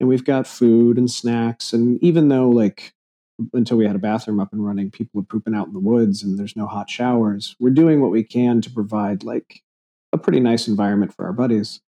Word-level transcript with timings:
and 0.00 0.08
we've 0.08 0.24
got 0.24 0.46
food 0.46 0.98
and 0.98 1.10
snacks. 1.10 1.72
And 1.72 2.02
even 2.02 2.28
though, 2.28 2.48
like, 2.48 2.94
until 3.52 3.76
we 3.76 3.86
had 3.86 3.96
a 3.96 4.00
bathroom 4.00 4.40
up 4.40 4.52
and 4.52 4.66
running, 4.66 4.90
people 4.90 5.20
were 5.20 5.26
pooping 5.26 5.54
out 5.54 5.68
in 5.68 5.72
the 5.72 5.78
woods 5.78 6.22
and 6.22 6.38
there's 6.38 6.56
no 6.56 6.66
hot 6.66 6.90
showers, 6.90 7.54
we're 7.60 7.70
doing 7.70 8.00
what 8.00 8.10
we 8.10 8.24
can 8.24 8.60
to 8.62 8.70
provide, 8.70 9.22
like, 9.22 9.62
a 10.12 10.18
pretty 10.18 10.40
nice 10.40 10.66
environment 10.66 11.14
for 11.14 11.24
our 11.26 11.32
buddies. 11.32 11.80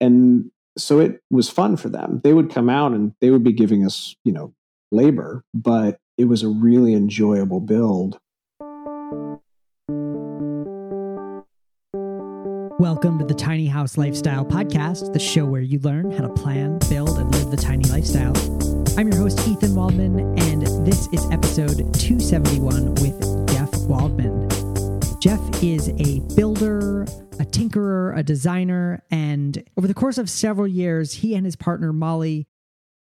And 0.00 0.50
so 0.78 1.00
it 1.00 1.22
was 1.30 1.50
fun 1.50 1.76
for 1.76 1.88
them. 1.88 2.20
They 2.22 2.32
would 2.32 2.50
come 2.50 2.70
out 2.70 2.92
and 2.92 3.14
they 3.20 3.30
would 3.30 3.44
be 3.44 3.52
giving 3.52 3.84
us, 3.84 4.14
you 4.24 4.32
know, 4.32 4.54
labor, 4.90 5.44
but 5.52 5.98
it 6.18 6.26
was 6.26 6.42
a 6.42 6.48
really 6.48 6.94
enjoyable 6.94 7.60
build. 7.60 8.18
Welcome 13.02 13.18
to 13.18 13.24
the 13.24 13.34
Tiny 13.34 13.66
House 13.66 13.98
Lifestyle 13.98 14.44
Podcast, 14.44 15.12
the 15.12 15.18
show 15.18 15.44
where 15.44 15.60
you 15.60 15.80
learn 15.80 16.12
how 16.12 16.24
to 16.24 16.28
plan, 16.28 16.78
build, 16.88 17.18
and 17.18 17.34
live 17.34 17.50
the 17.50 17.56
tiny 17.56 17.82
lifestyle. 17.86 18.32
I'm 18.96 19.08
your 19.08 19.16
host, 19.16 19.40
Ethan 19.48 19.74
Waldman, 19.74 20.20
and 20.38 20.62
this 20.86 21.08
is 21.08 21.28
episode 21.32 21.78
271 21.94 22.94
with 22.94 23.48
Jeff 23.48 23.74
Waldman. 23.88 24.48
Jeff 25.20 25.40
is 25.60 25.88
a 25.98 26.20
builder, 26.36 27.02
a 27.02 27.44
tinkerer, 27.44 28.16
a 28.16 28.22
designer, 28.22 29.02
and 29.10 29.64
over 29.76 29.88
the 29.88 29.94
course 29.94 30.16
of 30.16 30.30
several 30.30 30.68
years, 30.68 31.12
he 31.12 31.34
and 31.34 31.44
his 31.44 31.56
partner 31.56 31.92
Molly 31.92 32.46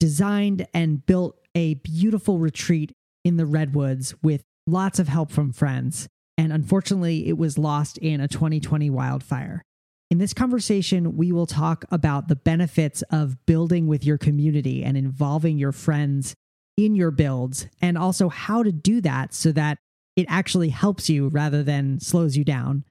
designed 0.01 0.67
and 0.75 1.07
built 1.07 1.39
a 1.55 1.75
beautiful 1.75 2.39
retreat 2.41 2.91
in 3.25 3.37
the 3.37 3.47
Redwoods 3.47 4.13
with 4.25 4.43
lots 4.67 4.99
of 4.99 5.07
help 5.07 5.31
from 5.31 5.53
friends 5.53 6.09
and 6.37 6.53
unfortunately, 6.53 7.29
it 7.29 7.39
was 7.39 7.59
lost 7.59 7.97
in 7.99 8.21
a 8.21 8.27
2020 8.27 8.91
wildfire. 8.91 9.65
In 10.15 10.19
this 10.19 10.33
conversation, 10.33 11.17
we 11.17 11.33
will 11.33 11.45
talk 11.45 11.85
about 11.91 12.29
the 12.29 12.37
benefits 12.37 13.03
of 13.11 13.45
building 13.47 13.89
with 13.89 14.05
your 14.05 14.17
community 14.17 14.85
and 14.85 14.97
involving 14.97 15.59
your 15.59 15.73
friends 15.73 16.37
in 16.77 16.95
your 16.95 17.11
builds, 17.11 17.67
and 17.83 17.99
also 17.99 18.29
how 18.29 18.63
to 18.63 18.71
do 18.71 19.01
that 19.01 19.35
so 19.35 19.51
that 19.51 19.79
it 20.15 20.27
actually 20.29 20.69
helps 20.69 21.11
you 21.11 21.27
rather 21.27 21.65
than 21.65 21.99
slows 21.99 22.37
you 22.37 22.45
down. 22.45 22.85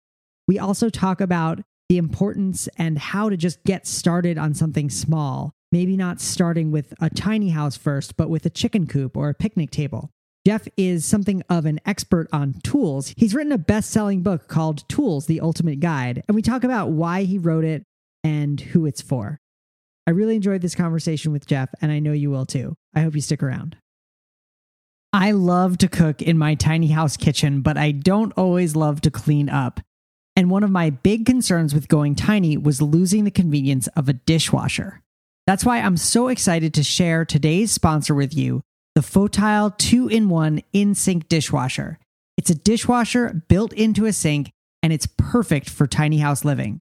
We 0.49 0.59
also 0.59 0.89
talk 0.89 1.21
about 1.21 1.61
the 1.87 1.97
importance 1.97 2.67
and 2.77 2.99
how 2.99 3.29
to 3.29 3.37
just 3.37 3.63
get 3.63 3.87
started 3.87 4.37
on 4.37 4.53
something 4.53 4.89
small, 4.89 5.53
maybe 5.71 5.95
not 5.95 6.19
starting 6.19 6.71
with 6.71 6.93
a 6.99 7.09
tiny 7.09 7.51
house 7.51 7.77
first, 7.77 8.17
but 8.17 8.29
with 8.29 8.45
a 8.45 8.49
chicken 8.49 8.85
coop 8.85 9.15
or 9.15 9.29
a 9.29 9.33
picnic 9.33 9.71
table. 9.71 10.11
Jeff 10.45 10.67
is 10.75 11.05
something 11.05 11.41
of 11.49 11.65
an 11.65 11.79
expert 11.85 12.27
on 12.33 12.55
tools. 12.63 13.13
He's 13.15 13.33
written 13.33 13.53
a 13.53 13.57
best 13.57 13.91
selling 13.91 14.23
book 14.23 14.49
called 14.49 14.87
Tools, 14.89 15.25
the 15.25 15.39
Ultimate 15.39 15.79
Guide, 15.79 16.21
and 16.27 16.35
we 16.35 16.41
talk 16.41 16.65
about 16.65 16.89
why 16.91 17.23
he 17.23 17.37
wrote 17.37 17.63
it 17.63 17.85
and 18.25 18.59
who 18.59 18.85
it's 18.85 19.01
for. 19.01 19.39
I 20.05 20.11
really 20.11 20.35
enjoyed 20.35 20.61
this 20.61 20.75
conversation 20.75 21.31
with 21.31 21.47
Jeff, 21.47 21.69
and 21.81 21.93
I 21.93 21.99
know 21.99 22.11
you 22.11 22.29
will 22.29 22.45
too. 22.45 22.75
I 22.93 23.01
hope 23.01 23.15
you 23.15 23.21
stick 23.21 23.41
around. 23.41 23.77
I 25.13 25.31
love 25.31 25.77
to 25.77 25.87
cook 25.87 26.21
in 26.21 26.37
my 26.37 26.55
tiny 26.55 26.87
house 26.87 27.15
kitchen, 27.15 27.61
but 27.61 27.77
I 27.77 27.91
don't 27.91 28.33
always 28.35 28.75
love 28.75 28.99
to 29.01 29.11
clean 29.11 29.47
up. 29.47 29.79
And 30.35 30.49
one 30.49 30.63
of 30.63 30.71
my 30.71 30.89
big 30.89 31.25
concerns 31.25 31.73
with 31.73 31.87
going 31.87 32.15
tiny 32.15 32.57
was 32.57 32.81
losing 32.81 33.23
the 33.23 33.31
convenience 33.31 33.87
of 33.95 34.09
a 34.09 34.13
dishwasher. 34.13 35.01
That's 35.47 35.63
why 35.63 35.79
I'm 35.79 35.95
so 35.95 36.27
excited 36.27 36.73
to 36.73 36.83
share 36.83 37.23
today's 37.23 37.71
sponsor 37.71 38.15
with 38.15 38.35
you, 38.35 38.61
the 38.95 39.01
Fotile 39.01 39.75
2 39.77 40.07
in 40.07 40.29
1 40.29 40.61
in 40.71 40.93
sink 40.93 41.27
dishwasher. 41.27 41.97
It's 42.37 42.51
a 42.51 42.55
dishwasher 42.55 43.43
built 43.47 43.73
into 43.73 44.05
a 44.05 44.13
sink 44.13 44.51
and 44.83 44.93
it's 44.93 45.07
perfect 45.17 45.69
for 45.69 45.87
tiny 45.87 46.19
house 46.19 46.45
living. 46.45 46.79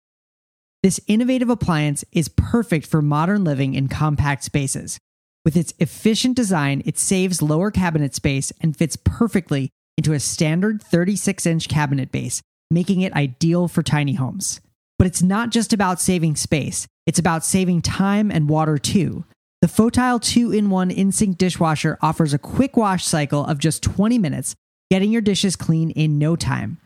This 0.82 1.00
innovative 1.06 1.48
appliance 1.48 2.04
is 2.12 2.28
perfect 2.28 2.86
for 2.86 3.00
modern 3.00 3.44
living 3.44 3.74
in 3.74 3.88
compact 3.88 4.44
spaces. 4.44 4.98
With 5.44 5.56
its 5.56 5.72
efficient 5.78 6.36
design, 6.36 6.82
it 6.84 6.98
saves 6.98 7.40
lower 7.40 7.70
cabinet 7.70 8.14
space 8.14 8.52
and 8.60 8.76
fits 8.76 8.96
perfectly 8.96 9.70
into 9.96 10.12
a 10.12 10.20
standard 10.20 10.82
36 10.82 11.46
inch 11.46 11.68
cabinet 11.68 12.12
base, 12.12 12.42
making 12.70 13.00
it 13.00 13.14
ideal 13.14 13.68
for 13.68 13.82
tiny 13.82 14.14
homes. 14.14 14.60
But 14.98 15.06
it's 15.06 15.22
not 15.22 15.50
just 15.50 15.72
about 15.72 16.00
saving 16.00 16.36
space, 16.36 16.86
it's 17.06 17.18
about 17.18 17.44
saving 17.44 17.82
time 17.82 18.30
and 18.30 18.48
water 18.48 18.76
too. 18.76 19.24
The 19.62 19.68
Fotile 19.68 20.20
2 20.20 20.50
in 20.50 20.70
1 20.70 20.90
in 20.90 21.12
sink 21.12 21.38
dishwasher 21.38 21.96
offers 22.02 22.34
a 22.34 22.38
quick 22.38 22.76
wash 22.76 23.04
cycle 23.04 23.46
of 23.46 23.60
just 23.60 23.80
20 23.84 24.18
minutes, 24.18 24.56
getting 24.90 25.12
your 25.12 25.22
dishes 25.22 25.54
clean 25.54 25.90
in 25.90 26.18
no 26.18 26.34
time. 26.34 26.78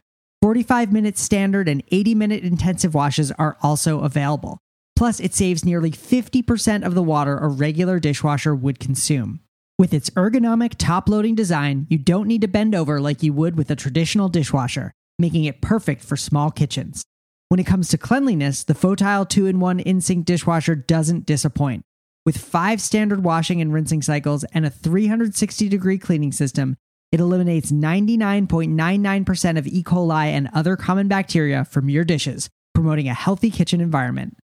45 0.42 0.92
minute 0.92 1.16
standard 1.16 1.70
and 1.70 1.82
80 1.90 2.14
minute 2.14 2.44
intensive 2.44 2.92
washes 2.92 3.32
are 3.32 3.56
also 3.62 4.00
available. 4.00 4.58
Plus, 4.94 5.20
it 5.20 5.32
saves 5.32 5.64
nearly 5.64 5.90
50% 5.90 6.84
of 6.84 6.94
the 6.94 7.02
water 7.02 7.38
a 7.38 7.48
regular 7.48 7.98
dishwasher 7.98 8.54
would 8.54 8.78
consume. 8.78 9.40
With 9.78 9.94
its 9.94 10.10
ergonomic 10.10 10.74
top 10.76 11.08
loading 11.08 11.34
design, 11.34 11.86
you 11.88 11.96
don't 11.96 12.28
need 12.28 12.42
to 12.42 12.46
bend 12.46 12.74
over 12.74 13.00
like 13.00 13.22
you 13.22 13.32
would 13.32 13.56
with 13.56 13.70
a 13.70 13.76
traditional 13.76 14.28
dishwasher, 14.28 14.92
making 15.18 15.44
it 15.44 15.62
perfect 15.62 16.04
for 16.04 16.18
small 16.18 16.50
kitchens. 16.50 17.02
When 17.48 17.58
it 17.58 17.66
comes 17.66 17.88
to 17.88 17.96
cleanliness, 17.96 18.64
the 18.64 18.74
Fotile 18.74 19.26
2 19.26 19.46
in 19.46 19.60
1 19.60 19.80
in 19.80 20.02
sink 20.02 20.26
dishwasher 20.26 20.74
doesn't 20.74 21.24
disappoint. 21.24 21.85
With 22.26 22.38
five 22.38 22.80
standard 22.80 23.22
washing 23.22 23.60
and 23.60 23.72
rinsing 23.72 24.02
cycles 24.02 24.42
and 24.52 24.66
a 24.66 24.70
360 24.70 25.68
degree 25.68 25.96
cleaning 25.96 26.32
system, 26.32 26.76
it 27.12 27.20
eliminates 27.20 27.70
99.99% 27.70 29.56
of 29.56 29.66
E. 29.68 29.84
coli 29.84 30.26
and 30.26 30.50
other 30.52 30.74
common 30.74 31.06
bacteria 31.06 31.64
from 31.64 31.88
your 31.88 32.02
dishes, 32.02 32.50
promoting 32.74 33.08
a 33.08 33.14
healthy 33.14 33.48
kitchen 33.48 33.80
environment. 33.80 34.36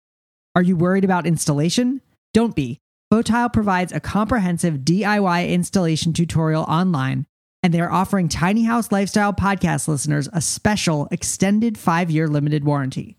Are 0.54 0.62
you 0.62 0.76
worried 0.76 1.06
about 1.06 1.26
installation? 1.26 2.02
Don't 2.34 2.54
be. 2.54 2.80
Fotile 3.10 3.50
provides 3.50 3.94
a 3.94 3.98
comprehensive 3.98 4.80
DIY 4.80 5.48
installation 5.48 6.12
tutorial 6.12 6.64
online, 6.64 7.24
and 7.62 7.72
they 7.72 7.80
are 7.80 7.90
offering 7.90 8.28
Tiny 8.28 8.64
House 8.64 8.92
Lifestyle 8.92 9.32
podcast 9.32 9.88
listeners 9.88 10.28
a 10.34 10.42
special 10.42 11.08
extended 11.10 11.78
five 11.78 12.10
year 12.10 12.28
limited 12.28 12.62
warranty. 12.62 13.16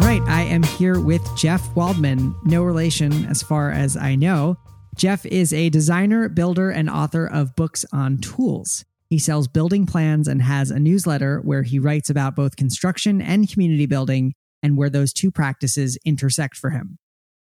right, 0.00 0.20
I 0.26 0.42
am 0.42 0.62
here 0.62 1.00
with 1.00 1.26
Jeff 1.38 1.74
Waldman, 1.74 2.34
no 2.44 2.64
relation 2.64 3.24
as 3.24 3.42
far 3.42 3.70
as 3.70 3.96
I 3.96 4.14
know. 4.14 4.58
Jeff 4.96 5.24
is 5.26 5.52
a 5.52 5.70
designer, 5.70 6.28
builder, 6.28 6.70
and 6.70 6.90
author 6.90 7.26
of 7.26 7.54
books 7.54 7.84
on 7.92 8.18
tools. 8.18 8.84
He 9.08 9.18
sells 9.18 9.48
building 9.48 9.86
plans 9.86 10.28
and 10.28 10.42
has 10.42 10.70
a 10.70 10.78
newsletter 10.78 11.40
where 11.40 11.62
he 11.62 11.78
writes 11.78 12.10
about 12.10 12.36
both 12.36 12.56
construction 12.56 13.20
and 13.20 13.50
community 13.50 13.86
building 13.86 14.34
and 14.62 14.76
where 14.76 14.90
those 14.90 15.12
two 15.12 15.30
practices 15.30 15.98
intersect 16.04 16.56
for 16.56 16.70
him. 16.70 16.98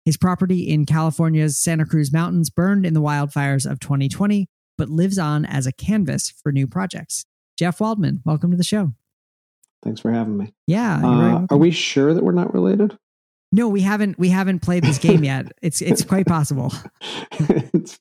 His 0.06 0.18
property 0.18 0.70
in 0.70 0.86
California's 0.86 1.58
Santa 1.58 1.86
Cruz 1.86 2.14
Mountains 2.14 2.50
burned 2.50 2.86
in 2.86 2.94
the 2.94 3.02
wildfires 3.02 3.70
of 3.70 3.80
2020, 3.80 4.48
but 4.78 4.90
lives 4.90 5.20
on 5.20 5.46
as 5.46 5.68
a 5.68 5.74
canvas 5.74 6.30
for 6.30 6.52
new 6.52 6.68
projects. 6.68 7.26
Jeff 7.58 7.82
Waldman, 7.82 8.22
welcome 8.24 8.52
to 8.52 8.58
the 8.58 8.64
show. 8.64 8.94
Thanks 9.84 10.00
for 10.00 10.12
having 10.12 10.38
me. 10.38 10.54
Yeah. 10.66 11.02
Uh, 11.04 11.48
are 11.50 11.58
we 11.58 11.72
sure 11.72 12.14
that 12.14 12.24
we're 12.24 12.32
not 12.32 12.54
related? 12.54 12.98
No, 13.52 13.68
we 13.68 13.82
haven't. 13.82 14.20
We 14.20 14.30
haven't 14.30 14.60
played 14.60 14.84
this 14.84 14.98
game 14.98 15.24
yet. 15.24 15.52
It's 15.62 15.82
it's 15.82 16.04
quite 16.04 16.26
possible. 16.26 16.74
it's, 17.40 18.00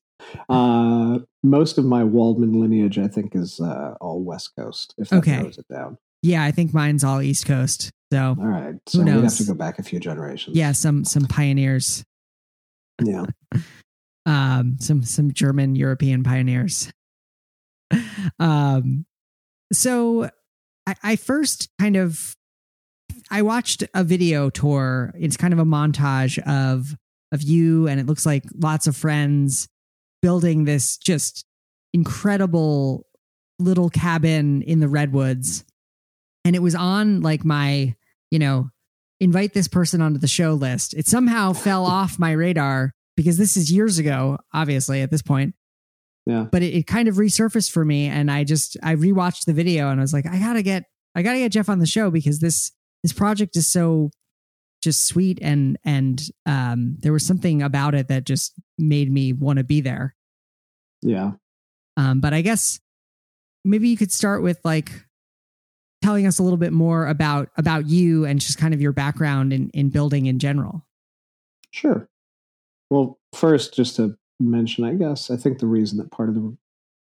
uh, 0.49 1.19
most 1.43 1.79
of 1.79 1.85
my 1.85 2.05
Waldman 2.05 2.61
lineage, 2.61 2.99
I 2.99 3.09
think, 3.09 3.35
is 3.35 3.61
uh, 3.61 3.95
all 4.01 4.23
West 4.23 4.53
Coast. 4.59 4.95
If 4.99 5.11
that 5.11 5.19
okay. 5.19 5.37
narrows 5.37 5.59
it 5.59 5.67
down. 5.69 5.99
Yeah, 6.23 6.43
I 6.43 6.51
think 6.51 6.75
mine's 6.75 7.05
all 7.05 7.23
East 7.23 7.47
Coast. 7.47 7.93
So 8.13 8.37
all 8.39 8.47
right, 8.47 8.75
so 8.87 9.03
we 9.03 9.11
have 9.11 9.37
to 9.37 9.45
go 9.45 9.55
back 9.55 9.79
a 9.79 9.83
few 9.83 10.01
generations. 10.01 10.57
Yeah, 10.57 10.73
some 10.73 11.05
some 11.05 11.27
pioneers. 11.27 12.05
Yeah. 13.03 13.27
um, 14.27 14.77
some 14.81 15.03
some 15.03 15.33
German 15.33 15.77
European 15.77 16.23
pioneers. 16.23 16.93
um, 18.39 19.07
so 19.73 20.31
I, 20.87 20.95
I 21.03 21.17
first 21.17 21.69
kind 21.81 21.97
of 21.97 22.37
I 23.31 23.43
watched 23.43 23.85
a 23.95 24.05
video 24.05 24.51
tour. 24.51 25.13
It's 25.19 25.37
kind 25.37 25.53
of 25.53 25.59
a 25.59 25.65
montage 25.65 26.39
of 26.47 26.97
of 27.33 27.43
you 27.43 27.89
and 27.89 27.99
it 27.99 28.07
looks 28.07 28.25
like 28.25 28.45
lots 28.55 28.87
of 28.87 28.97
friends 28.97 29.69
building 30.23 30.65
this 30.65 30.97
just 30.97 31.45
incredible 31.93 33.07
little 33.59 33.91
cabin 33.91 34.63
in 34.63 34.81
the 34.81 34.89
redwoods. 34.89 35.65
And 36.45 36.55
it 36.55 36.61
was 36.61 36.75
on 36.75 37.23
like 37.23 37.45
my, 37.45 37.95
you 38.31 38.39
know, 38.39 38.71
invite 39.19 39.55
this 39.55 39.67
person 39.67 40.01
onto 40.01 40.19
the 40.19 40.29
show 40.29 40.53
list. 40.55 40.95
It 40.95 41.07
somehow 41.07 41.53
fell 41.55 41.85
off 41.85 42.19
my 42.19 42.33
radar 42.33 42.93
because 43.17 43.39
this 43.39 43.57
is 43.57 43.73
years 43.73 43.99
ago, 43.99 44.39
obviously 44.53 45.03
at 45.03 45.11
this 45.11 45.23
point. 45.23 45.55
Yeah. 46.27 46.47
But 46.51 46.63
it, 46.63 46.75
it 46.75 46.87
kind 46.87 47.09
of 47.09 47.17
resurfaced 47.17 47.71
for 47.71 47.85
me 47.85 48.07
and 48.07 48.31
I 48.31 48.45
just 48.45 48.77
I 48.83 48.95
rewatched 48.95 49.47
the 49.47 49.53
video 49.53 49.91
and 49.91 50.01
I 50.01 50.03
was 50.03 50.13
like, 50.13 50.27
I 50.27 50.39
gotta 50.39 50.63
get 50.63 50.85
I 51.15 51.23
gotta 51.23 51.39
get 51.39 51.53
Jeff 51.53 51.69
on 51.69 51.79
the 51.79 51.87
show 51.87 52.11
because 52.11 52.41
this 52.41 52.73
this 53.07 53.13
project 53.13 53.57
is 53.57 53.69
so 53.69 54.11
just 54.83 55.07
sweet 55.07 55.39
and 55.41 55.79
and 55.85 56.29
um 56.45 56.97
there 56.99 57.13
was 57.13 57.25
something 57.25 57.63
about 57.63 57.95
it 57.95 58.09
that 58.09 58.25
just 58.25 58.53
made 58.79 59.13
me 59.13 59.33
want 59.33 59.59
to 59.59 59.65
be 59.65 59.81
there. 59.81 60.17
Yeah. 61.03 61.35
Um, 61.97 62.21
but 62.21 62.35
I 62.35 62.41
guess 62.41 62.81
maybe 63.65 63.89
you 63.89 63.97
could 63.97 64.11
start 64.11 64.43
with 64.43 64.59
like 64.65 64.91
telling 66.03 66.27
us 66.27 66.41
a 66.41 66.43
little 66.43 66.57
bit 66.57 66.73
more 66.73 67.07
about 67.07 67.49
about 67.57 67.87
you 67.87 68.25
and 68.25 68.41
just 68.41 68.59
kind 68.59 68.75
of 68.75 68.81
your 68.81 68.93
background 68.93 69.53
in 69.53 69.71
in 69.71 69.91
building 69.91 70.27
in 70.27 70.41
general. 70.41 70.85
Sure. 71.71 72.09
Well, 72.91 73.21
first, 73.33 73.73
just 73.73 73.95
to 73.97 74.19
mention, 74.41 74.83
I 74.83 74.95
guess 74.95 75.31
I 75.31 75.37
think 75.37 75.61
the 75.61 75.67
reason 75.67 75.99
that 75.99 76.11
part 76.11 76.29
of 76.29 76.35
the 76.35 76.57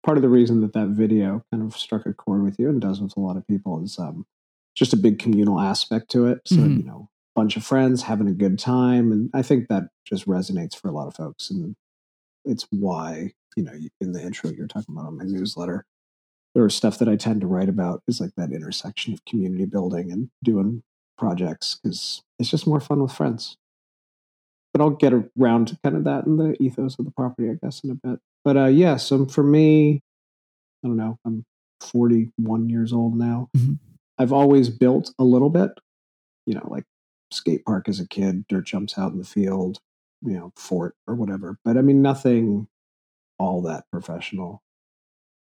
part 0.04 0.18
of 0.18 0.24
the 0.24 0.30
reason 0.30 0.60
that 0.60 0.74
that 0.74 0.90
video 0.90 1.42
kind 1.52 1.64
of 1.64 1.74
struck 1.78 2.06
a 2.06 2.14
chord 2.14 2.44
with 2.44 2.60
you 2.60 2.68
and 2.68 2.82
does 2.82 3.00
with 3.00 3.16
a 3.16 3.22
lot 3.22 3.38
of 3.38 3.48
people 3.48 3.82
is 3.82 3.98
um, 3.98 4.26
just 4.76 4.94
a 4.94 4.98
big 4.98 5.20
communal 5.20 5.60
aspect 5.60 6.12
to 6.12 6.28
it. 6.28 6.42
So 6.46 6.58
Mhm. 6.58 6.78
you 6.78 6.84
know, 6.84 7.10
bunch 7.36 7.58
of 7.58 7.64
friends 7.66 8.04
having 8.04 8.28
a 8.28 8.34
good 8.34 8.58
time, 8.60 9.12
and 9.12 9.30
I 9.34 9.42
think 9.42 9.68
that 9.70 9.90
just 10.06 10.26
resonates 10.28 10.76
for 10.76 10.88
a 10.88 10.92
lot 10.92 11.08
of 11.08 11.16
folks, 11.16 11.50
and 11.50 11.76
it's 12.46 12.68
why 12.72 13.34
you 13.58 13.64
know 13.64 13.74
in 14.02 14.12
the 14.12 14.22
intro 14.24 14.52
you're 14.52 14.68
talking 14.68 14.94
about 14.96 15.08
on 15.08 15.18
my 15.18 15.24
newsletter 15.24 15.86
or 16.56 16.70
stuff 16.70 17.00
that 17.00 17.10
I 17.10 17.16
tend 17.18 17.42
to 17.42 17.48
write 17.48 17.68
about 17.70 18.02
is 18.08 18.22
like 18.22 18.32
that 18.38 18.54
intersection 18.54 19.14
of 19.14 19.24
community 19.26 19.66
building 19.66 20.12
and 20.12 20.30
doing 20.44 20.84
projects 21.18 21.76
because 21.82 22.22
it's 22.40 22.50
just 22.50 22.66
more 22.68 22.80
fun 22.80 23.02
with 23.02 23.12
friends. 23.12 23.58
But 24.74 24.82
I'll 24.82 24.90
get 24.92 25.14
around 25.14 25.70
to 25.70 25.78
kind 25.84 25.96
of 25.98 26.04
that 26.06 26.26
in 26.26 26.38
the 26.38 26.56
ethos 26.62 26.98
of 27.00 27.06
the 27.06 27.12
property, 27.12 27.50
I 27.50 27.54
guess, 27.62 27.82
in 27.84 27.92
a 27.92 27.96
bit. 27.96 28.20
But 28.44 28.58
uh, 28.58 28.66
yeah, 28.68 28.98
so 28.98 29.26
for 29.26 29.44
me, 29.44 30.02
I 30.84 30.88
don't 30.88 30.98
know, 30.98 31.18
I'm 31.26 31.46
41 31.82 32.70
years 32.70 32.94
old 32.94 33.18
now. 33.18 33.50
Mhm. 33.56 33.80
I've 34.18 34.32
always 34.34 34.70
built 34.70 35.14
a 35.20 35.24
little 35.24 35.50
bit, 35.50 35.72
you 36.46 36.54
know, 36.54 36.68
like 36.70 36.86
skate 37.32 37.66
park 37.66 37.90
as 37.90 38.00
a 38.00 38.08
kid, 38.08 38.46
dirt 38.48 38.66
jumps 38.66 38.98
out 38.98 39.12
in 39.12 39.18
the 39.18 39.24
field, 39.26 39.80
you 40.22 40.34
know, 40.34 40.52
fort 40.56 40.96
or 41.08 41.16
whatever. 41.16 41.58
But 41.66 41.78
I 41.78 41.82
mean, 41.82 42.02
nothing 42.02 42.68
all 43.40 43.62
that 43.64 43.86
professional. 43.92 44.62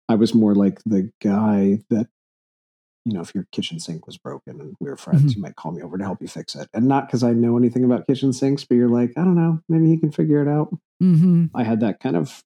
I 0.09 0.15
was 0.15 0.35
more 0.35 0.55
like 0.55 0.81
the 0.87 1.11
guy 1.23 1.81
that, 1.91 2.07
you 3.05 3.13
know, 3.13 3.21
if 3.21 3.35
your 3.35 3.47
kitchen 3.53 3.79
sink 3.79 4.07
was 4.07 4.17
broken 4.17 4.61
and 4.61 4.75
we 4.81 4.89
were 4.89 4.97
friends, 4.97 5.33
Mhm. 5.33 5.37
you 5.37 5.43
might 5.43 5.57
call 5.57 5.73
me 5.73 5.83
over 5.83 5.99
to 5.99 6.05
help 6.05 6.23
you 6.23 6.29
fix 6.29 6.55
it. 6.55 6.69
And 6.73 6.89
not 6.89 7.07
because 7.07 7.23
I 7.23 7.33
know 7.33 7.57
anything 7.59 7.85
about 7.85 8.07
kitchen 8.07 8.33
sinks, 8.33 8.65
but 8.65 8.77
you're 8.77 8.89
like, 8.89 9.13
I 9.17 9.25
don't 9.25 9.35
know, 9.37 9.61
maybe 9.69 9.89
he 9.89 9.99
can 9.99 10.11
figure 10.13 10.41
it 10.41 10.49
out. 10.49 10.73
Mm-hmm. 11.03 11.47
I 11.55 11.65
had 11.65 11.81
that 11.81 12.01
kind 12.01 12.17
of 12.17 12.43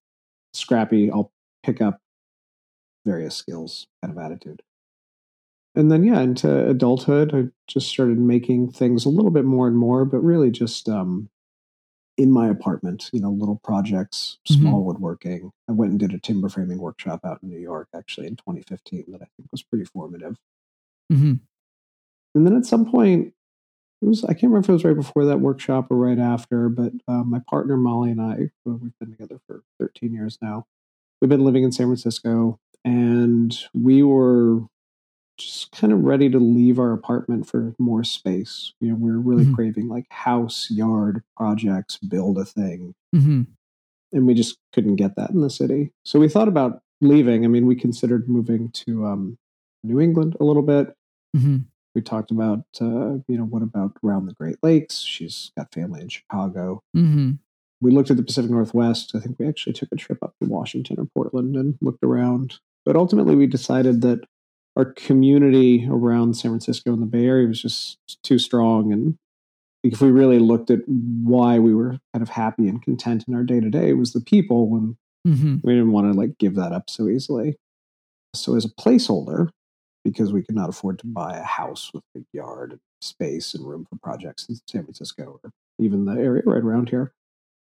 scrappy, 0.55 1.11
I'll 1.11 1.31
pick 1.63 1.81
up 1.81 2.01
various 3.07 3.37
skills 3.37 3.87
kind 4.03 4.17
of 4.17 4.19
attitude. 4.23 4.63
And 5.75 5.91
then, 5.91 6.03
yeah, 6.03 6.21
into 6.21 6.69
adulthood, 6.69 7.35
I 7.35 7.45
just 7.69 7.89
started 7.89 8.19
making 8.19 8.73
things 8.73 9.05
a 9.05 9.09
little 9.09 9.31
bit 9.31 9.45
more 9.45 9.69
and 9.69 9.77
more, 9.77 10.05
but 10.05 10.19
really 10.19 10.51
just 10.51 10.89
um, 10.89 11.31
in 12.21 12.31
my 12.31 12.49
apartment, 12.49 13.09
you 13.13 13.21
know, 13.21 13.31
little 13.31 13.61
projects, 13.63 14.39
small 14.47 14.85
woodworking. 14.85 15.53
I 15.69 15.73
went 15.73 15.93
and 15.93 16.01
did 16.01 16.13
a 16.13 16.19
timber 16.19 16.49
framing 16.49 16.79
workshop 16.79 17.21
out 17.25 17.39
in 17.43 17.49
New 17.49 17.59
York 17.59 17.89
actually 17.95 18.27
in 18.27 18.37
2015 18.37 19.07
that 19.09 19.23
I 19.23 19.29
think 19.37 19.49
was 19.51 19.63
pretty 19.63 19.85
formative. 19.87 20.37
Mm-hmm. 21.11 21.35
And 22.35 22.47
then 22.47 22.57
at 22.57 22.67
some 22.67 22.85
point, 22.85 23.33
it 24.03 24.07
was 24.07 24.25
I 24.25 24.35
can't 24.35 24.45
remember 24.45 24.67
if 24.67 24.69
it 24.69 24.73
was 24.73 24.85
right 24.85 24.97
before 24.97 25.25
that 25.27 25.41
workshop 25.41 25.91
or 25.91 25.97
right 25.97 26.19
after, 26.19 26.69
but 26.69 26.93
uh, 27.09 27.25
my 27.25 27.41
partner 27.49 27.77
Molly 27.77 28.11
and 28.11 28.21
I, 28.21 28.51
we've 28.65 28.93
been 28.99 29.11
together 29.13 29.41
for 29.47 29.63
13 29.79 30.13
years 30.13 30.39
now, 30.43 30.67
we've 31.21 31.29
been 31.29 31.45
living 31.45 31.65
in 31.65 31.73
San 31.73 31.87
Francisco, 31.87 32.59
and 32.85 33.57
we 33.75 34.03
were 34.03 34.61
just 35.41 35.73
kind 35.73 35.93
of 35.93 36.03
ready 36.05 36.29
to 36.31 36.39
leave 36.39 36.79
our 36.79 36.93
apartment 36.93 37.47
for 37.49 37.75
more 37.79 38.05
space. 38.05 38.73
You 38.81 38.91
know, 38.91 38.95
we 38.97 39.11
were 39.11 39.19
really 39.21 39.45
Mhm. 39.47 39.55
craving 39.55 39.89
like 39.89 40.07
house, 40.11 40.71
yard 40.71 41.23
projects, 41.37 41.99
build 41.99 42.39
a 42.39 42.45
thing, 42.45 42.95
Mm-hmm. 43.15 43.43
and 44.13 44.27
we 44.27 44.35
just 44.35 44.59
couldn't 44.73 44.97
get 44.97 45.17
that 45.17 45.31
in 45.31 45.41
the 45.41 45.51
city. 45.51 45.93
So 46.05 46.19
we 46.21 46.29
thought 46.29 46.49
about 46.49 46.83
leaving. 47.01 47.45
I 47.45 47.49
mean, 47.49 47.67
we 47.67 47.75
considered 47.77 48.29
moving 48.29 48.71
to 48.85 49.07
um, 49.07 49.39
New 49.83 50.01
England 50.01 50.37
a 50.41 50.45
little 50.45 50.63
bit 50.63 50.95
Mm-hmm. 51.37 51.59
we 51.95 52.03
talked 52.03 52.33
about 52.33 52.65
uh, 52.81 53.19
you 53.29 53.39
know 53.39 53.45
what 53.45 53.63
about 53.63 53.93
around 54.05 54.27
the 54.27 54.33
great 54.35 54.57
lakes 54.65 54.99
she's 54.99 55.53
got 55.57 55.73
family 55.73 56.01
in 56.01 56.09
chicago 56.09 56.83
Mm-hmm. 56.97 57.33
we 57.81 57.93
looked 57.93 58.11
at 58.11 58.17
the 58.17 58.25
pacific 58.25 58.51
northwest 58.51 59.13
i 59.15 59.21
think 59.21 59.39
we 59.39 59.47
actually 59.47 59.75
took 59.75 59.91
a 59.93 59.97
trip 59.97 60.19
up 60.25 60.35
to 60.43 60.49
washington 60.49 60.99
or 60.99 61.07
portland 61.15 61.55
and 61.55 61.79
looked 61.81 62.03
around 62.03 62.59
but 62.85 62.97
ultimately 62.97 63.37
we 63.37 63.47
decided 63.47 64.01
that 64.03 64.25
our 64.77 64.85
community 64.85 65.87
around 65.91 66.35
san 66.35 66.51
francisco 66.51 66.93
and 66.93 67.03
the 67.03 67.07
bay 67.07 67.27
area 67.27 67.47
was 67.49 67.61
just 67.61 67.99
too 68.23 68.39
strong 68.39 68.93
and 68.93 69.17
if 69.83 70.01
we 70.03 70.11
really 70.11 70.39
looked 70.39 70.71
at 70.71 70.81
why 70.87 71.59
we 71.59 71.75
were 71.75 71.99
kind 72.13 72.23
of 72.23 72.29
happy 72.29 72.69
and 72.69 72.83
content 72.83 73.25
in 73.27 73.35
our 73.35 73.43
day 73.43 73.61
to 73.61 73.71
day 73.71 73.93
was 73.93 74.13
the 74.13 74.21
people 74.21 74.77
and 74.77 74.97
Mm-hmm. 75.29 75.57
we 75.63 75.75
didn't 75.75 75.93
want 75.93 76.11
to 76.11 76.19
like 76.19 76.39
give 76.39 76.55
that 76.55 76.73
up 76.73 76.89
so 76.89 77.07
easily 77.07 77.57
so 78.35 78.57
as 78.57 78.65
a 78.65 78.71
placeholder 78.71 79.51
because 80.03 80.33
we 80.33 80.43
could 80.43 80.55
not 80.55 80.71
afford 80.71 80.99
to 81.01 81.07
buy 81.07 81.37
a 81.37 81.43
house 81.43 81.91
with 81.93 82.03
a 82.17 82.21
yard 82.33 82.71
and 82.71 82.81
space 83.03 83.53
and 83.55 83.69
room 83.69 83.85
for 83.85 83.99
projects 84.03 84.47
in 84.49 84.55
san 84.67 84.85
francisco 84.85 85.39
or 85.45 85.51
even 85.79 86.07
the 86.07 86.13
area 86.13 86.43
right 86.47 86.63
around 86.63 86.89
here 86.89 87.13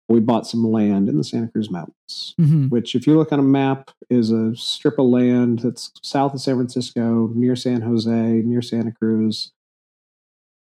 we 0.09 0.19
bought 0.19 0.45
some 0.45 0.63
land 0.69 1.09
in 1.09 1.17
the 1.17 1.23
santa 1.23 1.47
cruz 1.47 1.69
mountains 1.71 2.35
Mm-hmm. 2.39 2.67
which 2.67 2.95
if 2.95 3.05
you 3.07 3.17
look 3.17 3.31
on 3.31 3.39
a 3.39 3.43
map 3.43 3.91
is 4.09 4.31
a 4.31 4.55
strip 4.55 4.99
of 4.99 5.05
land 5.07 5.59
that's 5.59 5.91
south 6.01 6.33
of 6.33 6.41
san 6.41 6.55
francisco 6.55 7.29
near 7.33 7.55
san 7.55 7.81
jose 7.81 8.11
near 8.11 8.61
santa 8.61 8.91
cruz 8.91 9.51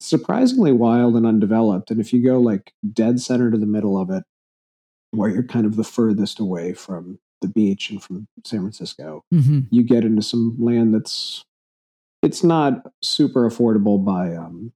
surprisingly 0.01 0.73
wild 0.73 1.15
and 1.17 1.27
undeveloped 1.27 1.91
and 1.91 2.01
if 2.01 2.13
you 2.13 2.23
go 2.23 2.39
like 2.39 2.73
dead 2.93 3.21
center 3.21 3.51
to 3.51 3.57
the 3.59 3.67
middle 3.67 3.99
of 3.99 4.11
it 4.11 4.25
where 5.13 5.31
you're 5.31 5.43
kind 5.43 5.65
of 5.67 5.77
the 5.77 5.85
furthest 5.85 6.39
away 6.41 6.75
from 6.75 7.19
the 7.41 7.49
beach 7.49 7.91
and 7.91 8.03
from 8.03 8.27
san 8.45 8.61
francisco 8.61 9.25
Mm-hmm. 9.33 9.61
you 9.71 9.83
get 9.83 10.05
into 10.05 10.23
some 10.23 10.57
land 10.59 10.95
that's 10.95 11.45
it's 12.23 12.43
not 12.45 12.87
super 13.03 13.49
affordable 13.49 14.03
by 14.03 14.35
um, 14.35 14.73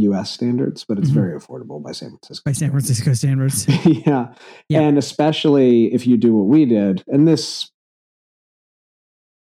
U.S. 0.00 0.30
standards, 0.30 0.84
but 0.88 0.98
it's 0.98 1.10
Mhm. 1.10 1.14
very 1.14 1.38
affordable 1.38 1.82
by 1.82 1.92
San 1.92 2.10
Francisco. 2.10 2.42
By 2.48 2.52
San 2.52 2.70
Francisco 2.70 3.12
standards. 3.14 3.66
yeah. 3.86 4.34
Yeah. 4.68 4.80
and 4.80 4.98
especially 4.98 5.92
if 5.92 6.06
you 6.06 6.16
do 6.16 6.34
what 6.34 6.46
we 6.46 6.64
did, 6.64 7.02
and 7.08 7.26
this, 7.26 7.70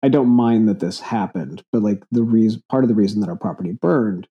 I 0.02 0.08
don't 0.08 0.28
mind 0.28 0.68
that 0.68 0.80
this 0.80 1.00
happened, 1.00 1.62
but 1.72 1.82
like 1.82 2.04
the 2.10 2.22
reason, 2.22 2.62
part 2.68 2.84
of 2.84 2.88
the 2.88 2.94
reason 2.94 3.20
that 3.20 3.28
our 3.28 3.36
property 3.36 3.72
burned 3.72 4.28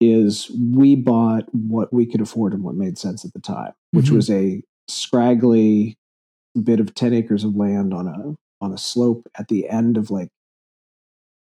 is 0.00 0.50
we 0.72 0.94
bought 0.94 1.52
what 1.54 1.92
we 1.92 2.06
could 2.06 2.20
afford 2.20 2.52
and 2.52 2.62
what 2.62 2.74
made 2.74 2.98
sense 2.98 3.24
at 3.24 3.32
the 3.32 3.40
time, 3.40 3.72
which 3.92 4.06
Mhm. 4.10 4.14
was 4.16 4.30
a 4.30 4.62
scraggly 4.88 5.96
bit 6.62 6.80
of 6.80 6.94
10 6.94 7.12
acres 7.12 7.44
of 7.44 7.56
land 7.56 7.92
on 7.92 8.06
a 8.06 8.34
on 8.62 8.72
a 8.72 8.78
slope 8.78 9.26
at 9.38 9.48
the 9.48 9.68
end 9.68 9.98
of 9.98 10.10
like 10.10 10.28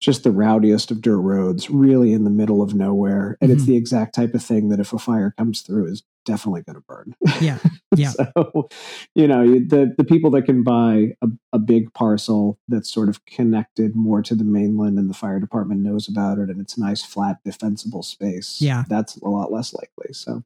just 0.01 0.25
the 0.25 0.31
rowdiest 0.31 0.91
of 0.91 1.03
dirt 1.03 1.21
roads, 1.21 1.69
really 1.71 2.13
in 2.15 2.25
the 2.25 2.31
middle 2.31 2.63
of 2.63 2.75
nowhere. 2.75 3.37
And 3.41 3.51
it's 3.53 3.65
Mhm. 3.65 3.67
the 3.67 3.77
exact 3.77 4.15
type 4.15 4.33
of 4.35 4.43
thing 4.43 4.71
that 4.71 4.81
if 4.81 4.93
a 4.95 4.99
fire 4.99 5.35
comes 5.37 5.61
through 5.61 5.87
is 5.87 6.03
definitely 6.25 6.63
going 6.63 6.77
to 6.77 6.83
burn. 6.89 7.15
Yeah. 7.41 7.59
Yeah. 7.97 8.11
so, 8.13 8.69
you 9.17 9.27
know, 9.27 9.45
the 9.59 9.93
the 9.99 10.05
people 10.05 10.31
that 10.31 10.43
can 10.43 10.63
buy 10.63 11.15
a, 11.23 11.29
a 11.53 11.59
big 11.59 11.93
parcel 11.93 12.57
that's 12.69 12.89
sort 12.89 13.09
of 13.09 13.25
connected 13.27 13.97
more 13.97 14.23
to 14.23 14.37
the 14.37 14.45
mainland 14.45 14.97
and 14.97 15.11
the 15.11 15.15
fire 15.15 15.41
department 15.41 15.81
knows 15.81 16.09
about 16.09 16.39
it 16.39 16.49
and 16.51 16.61
it's 16.61 16.77
a 16.77 16.81
nice 16.81 17.03
flat 17.03 17.39
defensible 17.45 18.05
space. 18.05 18.61
Yeah. 18.63 18.85
That's 18.89 19.17
a 19.17 19.29
lot 19.29 19.51
less 19.53 19.75
likely. 19.75 20.13
So 20.13 20.45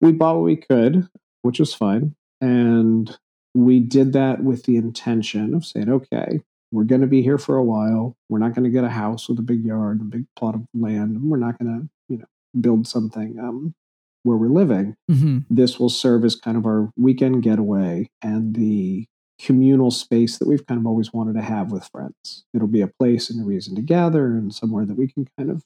we 0.00 0.10
bought 0.12 0.34
what 0.36 0.44
we 0.44 0.56
could, 0.56 1.08
which 1.42 1.60
was 1.60 1.72
fine. 1.72 2.16
And 2.40 3.16
we 3.54 3.78
did 3.78 4.12
that 4.14 4.42
with 4.42 4.64
the 4.64 4.76
intention 4.76 5.54
of 5.54 5.64
saying, 5.64 5.88
okay, 5.90 6.40
we're 6.72 6.84
going 6.84 7.00
to 7.00 7.06
be 7.06 7.22
here 7.22 7.38
for 7.38 7.56
a 7.56 7.64
while. 7.64 8.16
We're 8.28 8.38
not 8.38 8.54
going 8.54 8.64
to 8.64 8.70
get 8.70 8.84
a 8.84 8.88
house 8.90 9.28
with 9.28 9.38
a 9.38 9.42
big 9.42 9.64
yard, 9.64 10.00
a 10.00 10.04
big 10.04 10.24
plot 10.36 10.54
of 10.54 10.62
land. 10.74 11.20
We're 11.22 11.36
not 11.36 11.58
going 11.58 11.80
to, 11.80 11.88
you 12.08 12.18
know, 12.18 12.26
build 12.60 12.86
something 12.86 13.38
um, 13.40 13.74
where 14.22 14.36
we're 14.36 14.48
living. 14.48 14.96
Mm-hmm. 15.10 15.38
This 15.50 15.78
will 15.80 15.88
serve 15.88 16.24
as 16.24 16.36
kind 16.36 16.56
of 16.56 16.66
our 16.66 16.90
weekend 16.96 17.42
getaway 17.42 18.08
and 18.22 18.54
the 18.54 19.06
communal 19.40 19.90
space 19.90 20.38
that 20.38 20.46
we've 20.46 20.66
kind 20.66 20.78
of 20.80 20.86
always 20.86 21.12
wanted 21.12 21.34
to 21.34 21.42
have 21.42 21.72
with 21.72 21.88
friends. 21.90 22.44
It'll 22.54 22.68
be 22.68 22.82
a 22.82 22.88
place 23.00 23.30
and 23.30 23.40
a 23.40 23.44
reason 23.44 23.74
to 23.76 23.82
gather 23.82 24.26
and 24.26 24.54
somewhere 24.54 24.84
that 24.84 24.98
we 24.98 25.08
can 25.08 25.26
kind 25.38 25.50
of 25.50 25.64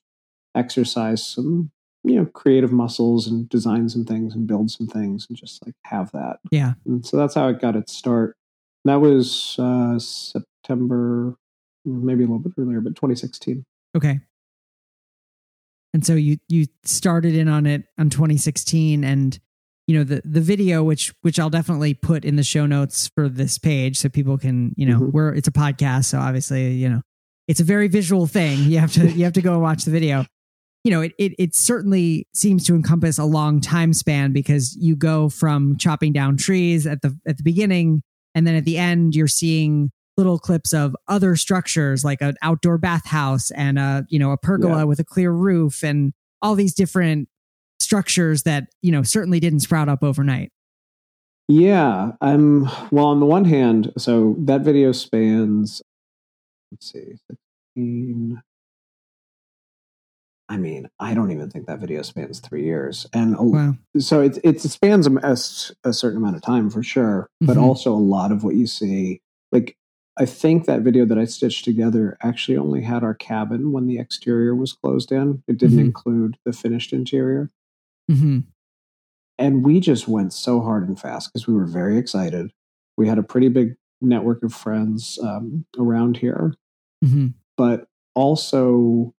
exercise 0.55 1.27
some 1.27 1.71
you 2.05 2.15
know 2.17 2.27
creative 2.27 2.71
muscles 2.71 3.27
and 3.27 3.49
design 3.49 3.89
some 3.89 4.05
things 4.05 4.35
and 4.35 4.47
build 4.47 4.71
some 4.71 4.87
things 4.87 5.27
and 5.29 5.37
just 5.37 5.65
like 5.67 5.75
have 5.85 6.13
that 6.13 6.37
Yeah. 6.53 6.75
and 6.87 7.05
so 7.05 7.17
that's 7.17 7.35
how 7.35 7.49
it 7.49 7.61
got 7.61 7.75
its 7.77 7.93
start 7.97 8.37
that 8.85 9.01
was 9.01 9.57
uh 9.59 9.99
september 10.64 11.37
maybe 11.85 12.21
a 12.25 12.26
little 12.26 12.38
bit 12.38 12.52
earlier 12.59 12.80
but 12.80 12.90
2016 12.97 13.64
Okay. 13.97 14.18
And 15.92 16.04
so 16.04 16.14
you 16.14 16.38
you 16.49 16.66
started 16.83 17.37
in 17.37 17.47
on 17.47 17.66
it 17.66 17.85
on 17.97 18.11
2016 18.11 19.04
and 19.04 19.38
you 19.87 19.97
know 19.97 20.02
the 20.02 20.21
the 20.25 20.40
video 20.40 20.83
which 20.83 21.14
which 21.23 21.38
I'll 21.38 21.50
definitely 21.50 21.94
put 21.94 22.25
in 22.25 22.35
the 22.35 22.42
show 22.42 22.66
notes 22.66 23.09
for 23.14 23.28
this 23.28 23.56
page 23.59 23.99
so 23.99 24.09
people 24.09 24.37
can, 24.37 24.75
you 24.76 24.87
know, 24.87 24.99
Mhm. 24.99 25.12
where 25.12 25.33
it's 25.33 25.47
a 25.47 25.52
podcast 25.52 26.06
so 26.06 26.18
obviously, 26.18 26.73
you 26.73 26.88
know, 26.88 27.02
it's 27.47 27.61
a 27.61 27.64
very 27.64 27.87
visual 27.87 28.26
thing. 28.26 28.59
You 28.71 28.80
have 28.80 28.92
to 28.94 29.09
you 29.12 29.23
have 29.25 29.35
to 29.35 29.42
go 29.42 29.52
and 29.52 29.62
watch 29.62 29.85
the 29.85 29.92
video. 29.92 30.26
You 30.83 30.90
know, 30.90 31.02
it 31.02 31.12
it 31.18 31.35
it 31.38 31.54
certainly 31.54 32.26
seems 32.35 32.64
to 32.64 32.75
encompass 32.75 33.18
a 33.18 33.25
long 33.25 33.61
time 33.61 33.92
span 33.92 34.33
because 34.33 34.76
you 34.76 34.97
go 34.97 35.28
from 35.28 35.76
chopping 35.76 36.12
down 36.12 36.37
trees 36.37 36.85
at 36.88 37.02
the 37.02 37.16
at 37.28 37.37
the 37.37 37.44
beginning 37.44 38.02
and 38.35 38.44
then 38.44 38.56
at 38.56 38.64
the 38.64 38.76
end 38.78 39.14
you're 39.14 39.28
seeing 39.28 39.92
little 40.16 40.38
clips 40.38 40.73
of 40.73 40.97
other 41.09 41.37
structures 41.37 42.04
like 42.04 42.21
an 42.23 42.37
outdoor 42.42 42.78
bathhouse 42.78 43.50
and 43.52 43.78
a 43.78 44.06
you 44.09 44.18
know 44.18 44.30
a 44.30 44.37
pergola 44.38 44.78
Yeah. 44.78 44.85
with 44.85 44.99
a 45.00 45.04
clear 45.04 45.33
roof 45.33 45.83
and 45.83 46.12
all 46.42 46.54
these 46.54 46.75
different 46.75 47.28
structures 47.80 48.44
that 48.44 48.68
you 48.83 48.92
know 48.92 49.02
certainly 49.02 49.40
didn't 49.40 49.61
sprout 49.61 49.88
up 49.88 50.02
overnight 50.02 50.50
Yeah, 51.49 52.12
I'm 52.21 52.62
well 52.90 53.06
on 53.06 53.21
the 53.21 53.26
one 53.26 53.44
hand, 53.44 53.92
so 53.99 54.35
that 54.38 54.62
video 54.62 54.92
spans 54.92 55.83
let's 56.73 56.90
see, 56.92 57.16
16 57.76 58.40
I 60.49 60.59
mean, 60.59 60.88
I 61.00 61.14
don't 61.14 61.30
even 61.30 61.49
think 61.50 61.66
that 61.66 61.78
video 61.80 62.02
spans 62.02 62.38
3 62.40 62.64
years. 62.64 63.06
And 63.14 63.35
wow 63.38 63.75
so 63.99 64.21
it 64.21 64.38
it 64.44 64.61
spans 64.61 65.06
a 65.06 65.92
certain 65.92 66.18
amount 66.18 66.37
of 66.37 66.42
time 66.42 66.71
for 66.71 66.83
sure, 66.83 67.28
but 67.40 67.56
Mhm. 67.56 67.62
also 67.62 67.92
a 67.92 67.97
lot 67.99 68.30
of 68.33 68.44
what 68.44 68.54
you 68.54 68.66
see 68.66 69.21
like 69.52 69.76
I 70.16 70.26
think 70.26 70.66
that 70.66 70.83
video 70.83 71.04
that 71.06 71.18
I 71.18 71.25
stitched 71.25 71.64
together 71.64 72.16
actually 72.23 72.56
only 72.56 72.83
had 72.83 73.02
our 73.02 73.14
cabin 73.14 73.73
when 73.73 73.87
the 73.87 73.99
exterior 73.99 74.54
was 74.54 74.73
closed 74.73 75.11
in. 75.11 75.42
It 75.49 75.59
didn't 75.59 75.78
Mhm. 75.78 75.87
include 75.87 76.37
the 76.44 76.52
finished 76.52 76.92
interior 76.92 77.50
hmm 78.11 78.40
and 79.38 79.64
we 79.64 79.80
just 79.80 80.06
went 80.06 80.33
so 80.33 80.61
hard 80.61 80.87
and 80.87 81.00
fast 81.00 81.33
because 81.33 81.49
we 81.49 81.54
were 81.54 81.66
very 81.66 81.97
excited. 81.99 82.52
We 82.97 83.09
had 83.09 83.18
a 83.18 83.23
pretty 83.25 83.49
big 83.49 83.75
network 84.00 84.44
of 84.44 84.52
friends 84.54 85.18
um, 85.23 85.64
around 85.76 86.18
here, 86.18 86.54
hmm 87.04 87.28
but 87.56 87.88
also 88.14 89.12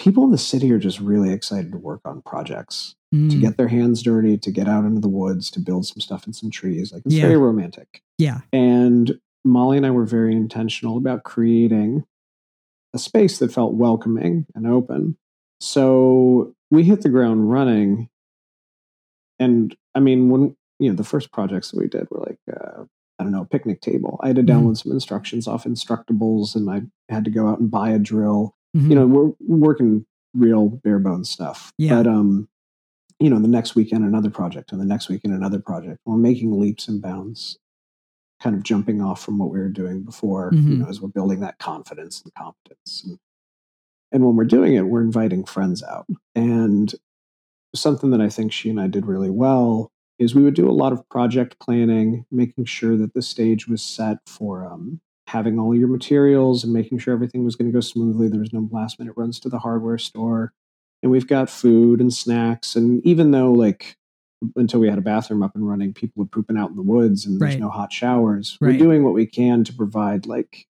people 0.00 0.24
in 0.24 0.30
the 0.32 0.38
city 0.38 0.72
are 0.72 0.78
just 0.78 0.98
really 0.98 1.32
excited 1.32 1.70
to 1.70 1.78
work 1.78 2.00
on 2.04 2.22
projects, 2.22 2.96
to 3.12 3.36
Mm. 3.36 3.40
get 3.40 3.56
their 3.58 3.68
hands 3.68 4.02
dirty, 4.02 4.36
to 4.38 4.50
get 4.50 4.66
out 4.66 4.84
into 4.84 5.00
the 5.00 5.08
woods, 5.08 5.50
to 5.52 5.60
build 5.60 5.86
some 5.86 6.00
stuff 6.00 6.26
in 6.26 6.32
some 6.32 6.50
trees. 6.50 6.92
Like 6.92 7.02
it's 7.06 7.14
Yeah. 7.14 7.22
very 7.22 7.36
romantic. 7.36 8.02
yeah 8.18 8.40
And 8.52 9.20
Molly 9.44 9.76
and 9.76 9.86
I 9.86 9.90
were 9.90 10.04
very 10.04 10.32
intentional 10.34 10.96
about 10.96 11.22
creating 11.24 12.04
a 12.94 12.98
space 12.98 13.38
that 13.38 13.52
felt 13.52 13.74
welcoming 13.74 14.46
and 14.54 14.66
open. 14.66 15.16
So 15.60 16.54
we 16.70 16.84
hit 16.84 17.02
the 17.02 17.08
ground 17.08 17.50
running. 17.50 18.08
And 19.38 19.74
I 19.94 20.00
mean, 20.00 20.28
when, 20.30 20.56
you 20.78 20.90
know, 20.90 20.96
the 20.96 21.04
first 21.04 21.32
projects 21.32 21.70
that 21.70 21.78
we 21.80 21.88
did 21.88 22.08
were 22.10 22.20
like, 22.20 22.38
uh, 22.52 22.84
I 23.18 23.22
don't 23.22 23.32
know, 23.32 23.42
a 23.42 23.46
picnic 23.46 23.80
table. 23.80 24.18
I 24.22 24.28
had 24.28 24.36
to 24.36 24.42
Mhm. 24.42 24.46
download 24.48 24.76
some 24.78 24.92
instructions 24.92 25.46
off 25.46 25.64
Instructables 25.64 26.56
and 26.56 26.70
I 26.70 26.82
had 27.12 27.24
to 27.26 27.30
go 27.30 27.46
out 27.48 27.60
and 27.60 27.70
buy 27.70 27.90
a 27.90 27.98
drill 27.98 28.54
Mhm. 28.76 28.88
you 28.88 28.94
know 28.94 29.06
we're 29.06 29.32
working 29.48 30.06
real 30.32 30.68
bare 30.68 31.00
bones 31.00 31.28
stuff 31.28 31.72
Yeah. 31.76 31.96
but 31.96 32.06
um 32.06 32.48
you 33.18 33.28
know 33.28 33.40
the 33.40 33.48
next 33.48 33.74
weekend 33.74 34.04
another 34.04 34.30
project 34.30 34.70
and 34.70 34.80
the 34.80 34.84
next 34.84 35.08
weekend 35.08 35.34
another 35.34 35.58
project 35.58 35.98
we're 36.06 36.16
making 36.16 36.56
leaps 36.58 36.86
and 36.86 37.02
bounds 37.02 37.58
kind 38.40 38.56
of 38.56 38.62
jumping 38.62 39.00
off 39.02 39.22
from 39.22 39.38
what 39.38 39.50
we 39.50 39.58
were 39.58 39.68
doing 39.68 40.02
before 40.02 40.50
you 40.52 40.60
Mhm. 40.60 40.78
know 40.80 40.88
as 40.88 41.00
we're 41.00 41.08
building 41.08 41.40
that 41.40 41.58
confidence 41.58 42.22
and 42.22 42.32
competence 42.34 43.04
and, 43.06 43.18
and 44.12 44.24
when 44.24 44.36
we're 44.36 44.44
doing 44.44 44.74
it 44.74 44.82
we're 44.86 45.02
inviting 45.02 45.44
friends 45.44 45.82
out 45.82 46.06
and 46.34 46.94
something 47.74 48.10
that 48.10 48.20
i 48.20 48.28
think 48.28 48.52
she 48.52 48.70
and 48.70 48.80
i 48.80 48.86
did 48.86 49.06
really 49.06 49.30
well 49.30 49.90
is 50.18 50.34
we 50.34 50.42
would 50.42 50.54
do 50.54 50.68
a 50.68 50.72
lot 50.72 50.92
of 50.92 51.08
project 51.08 51.58
planning 51.60 52.24
making 52.30 52.64
sure 52.64 52.96
that 52.96 53.14
the 53.14 53.22
stage 53.22 53.68
was 53.68 53.82
set 53.82 54.18
for 54.26 54.64
um, 54.70 55.00
having 55.26 55.58
all 55.58 55.74
your 55.74 55.88
materials 55.88 56.62
and 56.64 56.72
making 56.72 56.98
sure 56.98 57.14
everything 57.14 57.44
was 57.44 57.56
going 57.56 57.70
to 57.70 57.72
go 57.72 57.80
smoothly. 57.80 58.28
There 58.28 58.40
was 58.40 58.52
no 58.52 58.68
last 58.72 58.98
minute 58.98 59.14
runs 59.16 59.38
to 59.40 59.48
the 59.48 59.60
hardware 59.60 59.96
store. 59.96 60.52
And 61.02 61.10
we've 61.10 61.26
got 61.26 61.48
food 61.48 62.00
and 62.02 62.12
snacks. 62.12 62.76
And 62.76 63.00
even 63.06 63.30
though, 63.30 63.50
like, 63.52 63.96
until 64.56 64.80
we 64.80 64.88
had 64.88 64.98
a 64.98 65.02
bathroom 65.02 65.42
up 65.42 65.54
and 65.54 65.68
running, 65.68 65.92
people 65.92 66.20
were 66.22 66.26
pooping 66.28 66.56
out 66.56 66.70
in 66.70 66.76
the 66.76 66.82
woods 66.82 67.26
and 67.26 67.40
there's 67.40 67.54
Right. 67.54 67.60
no 67.60 67.68
hot 67.68 67.92
showers, 67.92 68.56
Right. 68.60 68.72
we're 68.72 68.78
doing 68.78 69.04
what 69.04 69.14
we 69.14 69.26
can 69.26 69.64
to 69.64 69.72
provide, 69.72 70.26
like, 70.26 70.66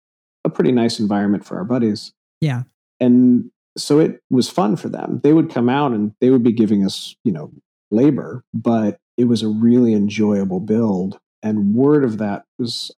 a 0.45 0.49
pretty 0.49 0.71
nice 0.71 0.99
environment 0.99 1.45
for 1.45 1.57
our 1.57 1.65
buddies. 1.65 2.13
Yeah. 2.41 2.63
And 2.99 3.51
so 3.77 3.99
it 3.99 4.21
was 4.29 4.49
fun 4.49 4.75
for 4.75 4.89
them. 4.89 5.19
They 5.23 5.33
would 5.33 5.49
come 5.49 5.69
out 5.69 5.91
and 5.93 6.13
they 6.19 6.29
would 6.31 6.43
be 6.43 6.51
giving 6.51 6.83
us, 6.83 7.15
you 7.23 7.31
know, 7.31 7.51
labor, 7.91 8.43
but 8.53 8.99
it 9.17 9.25
was 9.25 9.41
a 9.43 9.47
really 9.49 9.93
enjoyable 9.93 10.59
build. 10.59 11.19
And 11.43 11.73
word 11.75 12.03
of 12.03 12.17
that 12.17 12.45
was 12.57 12.91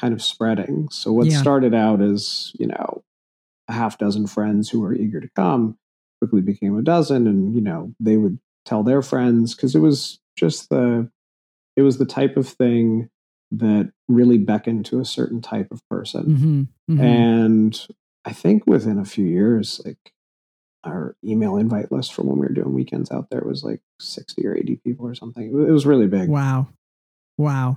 kind 0.00 0.12
of 0.14 0.22
spreading. 0.22 0.88
So 0.90 1.12
what 1.12 1.26
Yeah. 1.26 1.38
started 1.40 1.74
out 1.74 2.00
as, 2.00 2.52
you 2.58 2.66
know, 2.66 3.02
a 3.68 3.72
half 3.72 3.98
dozen 3.98 4.26
friends 4.26 4.68
who 4.70 4.80
were 4.80 4.94
eager 4.94 5.20
to 5.20 5.28
come 5.36 5.76
quickly 6.20 6.40
became 6.40 6.76
a 6.78 6.82
dozen 6.82 7.26
and, 7.26 7.54
you 7.54 7.60
know, 7.60 7.92
they 8.00 8.16
would 8.16 8.38
tell 8.66 8.82
their 8.82 9.00
friends 9.00 9.54
because 9.54 9.74
it 9.74 9.78
was 9.80 10.18
just 10.36 10.68
the 10.68 11.10
it 11.76 11.82
was 11.82 11.96
the 11.98 12.04
type 12.06 12.36
of 12.36 12.46
thing 12.48 13.08
that 13.52 13.92
really 14.08 14.38
beckoned 14.38 14.84
to 14.86 15.00
a 15.00 15.04
certain 15.04 15.40
type 15.40 15.68
of 15.70 15.80
person. 15.88 16.68
hmm 16.88 16.94
hmm 16.94 17.00
And 17.00 17.86
I 18.24 18.32
think 18.32 18.66
within 18.66 18.98
a 18.98 19.04
few 19.04 19.24
years, 19.24 19.80
like 19.84 20.12
our 20.84 21.16
email 21.24 21.56
invite 21.56 21.90
list 21.92 22.12
for 22.12 22.22
when 22.22 22.36
we 22.38 22.46
were 22.46 22.52
doing 22.52 22.72
weekends 22.74 23.10
out 23.10 23.30
there 23.30 23.42
was 23.44 23.62
like 23.64 23.80
60 24.00 24.46
or 24.46 24.54
80 24.56 24.76
people 24.84 25.06
or 25.06 25.14
something. 25.14 25.44
It 25.46 25.70
was 25.72 25.86
really 25.86 26.06
big. 26.08 26.28
wow 26.28 26.68
wow 27.38 27.76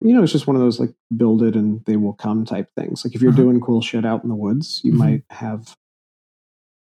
You 0.00 0.14
know, 0.14 0.22
it's 0.22 0.32
just 0.32 0.46
one 0.46 0.56
of 0.56 0.62
those 0.62 0.78
like 0.80 0.94
build 1.16 1.42
it 1.42 1.54
and 1.56 1.84
they 1.84 1.96
will 1.96 2.12
come 2.14 2.44
type 2.44 2.70
things. 2.76 3.04
Like 3.04 3.14
if 3.14 3.22
you're 3.22 3.30
Uh-huh. 3.32 3.42
doing 3.42 3.60
cool 3.60 3.82
shit 3.82 4.04
out 4.04 4.22
in 4.24 4.28
the 4.28 4.34
woods, 4.36 4.80
you 4.84 4.92
Mhm. 4.92 4.96
might 4.98 5.24
have 5.30 5.76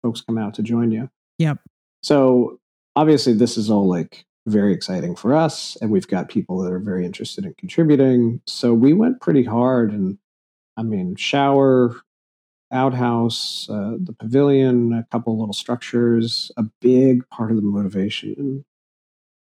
folks 0.01 0.21
come 0.21 0.37
out 0.37 0.53
to 0.55 0.63
join 0.63 0.91
you. 0.91 1.09
Yep. 1.39 1.59
So 2.03 2.59
obviously, 2.97 3.33
this 3.33 3.57
is 3.57 3.69
all 3.69 3.87
like 3.87 4.25
very 4.47 4.73
exciting 4.73 5.15
for 5.15 5.35
us. 5.35 5.77
And 5.81 5.91
we've 5.91 6.07
got 6.07 6.29
people 6.29 6.57
that 6.63 6.71
are 6.73 6.79
very 6.79 7.05
interested 7.05 7.45
in 7.45 7.53
contributing. 7.59 8.41
So 8.47 8.73
we 8.73 8.93
went 8.93 9.21
pretty 9.21 9.43
hard. 9.43 9.91
And 9.91 10.17
I 10.77 10.83
mean, 10.83 11.15
shower, 11.15 11.95
outhouse, 12.71 13.67
uh, 13.69 13.97
the 14.01 14.13
pavilion, 14.13 14.93
a 14.93 15.05
couple 15.11 15.37
little 15.37 15.53
structures, 15.53 16.51
a 16.57 16.63
big 16.81 17.27
part 17.29 17.51
of 17.51 17.57
the 17.57 17.61
motivation 17.63 18.33
in 18.37 18.65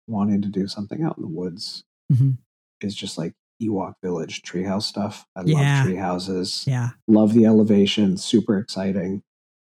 wanting 0.06 0.42
to 0.42 0.48
do 0.48 0.66
something 0.66 1.02
out 1.02 1.16
in 1.16 1.22
the 1.22 1.28
woods 1.28 1.84
Mhm. 2.12 2.38
is 2.80 2.94
just 2.94 3.16
like 3.18 3.34
Ewok 3.62 3.94
Village 4.02 4.42
treehouse 4.42 4.82
stuff. 4.82 5.26
I 5.36 5.42
Yeah. 5.44 5.54
love 5.54 5.84
tree 5.86 5.96
houses 5.96 6.64
yeah 6.66 6.90
love 7.08 7.32
the 7.34 7.46
elevation 7.46 8.16
super 8.16 8.58
exciting 8.58 9.22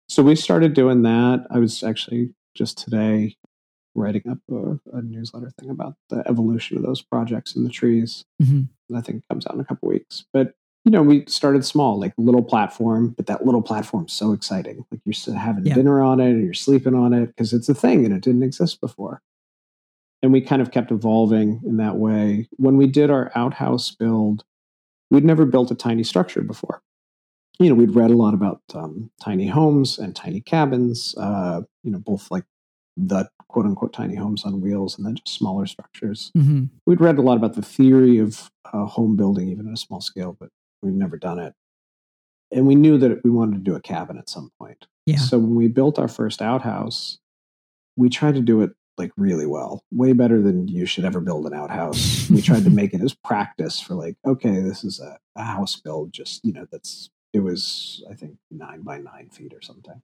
so 0.08 0.22
we 0.22 0.36
started 0.36 0.72
doing 0.74 1.02
that 1.02 1.44
i 1.50 1.58
was 1.58 1.82
actually 1.82 2.32
just 2.54 2.78
today 2.78 3.36
writing 3.94 4.22
up 4.28 4.38
a, 4.50 4.78
a 4.96 5.02
newsletter 5.02 5.50
thing 5.60 5.70
about 5.70 5.94
the 6.10 6.22
evolution 6.28 6.76
of 6.76 6.82
those 6.82 7.00
projects 7.02 7.54
in 7.54 7.64
the 7.64 7.70
trees. 7.70 8.24
Mhm. 8.42 8.68
i 8.94 9.00
think 9.00 9.18
it 9.18 9.28
comes 9.30 9.46
out 9.46 9.54
in 9.54 9.60
a 9.60 9.64
couple 9.64 9.88
weeks. 9.88 10.24
But 10.32 10.54
you 10.84 10.90
know 10.92 11.02
we 11.02 11.24
started 11.26 11.64
small 11.64 11.98
like 11.98 12.12
little 12.18 12.42
platform 12.42 13.10
but 13.16 13.26
that 13.26 13.44
little 13.46 13.62
platform's 13.62 14.12
so 14.12 14.32
exciting. 14.32 14.84
Like 14.90 15.00
you're 15.04 15.12
still 15.14 15.34
having 15.34 15.64
Yeah. 15.66 15.74
dinner 15.74 16.02
on 16.02 16.20
it 16.20 16.30
and 16.30 16.44
you're 16.44 16.54
sleeping 16.54 16.94
on 16.94 17.12
it 17.14 17.26
because 17.28 17.52
it's 17.52 17.68
a 17.68 17.74
thing 17.74 18.04
and 18.04 18.12
it 18.14 18.22
didn't 18.22 18.42
exist 18.42 18.80
before. 18.80 19.22
And 20.22 20.32
we 20.32 20.40
kind 20.40 20.60
of 20.62 20.70
kept 20.70 20.90
evolving 20.90 21.60
in 21.66 21.76
that 21.78 21.96
way. 21.96 22.48
When 22.56 22.76
we 22.76 22.86
did 22.86 23.10
our 23.10 23.30
outhouse 23.34 23.90
build 23.90 24.44
we'd 25.10 25.24
never 25.24 25.44
built 25.46 25.70
a 25.70 25.74
tiny 25.74 26.02
structure 26.02 26.42
before. 26.42 26.82
You 27.60 27.68
know, 27.68 27.74
we'd 27.76 27.94
read 27.94 28.10
a 28.10 28.16
lot 28.16 28.34
about 28.34 28.62
um, 28.74 29.10
tiny 29.22 29.46
homes 29.46 29.96
and 29.98 30.16
tiny 30.16 30.40
cabins, 30.40 31.14
uh, 31.16 31.62
you 31.84 31.90
know, 31.92 31.98
both 31.98 32.30
like 32.30 32.44
the 32.96 33.28
quote 33.48 33.66
unquote 33.66 33.92
tiny 33.92 34.14
homes 34.14 34.44
on 34.44 34.60
wheels 34.60 34.96
and 34.96 35.06
then 35.06 35.16
just 35.16 35.36
smaller 35.36 35.66
structures. 35.66 36.30
hmm 36.34 36.64
We'd 36.86 37.00
read 37.00 37.18
a 37.18 37.22
lot 37.22 37.36
about 37.36 37.54
the 37.54 37.62
theory 37.62 38.18
of 38.18 38.50
uh, 38.72 38.86
home 38.86 39.16
building, 39.16 39.48
even 39.48 39.66
at 39.68 39.74
a 39.74 39.76
small 39.76 40.00
scale, 40.00 40.36
but 40.38 40.50
we've 40.82 40.92
never 40.94 41.16
done 41.16 41.38
it. 41.38 41.54
And 42.52 42.66
we 42.66 42.74
knew 42.74 42.98
that 42.98 43.24
we 43.24 43.30
wanted 43.30 43.54
to 43.54 43.60
do 43.60 43.74
a 43.74 43.80
cabin 43.80 44.18
at 44.18 44.28
some 44.28 44.50
point. 44.60 44.86
Yeah. 45.06 45.16
So 45.16 45.38
when 45.38 45.54
we 45.54 45.68
built 45.68 45.98
our 45.98 46.08
first 46.08 46.40
outhouse, 46.40 47.18
we 47.96 48.08
tried 48.08 48.34
to 48.34 48.40
do 48.40 48.62
it 48.62 48.72
like 48.96 49.10
really 49.16 49.46
well, 49.46 49.82
way 49.92 50.12
better 50.12 50.40
than 50.40 50.68
you 50.68 50.86
should 50.86 51.04
ever 51.04 51.20
build 51.20 51.46
an 51.46 51.54
outhouse. 51.54 52.28
we 52.30 52.40
tried 52.40 52.64
to 52.64 52.70
make 52.70 52.94
it 52.94 53.00
as 53.00 53.12
practice 53.12 53.80
for 53.80 53.94
like, 53.94 54.16
okay, 54.24 54.60
this 54.60 54.84
is 54.84 55.00
a, 55.00 55.18
a 55.36 55.42
house 55.42 55.76
build, 55.76 56.12
just, 56.12 56.44
you 56.44 56.52
know, 56.52 56.66
that's, 56.70 57.10
it 57.32 57.40
was, 57.40 58.04
I 58.08 58.14
think, 58.14 58.36
nine 58.52 58.82
by 58.82 58.98
nine 58.98 59.30
feet 59.30 59.52
or 59.52 59.60
something. 59.60 60.00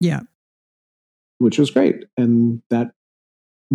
Yeah. 0.00 0.22
Which 1.38 1.58
was 1.58 1.70
great. 1.70 2.04
And 2.16 2.62
that 2.70 2.92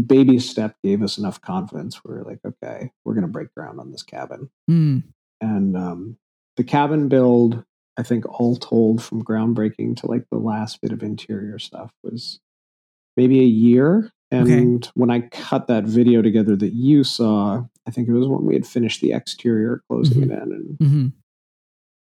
baby 0.06 0.40
step 0.40 0.76
gave 0.84 1.02
us 1.02 1.18
enough 1.18 1.42
confidence. 1.42 2.02
We 2.04 2.14
are 2.14 2.24
like, 2.24 2.40
okay, 2.46 2.92
we're 3.04 3.14
going 3.14 3.24
to 3.24 3.32
break 3.32 3.54
ground 3.54 3.80
on 3.80 3.92
this 3.92 4.04
cabin. 4.04 4.50
Mm. 4.70 5.04
And 5.42 5.76
um, 5.76 6.18
the 6.58 6.64
cabin 6.64 7.08
build, 7.10 7.64
I 7.98 8.04
think, 8.04 8.26
all 8.28 8.56
told, 8.56 9.04
from 9.04 9.24
groundbreaking 9.24 9.98
to 9.98 10.08
like 10.08 10.26
the 10.32 10.38
last 10.38 10.82
bit 10.82 10.92
of 10.92 11.04
interior 11.04 11.60
stuff 11.60 11.92
was 12.04 12.40
maybe 13.18 13.42
a 13.42 13.44
year. 13.44 14.12
And 14.34 14.84
okay. 14.86 14.92
when 14.94 15.12
I 15.12 15.22
cut 15.28 15.68
that 15.68 15.84
video 15.84 16.22
together 16.22 16.56
that 16.56 16.74
you 16.74 17.04
saw, 17.04 17.66
I 17.86 17.92
think 17.92 18.08
it 18.08 18.14
was 18.14 18.28
when 18.28 18.46
we 18.46 18.54
had 18.54 18.66
finished 18.66 19.02
the 19.02 19.12
exterior, 19.12 19.84
closing 19.90 20.22
mm-hmm. 20.22 20.32
it 20.32 20.42
in, 20.44 20.52
and 20.52 20.78
mm-hmm. 20.78 21.08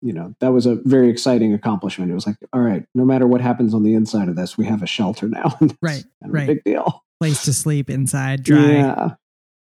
You 0.00 0.12
know 0.12 0.34
that 0.40 0.52
was 0.52 0.66
a 0.66 0.76
very 0.84 1.10
exciting 1.10 1.54
accomplishment. 1.54 2.10
It 2.10 2.14
was 2.14 2.26
like, 2.26 2.36
all 2.52 2.60
right, 2.60 2.84
no 2.94 3.04
matter 3.04 3.26
what 3.26 3.40
happens 3.40 3.74
on 3.74 3.82
the 3.82 3.94
inside 3.94 4.28
of 4.28 4.36
this, 4.36 4.56
we 4.56 4.64
have 4.66 4.82
a 4.82 4.86
shelter 4.86 5.28
now. 5.28 5.58
right, 5.82 6.04
right, 6.22 6.46
big 6.46 6.64
deal. 6.64 7.04
Place 7.20 7.44
to 7.44 7.52
sleep 7.52 7.90
inside, 7.90 8.42
dry. 8.42 8.72
Yeah. 8.72 9.14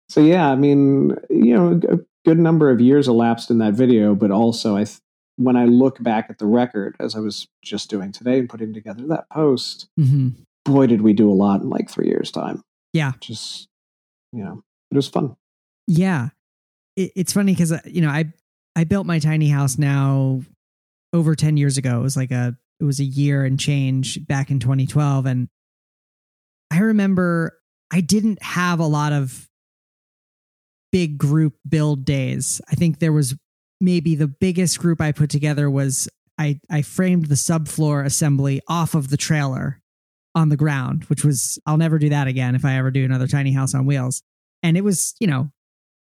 So 0.09 0.21
yeah, 0.21 0.51
I 0.51 0.57
mean, 0.57 1.17
you 1.31 1.55
know, 1.55 1.81
a 1.89 1.99
good 2.25 2.39
number 2.39 2.71
of 2.71 2.81
years 2.81 3.09
elapsed 3.09 3.51
in 3.51 3.59
that 3.59 3.75
video, 3.75 4.15
but 4.15 4.31
also 4.31 4.77
I, 4.77 4.85
th- 4.85 4.99
when 5.37 5.57
I 5.57 5.65
look 5.65 6.03
back 6.03 6.27
at 6.29 6.39
the 6.39 6.47
record, 6.47 6.97
as 7.01 7.15
I 7.15 7.21
was 7.21 7.49
just 7.62 7.89
doing 7.89 8.12
today 8.12 8.39
and 8.39 8.49
putting 8.49 8.75
together 8.75 9.07
that 9.07 9.29
post, 9.31 9.89
mm-hmm 9.99 10.43
boy, 10.65 10.87
did 10.87 11.03
we 11.03 11.12
do 11.12 11.31
a 11.31 11.35
lot 11.35 11.61
in 11.61 11.71
like 11.71 11.91
three 11.91 12.09
years' 12.09 12.31
time. 12.31 12.62
Yeah. 12.93 13.12
Just, 13.21 13.69
you 14.33 14.45
know, 14.45 14.62
it 14.91 14.97
was 14.97 15.09
fun. 15.09 15.37
Yeah. 15.87 16.29
It, 16.97 17.12
it's 17.17 17.33
funny 17.33 17.53
because, 17.53 17.73
uh, 17.73 17.81
you 17.85 18.01
know, 18.01 18.11
I, 18.11 18.33
I 18.75 18.85
built 18.85 19.07
my 19.07 19.19
tiny 19.19 19.49
house 19.49 19.79
now 19.79 20.43
over 21.12 21.35
10 21.35 21.57
years 21.57 21.76
ago. 21.76 21.99
It 21.99 22.02
was 22.02 22.17
like 22.17 22.31
a, 22.31 22.57
it 22.81 22.85
was 22.85 23.00
a 23.00 23.05
year 23.05 23.45
and 23.45 23.61
change 23.61 24.26
back 24.26 24.50
in 24.50 24.59
2012. 24.59 25.26
And 25.26 25.49
I 26.71 26.79
remember 26.79 27.59
I 27.93 28.00
didn't 28.00 28.43
have 28.43 28.81
a 28.81 28.87
lot 28.87 29.12
of 29.12 29.49
big 30.91 31.19
group 31.19 31.55
build 31.69 32.05
days. 32.05 32.61
I 32.71 32.75
think 32.75 32.99
there 32.99 33.12
was 33.12 33.35
maybe 33.81 34.14
the 34.14 34.29
biggest 34.29 34.79
group 34.79 35.00
I 35.00 35.12
put 35.12 35.31
together 35.31 35.71
was 35.71 36.09
I, 36.38 36.61
I 36.71 36.83
framed 36.83 37.26
the 37.26 37.35
subfloor 37.35 38.05
assembly 38.05 38.62
off 38.69 38.95
of 38.95 39.11
the 39.11 39.17
trailer 39.17 39.83
on 40.35 40.49
the 40.49 40.57
ground, 40.57 41.05
which 41.05 41.25
was, 41.25 41.59
I'll 41.67 41.76
never 41.76 41.99
do 41.99 42.09
that 42.09 42.26
again 42.26 42.55
if 42.55 42.64
I 42.64 42.76
ever 42.79 42.91
do 42.91 43.05
another 43.05 43.26
tiny 43.26 43.52
house 43.52 43.75
on 43.75 43.85
wheels. 43.85 44.23
And 44.62 44.76
it 44.76 44.83
was, 44.83 45.14
you 45.21 45.26
know, 45.26 45.50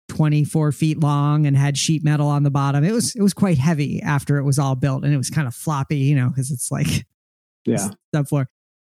24 0.09 0.73
feet 0.73 1.01
long 1.01 1.47
and 1.47 1.57
had 1.57 1.77
sheet 1.77 2.05
metal 2.05 2.29
on 2.29 2.43
the 2.43 2.51
bottom. 2.51 2.85
It 2.85 2.93
was, 2.93 3.15
it 3.15 3.23
was 3.23 3.35
quite 3.35 3.59
heavy 3.59 4.01
after 4.03 4.39
it 4.39 4.45
was 4.45 4.59
all 4.59 4.75
built 4.75 5.05
and 5.05 5.13
it 5.13 5.17
was 5.17 5.31
kind 5.31 5.49
of 5.49 5.55
floppy, 5.55 5.99
you 5.99 6.15
know, 6.15 6.29
because 6.29 6.51
it's 6.51 6.71
like, 6.71 7.07
yeah, 7.65 7.89
subfloor. 8.15 8.47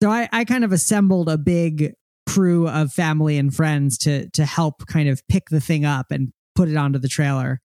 So 0.02 0.10
I, 0.10 0.28
I 0.32 0.46
kind 0.46 0.64
of 0.64 0.72
assembled 0.72 1.30
a 1.30 1.38
big 1.38 1.94
crew 2.28 2.68
of 2.68 2.92
family 2.92 3.38
and 3.38 3.54
friends 3.54 3.98
to, 4.00 4.30
to 4.32 4.46
help 4.46 4.86
kind 4.88 5.10
of 5.10 5.22
pick 5.28 5.50
the 5.50 5.62
thing 5.62 5.86
up 5.86 6.08
and 6.12 6.32
put 6.56 6.70
it 6.70 6.78
onto 6.78 7.00
the 7.00 7.08
trailer. 7.08 7.62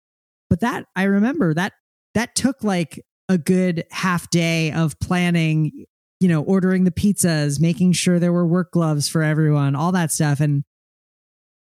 But 0.48 0.60
that, 0.60 0.84
I 0.94 1.04
remember 1.04 1.54
that, 1.54 1.72
that 2.14 2.34
took 2.34 2.62
like 2.62 3.00
a 3.28 3.38
good 3.38 3.84
half 3.90 4.28
day 4.30 4.72
of 4.72 4.98
planning 5.00 5.86
you 6.20 6.28
know, 6.28 6.42
ordering 6.42 6.84
the 6.84 6.90
pizzas, 6.90 7.60
making 7.60 7.92
sure 7.92 8.18
there 8.18 8.32
were 8.32 8.46
work 8.46 8.72
gloves 8.72 9.08
for 9.08 9.22
everyone, 9.22 9.74
all 9.74 9.90
that 9.92 10.12
stuff. 10.12 10.38
And 10.40 10.64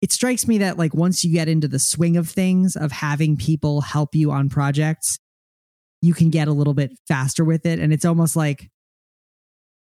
it 0.02 0.12
strikes 0.12 0.48
me 0.48 0.58
that 0.58 0.76
like 0.76 0.92
once 0.92 1.24
you 1.24 1.32
get 1.32 1.48
into 1.48 1.68
the 1.68 1.78
swing 1.78 2.16
of 2.16 2.28
things 2.28 2.76
of 2.76 2.90
having 2.90 3.36
people 3.36 3.80
help 3.80 4.14
you 4.14 4.32
on 4.32 4.48
projects, 4.48 5.18
you 6.02 6.12
can 6.12 6.28
get 6.28 6.48
a 6.48 6.52
little 6.52 6.74
bit 6.74 6.92
faster 7.06 7.44
with 7.44 7.64
it. 7.64 7.78
And 7.78 7.92
it's 7.92 8.04
almost 8.04 8.34
like 8.34 8.68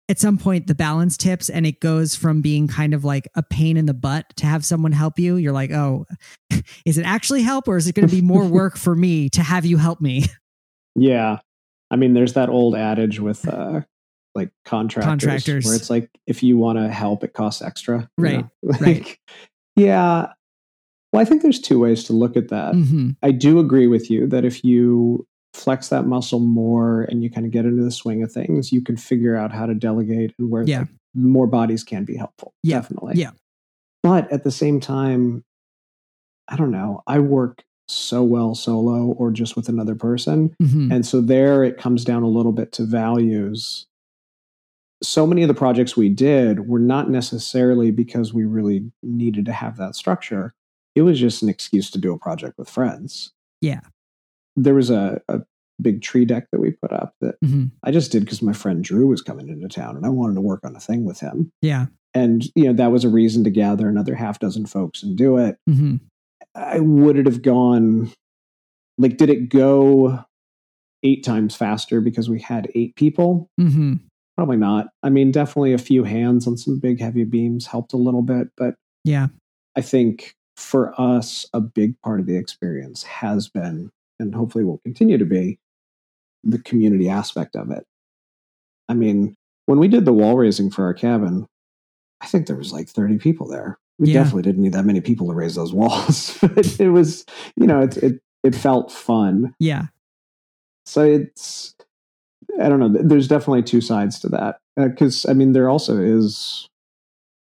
at 0.07 0.19
some 0.19 0.37
point 0.37 0.67
the 0.67 0.75
balance 0.75 1.17
tips 1.17 1.49
and 1.49 1.65
it 1.65 1.79
goes 1.79 2.15
from 2.15 2.41
being 2.41 2.67
kind 2.67 2.93
of 2.93 3.03
like 3.03 3.27
a 3.35 3.41
pain 3.41 3.75
in 3.75 3.87
the 3.87 3.93
butt 3.95 4.25
to 4.37 4.45
have 4.45 4.63
someone 4.63 4.91
help 4.91 5.17
you. 5.17 5.37
You're 5.37 5.51
like, 5.51 5.71
oh, 5.71 6.05
is 6.85 6.99
it 6.99 7.05
actually 7.05 7.41
help 7.41 7.67
or 7.67 7.75
is 7.75 7.87
it 7.87 7.95
going 7.95 8.07
to 8.07 8.15
be 8.15 8.21
more 8.21 8.45
work 8.45 8.77
for 8.77 8.95
me 8.95 9.29
to 9.29 9.41
have 9.41 9.65
you 9.65 9.77
help 9.77 9.99
me? 9.99 10.25
Yeah. 10.95 11.39
I 11.89 11.95
mean, 11.95 12.13
there's 12.13 12.33
that 12.33 12.49
old 12.49 12.75
adage 12.75 13.19
with 13.19 13.47
uh, 13.47 13.81
like 14.35 14.51
contractors, 14.65 15.09
contractors 15.09 15.65
where 15.65 15.75
it's 15.75 15.89
like 15.89 16.09
if 16.27 16.43
you 16.43 16.57
want 16.57 16.77
to 16.77 16.89
help 16.89 17.23
it 17.23 17.33
costs 17.33 17.61
extra 17.61 18.07
right 18.17 18.45
like, 18.61 18.81
right 18.81 19.17
yeah 19.75 20.27
well 21.11 21.21
i 21.21 21.25
think 21.25 21.41
there's 21.41 21.59
two 21.59 21.79
ways 21.79 22.03
to 22.03 22.13
look 22.13 22.35
at 22.37 22.49
that 22.49 22.73
mm-hmm. 22.73 23.11
i 23.23 23.31
do 23.31 23.59
agree 23.59 23.87
with 23.87 24.09
you 24.09 24.27
that 24.27 24.45
if 24.45 24.63
you 24.63 25.25
flex 25.53 25.87
that 25.87 26.05
muscle 26.05 26.39
more 26.39 27.03
and 27.03 27.23
you 27.23 27.29
kind 27.29 27.45
of 27.45 27.51
get 27.51 27.65
into 27.65 27.83
the 27.83 27.91
swing 27.91 28.21
of 28.21 28.31
things 28.31 28.71
you 28.71 28.81
can 28.81 28.97
figure 28.97 29.35
out 29.35 29.51
how 29.51 29.65
to 29.65 29.73
delegate 29.73 30.33
and 30.37 30.49
where 30.49 30.63
yeah. 30.63 30.83
more 31.13 31.47
bodies 31.47 31.83
can 31.83 32.03
be 32.03 32.17
helpful 32.17 32.53
yeah. 32.61 32.75
definitely 32.77 33.13
yeah 33.15 33.31
but 34.03 34.31
at 34.31 34.43
the 34.43 34.51
same 34.51 34.79
time 34.79 35.43
i 36.49 36.55
don't 36.55 36.71
know 36.71 37.01
i 37.07 37.19
work 37.19 37.63
so 37.87 38.23
well 38.23 38.55
solo 38.55 39.13
or 39.13 39.31
just 39.31 39.55
with 39.55 39.69
another 39.69 39.95
person 39.95 40.53
mm-hmm. 40.61 40.91
and 40.91 41.05
so 41.05 41.21
there 41.21 41.63
it 41.63 41.77
comes 41.77 42.03
down 42.03 42.23
a 42.23 42.27
little 42.27 42.51
bit 42.51 42.71
to 42.71 42.83
values 42.83 43.87
so 45.03 45.27
many 45.27 45.41
of 45.41 45.47
the 45.47 45.53
projects 45.53 45.97
we 45.97 46.09
did 46.09 46.67
were 46.67 46.79
not 46.79 47.09
necessarily 47.09 47.91
because 47.91 48.33
we 48.33 48.45
really 48.45 48.91
needed 49.03 49.45
to 49.45 49.53
have 49.53 49.77
that 49.77 49.95
structure. 49.95 50.53
It 50.95 51.01
was 51.01 51.19
just 51.19 51.43
an 51.43 51.49
excuse 51.49 51.89
to 51.91 51.99
do 51.99 52.13
a 52.13 52.19
project 52.19 52.57
with 52.57 52.69
friends. 52.69 53.33
Yeah. 53.61 53.81
There 54.55 54.73
was 54.73 54.89
a, 54.89 55.21
a 55.27 55.41
big 55.81 56.01
tree 56.01 56.23
deck 56.23 56.47
that 56.51 56.61
we 56.61 56.71
put 56.71 56.93
up 56.93 57.13
that 57.19 57.35
mm-hmm. 57.43 57.65
I 57.83 57.91
just 57.91 58.11
did 58.11 58.23
because 58.23 58.41
my 58.41 58.53
friend 58.53 58.83
Drew 58.83 59.07
was 59.07 59.21
coming 59.21 59.49
into 59.49 59.67
town 59.67 59.97
and 59.97 60.05
I 60.05 60.09
wanted 60.09 60.35
to 60.35 60.41
work 60.41 60.61
on 60.63 60.75
a 60.75 60.79
thing 60.79 61.03
with 61.03 61.19
him. 61.19 61.51
Yeah. 61.61 61.87
And, 62.13 62.45
you 62.55 62.63
know, 62.63 62.73
that 62.73 62.93
was 62.93 63.03
a 63.03 63.09
reason 63.09 63.43
to 63.43 63.49
gather 63.49 63.89
another 63.89 64.15
half 64.15 64.39
dozen 64.39 64.65
folks 64.65 65.03
and 65.03 65.17
do 65.17 65.37
it. 65.37 65.57
Mm-hmm. 65.69 65.97
I 66.55 66.79
would 66.79 67.17
it 67.17 67.25
have 67.25 67.41
gone 67.41 68.13
like, 68.97 69.17
did 69.17 69.29
it 69.29 69.49
go 69.49 70.23
eight 71.03 71.25
times 71.25 71.55
faster 71.55 71.99
because 71.99 72.29
we 72.29 72.39
had 72.39 72.71
eight 72.73 72.95
people? 72.95 73.49
Mm-hmm. 73.59 73.95
Probably 74.35 74.57
not. 74.57 74.87
I 75.01 75.09
mean, 75.09 75.31
definitely 75.31 75.73
a 75.73 75.77
few 75.77 76.03
hands 76.03 76.47
on 76.47 76.57
some 76.57 76.79
big 76.79 76.99
heavy 76.99 77.23
beams 77.23 77.65
helped 77.65 77.93
a 77.93 77.97
little 77.97 78.21
bit, 78.21 78.49
but 78.57 78.75
yeah, 79.03 79.27
I 79.75 79.81
think 79.81 80.35
for 80.55 80.99
us, 80.99 81.45
a 81.53 81.61
big 81.61 81.99
part 82.01 82.19
of 82.19 82.25
the 82.25 82.37
experience 82.37 83.03
has 83.03 83.47
been, 83.47 83.91
and 84.19 84.33
hopefully 84.33 84.63
will 84.63 84.79
continue 84.79 85.17
to 85.17 85.25
be, 85.25 85.59
the 86.43 86.59
community 86.59 87.09
aspect 87.09 87.55
of 87.55 87.71
it. 87.71 87.85
I 88.87 88.93
mean, 88.93 89.35
when 89.65 89.79
we 89.79 89.87
did 89.87 90.05
the 90.05 90.13
wall 90.13 90.37
raising 90.37 90.69
for 90.69 90.85
our 90.85 90.93
cabin, 90.93 91.47
I 92.21 92.27
think 92.27 92.47
there 92.47 92.55
was 92.55 92.71
like 92.71 92.87
30 92.87 93.17
people 93.17 93.47
there. 93.47 93.77
We 93.97 94.09
yeah. 94.09 94.19
definitely 94.19 94.43
didn't 94.43 94.61
need 94.61 94.73
that 94.73 94.85
many 94.85 95.01
people 95.01 95.27
to 95.27 95.33
raise 95.33 95.55
those 95.55 95.73
walls. 95.73 96.37
but 96.41 96.79
it 96.79 96.89
was, 96.89 97.25
you 97.55 97.67
know, 97.67 97.81
it, 97.81 97.97
it 97.97 98.21
it 98.43 98.53
felt 98.53 98.91
fun. 98.91 99.55
Yeah. 99.59 99.87
So 100.85 101.01
it's 101.01 101.73
I 102.61 102.69
don't 102.69 102.79
know. 102.79 102.89
There's 102.89 103.27
definitely 103.27 103.63
two 103.63 103.81
sides 103.81 104.19
to 104.19 104.29
that 104.29 104.59
because 104.75 105.25
uh, 105.25 105.31
I 105.31 105.33
mean 105.33 105.53
there 105.53 105.69
also 105.69 105.99
is. 105.99 106.67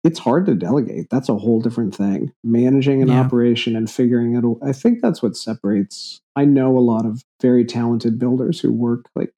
It's 0.05 0.19
hard 0.19 0.47
to 0.47 0.57
delegate. 0.57 1.07
That's 1.11 1.29
a 1.29 1.37
whole 1.37 1.61
different 1.61 1.95
thing. 1.95 2.33
Managing 2.43 3.03
an 3.03 3.09
yeah. 3.09 3.21
operation 3.21 3.77
and 3.77 3.89
figuring 3.89 4.35
it. 4.35 4.45
Out. 4.45 4.59
I 4.61 4.73
think 4.73 5.01
that's 5.01 5.23
what 5.23 5.37
separates. 5.37 6.21
I 6.35 6.45
know 6.45 6.77
a 6.77 6.81
lot 6.81 7.07
of 7.07 7.23
very 7.41 7.65
talented 7.65 8.19
builders 8.19 8.59
who 8.59 8.73
work 8.73 9.09
like 9.15 9.33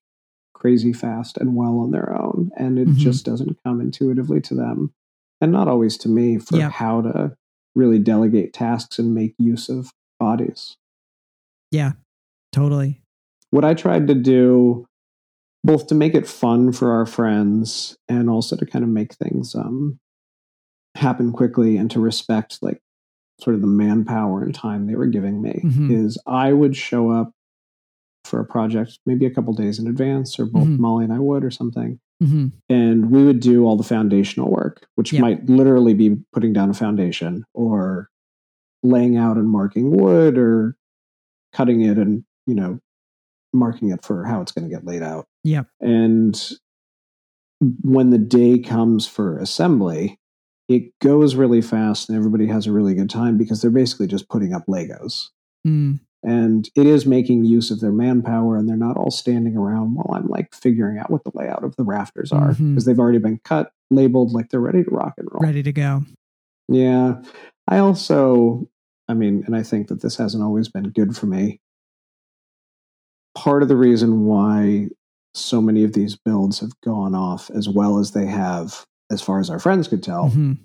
crazy 0.54 0.94
fast 0.94 1.36
and 1.36 1.54
well 1.54 1.78
on 1.78 1.90
their 1.90 2.18
own, 2.18 2.50
and 2.56 2.78
it 2.78 2.88
mm-hmm. 2.88 2.98
just 2.98 3.26
doesn't 3.26 3.58
come 3.62 3.82
intuitively 3.82 4.40
to 4.40 4.54
them, 4.54 4.94
and 5.42 5.52
not 5.52 5.68
always 5.68 5.98
to 5.98 6.08
me 6.08 6.38
for 6.38 6.56
yeah. 6.56 6.70
how 6.70 7.02
to 7.02 7.36
really 7.74 7.98
delegate 7.98 8.54
tasks 8.54 8.98
and 8.98 9.14
make 9.14 9.34
use 9.38 9.68
of 9.68 9.92
bodies. 10.18 10.76
Yeah, 11.70 11.92
totally. 12.52 13.02
What 13.50 13.64
I 13.64 13.74
tried 13.74 14.08
to 14.08 14.14
do 14.14 14.86
both 15.64 15.86
to 15.86 15.94
make 15.94 16.14
it 16.14 16.28
fun 16.28 16.72
for 16.72 16.92
our 16.92 17.06
friends 17.06 17.96
and 18.08 18.28
also 18.28 18.54
to 18.54 18.66
kind 18.66 18.84
of 18.84 18.90
make 18.90 19.14
things 19.14 19.54
um, 19.54 19.98
happen 20.94 21.32
quickly 21.32 21.76
and 21.76 21.90
to 21.90 21.98
respect 21.98 22.58
like 22.60 22.80
sort 23.40 23.54
of 23.54 23.62
the 23.62 23.66
manpower 23.66 24.42
and 24.42 24.54
time 24.54 24.86
they 24.86 24.94
were 24.94 25.06
giving 25.06 25.42
me 25.42 25.60
mm-hmm. 25.64 25.90
is 25.90 26.18
I 26.26 26.52
would 26.52 26.76
show 26.76 27.10
up 27.10 27.32
for 28.24 28.40
a 28.40 28.44
project 28.44 28.98
maybe 29.06 29.26
a 29.26 29.30
couple 29.30 29.52
days 29.54 29.78
in 29.78 29.86
advance 29.86 30.38
or 30.38 30.46
both 30.46 30.64
mm-hmm. 30.64 30.80
Molly 30.80 31.04
and 31.04 31.12
I 31.12 31.18
would 31.18 31.44
or 31.44 31.50
something. 31.50 31.98
Mm-hmm. 32.22 32.48
And 32.68 33.10
we 33.10 33.24
would 33.24 33.40
do 33.40 33.66
all 33.66 33.76
the 33.76 33.82
foundational 33.82 34.50
work, 34.50 34.86
which 34.94 35.12
yep. 35.12 35.20
might 35.20 35.46
literally 35.46 35.94
be 35.94 36.16
putting 36.32 36.52
down 36.52 36.70
a 36.70 36.74
foundation 36.74 37.44
or 37.54 38.08
laying 38.82 39.16
out 39.16 39.36
and 39.36 39.50
marking 39.50 39.90
wood 39.90 40.38
or 40.38 40.76
cutting 41.52 41.80
it 41.82 41.98
and, 41.98 42.24
you 42.46 42.54
know, 42.54 42.78
marking 43.54 43.90
it 43.90 44.04
for 44.04 44.24
how 44.24 44.40
it's 44.40 44.52
going 44.52 44.68
to 44.68 44.74
get 44.74 44.84
laid 44.84 45.02
out. 45.02 45.26
Yeah. 45.44 45.62
And 45.80 46.38
when 47.82 48.10
the 48.10 48.18
day 48.18 48.58
comes 48.58 49.06
for 49.06 49.38
assembly, 49.38 50.18
it 50.68 50.92
goes 51.02 51.34
really 51.34 51.60
fast 51.62 52.08
and 52.08 52.16
everybody 52.18 52.46
has 52.46 52.66
a 52.66 52.72
really 52.72 52.94
good 52.94 53.10
time 53.10 53.38
because 53.38 53.62
they're 53.62 53.70
basically 53.70 54.06
just 54.06 54.28
putting 54.28 54.52
up 54.52 54.66
Legos. 54.66 55.28
Mm. 55.66 56.00
And 56.22 56.68
it 56.74 56.86
is 56.86 57.04
making 57.04 57.44
use 57.44 57.70
of 57.70 57.80
their 57.80 57.92
manpower, 57.92 58.56
and 58.56 58.66
they're 58.66 58.78
not 58.78 58.96
all 58.96 59.10
standing 59.10 59.58
around 59.58 59.94
while 59.94 60.10
I'm 60.18 60.26
like 60.28 60.54
figuring 60.54 60.96
out 60.98 61.10
what 61.10 61.22
the 61.22 61.30
layout 61.34 61.64
of 61.64 61.76
the 61.76 61.84
rafters 61.84 62.32
are 62.32 62.48
because 62.54 62.58
Mhm. 62.58 62.84
they've 62.86 62.98
already 62.98 63.18
been 63.18 63.40
cut, 63.44 63.72
labeled, 63.90 64.32
like 64.32 64.48
they're 64.48 64.58
ready 64.58 64.82
to 64.82 64.90
rock 64.90 65.12
and 65.18 65.28
roll. 65.30 65.42
Ready 65.42 65.62
to 65.62 65.72
go. 65.72 66.02
Yeah. 66.68 67.20
I 67.68 67.76
also, 67.76 68.70
I 69.06 69.12
mean, 69.12 69.42
and 69.44 69.54
I 69.54 69.62
think 69.62 69.88
that 69.88 70.00
this 70.00 70.16
hasn't 70.16 70.42
always 70.42 70.68
been 70.70 70.88
good 70.90 71.14
for 71.14 71.26
me. 71.26 71.60
Part 73.34 73.62
of 73.62 73.68
the 73.68 73.76
reason 73.76 74.24
why 74.26 74.88
so 75.34 75.60
many 75.60 75.82
of 75.84 75.92
these 75.92 76.16
builds 76.16 76.60
have 76.60 76.72
gone 76.82 77.14
off 77.14 77.50
as 77.50 77.68
well 77.68 77.98
as 77.98 78.12
they 78.12 78.26
have, 78.26 78.84
as 79.10 79.20
far 79.20 79.40
as 79.40 79.50
our 79.50 79.58
friends 79.58 79.88
could 79.88 80.02
tell, 80.02 80.30
Mhm. 80.30 80.58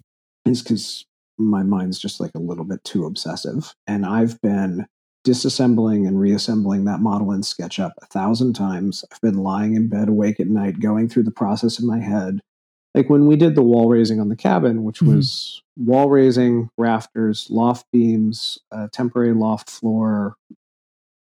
is 0.45 0.61
because 0.61 1.05
my 1.39 1.63
mind's 1.63 1.97
just 1.97 2.19
like 2.19 2.31
a 2.35 2.39
little 2.39 2.65
bit 2.65 2.83
too 2.83 3.05
obsessive. 3.05 3.73
And 3.87 4.05
I've 4.05 4.39
been 4.41 4.85
disassembling 5.25 6.07
and 6.07 6.19
reassembling 6.19 6.85
that 6.85 7.01
model 7.01 7.31
in 7.31 7.41
SketchUp 7.41 7.91
a 8.01 8.05
thousand 8.07 8.53
times. 8.53 9.03
I've 9.11 9.21
been 9.21 9.37
lying 9.39 9.75
in 9.75 9.87
bed 9.87 10.07
awake 10.09 10.39
at 10.39 10.47
night, 10.47 10.79
going 10.79 11.09
through 11.09 11.23
the 11.23 11.31
process 11.31 11.79
in 11.79 11.87
my 11.87 11.99
head. 11.99 12.41
Like 12.95 13.09
when 13.09 13.27
we 13.27 13.35
did 13.35 13.55
the 13.55 13.63
wall 13.63 13.89
raising 13.89 14.19
on 14.19 14.29
the 14.29 14.35
cabin, 14.35 14.83
which 14.83 14.99
Mhm. 15.01 15.15
was 15.15 15.61
wall 15.77 16.09
raising, 16.09 16.69
rafters, 16.77 17.47
loft 17.49 17.85
beams, 17.91 18.59
a 18.71 18.87
temporary 18.89 19.33
loft 19.33 19.69
floor, 19.69 20.35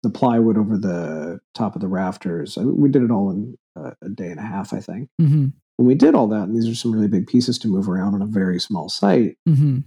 the 0.03 0.09
plywood 0.09 0.57
over 0.57 0.77
the 0.77 1.39
top 1.53 1.75
of 1.75 1.81
the 1.81 1.87
rafters. 1.87 2.57
I 2.57 2.63
we 2.63 2.89
did 2.89 3.03
it 3.03 3.11
all 3.11 3.31
in 3.31 3.55
a, 3.75 3.93
a 4.03 4.09
day 4.09 4.29
and 4.29 4.39
a 4.39 4.43
half, 4.43 4.73
I 4.73 4.79
think. 4.79 5.09
Mhm. 5.21 5.53
When 5.77 5.87
we 5.87 5.95
did 5.95 6.15
all 6.15 6.27
that, 6.27 6.43
and 6.43 6.55
these 6.55 6.67
are 6.67 6.75
some 6.75 6.91
really 6.91 7.07
big 7.07 7.27
pieces 7.27 7.57
to 7.59 7.67
move 7.67 7.87
around 7.89 8.13
on 8.15 8.21
a 8.21 8.25
very 8.27 8.59
small 8.59 8.89
site, 8.89 9.37
Mhm. 9.47 9.83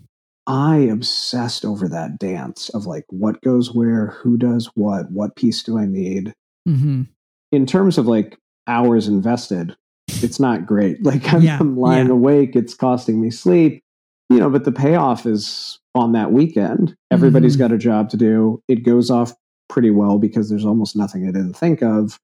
I 0.46 0.76
obsessed 0.78 1.64
over 1.64 1.88
that 1.88 2.18
dance 2.18 2.68
of 2.70 2.86
like 2.86 3.04
what 3.10 3.40
goes 3.42 3.74
where, 3.74 4.08
who 4.22 4.36
does 4.36 4.70
what, 4.74 5.10
what 5.10 5.36
piece 5.36 5.62
do 5.62 5.78
I 5.78 5.86
need. 5.86 6.34
Mhm. 6.68 7.06
In 7.52 7.66
terms 7.66 7.96
of 7.98 8.06
like 8.06 8.38
hours 8.66 9.06
invested, 9.08 9.76
it's 10.22 10.40
not 10.40 10.66
great. 10.66 10.98
Like 11.04 11.32
I'm, 11.32 11.42
Yeah, 11.42 11.58
I'm 11.60 11.76
lying 11.76 12.06
yeah. 12.08 12.12
awake, 12.14 12.56
it's 12.56 12.74
costing 12.74 13.20
me 13.20 13.30
sleep, 13.30 13.82
you 14.30 14.38
know, 14.38 14.50
but 14.50 14.64
the 14.64 14.72
payoff 14.72 15.26
is 15.26 15.78
on 15.94 16.12
that 16.12 16.32
weekend. 16.32 16.96
Everybody's 17.10 17.56
Mhm. 17.56 17.60
got 17.60 17.72
a 17.72 17.78
job 17.78 18.08
to 18.10 18.16
do. 18.16 18.60
It 18.66 18.84
goes 18.84 19.10
off 19.10 19.34
pretty 19.72 19.90
well 19.90 20.18
because 20.18 20.50
there's 20.50 20.66
almost 20.66 20.94
nothing 20.94 21.24
I 21.26 21.32
didn't 21.32 21.54
think 21.54 21.82
of. 21.82 22.20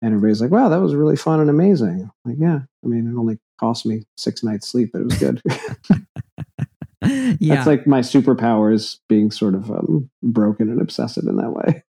And 0.00 0.14
everybody's 0.14 0.40
like, 0.40 0.50
wow, 0.52 0.68
that 0.68 0.80
was 0.80 0.94
really 0.94 1.16
fun 1.16 1.40
and 1.40 1.50
amazing. 1.50 2.08
Like, 2.24 2.36
yeah, 2.38 2.60
I 2.84 2.86
mean, 2.86 3.06
it 3.12 3.18
only 3.18 3.38
cost 3.58 3.84
me 3.84 4.04
six 4.16 4.42
nights 4.44 4.68
sleep, 4.68 4.90
but 4.92 5.02
it 5.02 5.04
was 5.04 5.18
good. 5.18 5.42
yeah. 7.40 7.54
That's 7.56 7.66
like 7.66 7.86
my 7.86 8.00
superpower 8.00 8.72
is 8.72 9.00
being 9.08 9.30
sort 9.30 9.54
of 9.54 9.70
um, 9.70 10.08
broken 10.22 10.68
and 10.70 10.80
obsessive 10.80 11.24
in 11.28 11.36
that 11.36 11.50
way. 11.50 11.82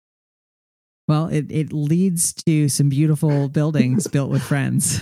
well, 1.07 1.27
it, 1.27 1.45
it 1.51 1.73
leads 1.73 2.33
to 2.45 2.69
some 2.69 2.89
beautiful 2.89 3.49
buildings 3.49 4.07
built 4.11 4.29
with 4.29 4.41
friends. 4.43 5.01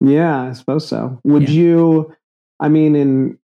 Yeah, 0.00 0.42
I 0.42 0.52
suppose 0.52 0.86
so. 0.88 1.20
Would 1.24 1.44
Yeah. 1.48 1.50
you, 1.50 2.16
I 2.60 2.68
mean, 2.68 2.96
in 2.96 3.38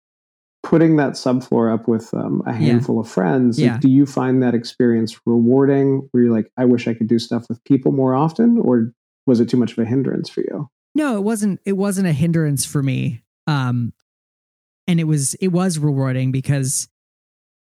putting 0.69 0.97
that 0.97 1.13
subfloor 1.13 1.73
up 1.73 1.89
with 1.89 2.13
um, 2.13 2.43
a 2.45 2.53
handful 2.53 3.01
of 3.01 3.09
friends, 3.09 3.59
like, 3.59 3.81
do 3.81 3.89
you 3.89 4.05
find 4.05 4.43
that 4.43 4.55
experience 4.55 5.19
rewarding 5.25 6.07
where 6.11 6.25
you're 6.25 6.33
like, 6.33 6.53
I 6.59 6.67
wish 6.67 6.87
I 6.87 6.93
could 6.93 7.09
do 7.09 7.19
stuff 7.19 7.47
with 7.49 7.65
people 7.65 7.91
more 7.91 8.15
often? 8.15 8.59
Or 8.59 8.93
was 9.27 9.41
it 9.41 9.49
too 9.49 9.57
much 9.57 9.73
of 9.73 9.79
a 9.79 9.87
hindrance 9.87 10.29
for 10.29 10.43
you? 10.43 10.69
No, 10.95 11.17
it 11.17 11.23
wasn't 11.23 11.61
it 11.65 11.73
wasn't 11.73 12.07
a 12.07 12.13
hindrance 12.13 12.67
for 12.67 12.83
me. 12.83 13.23
Um 13.47 13.95
and 14.87 15.01
it 15.01 15.05
was 15.05 15.33
it 15.35 15.49
was 15.49 15.79
rewarding 15.79 16.33
because 16.33 16.87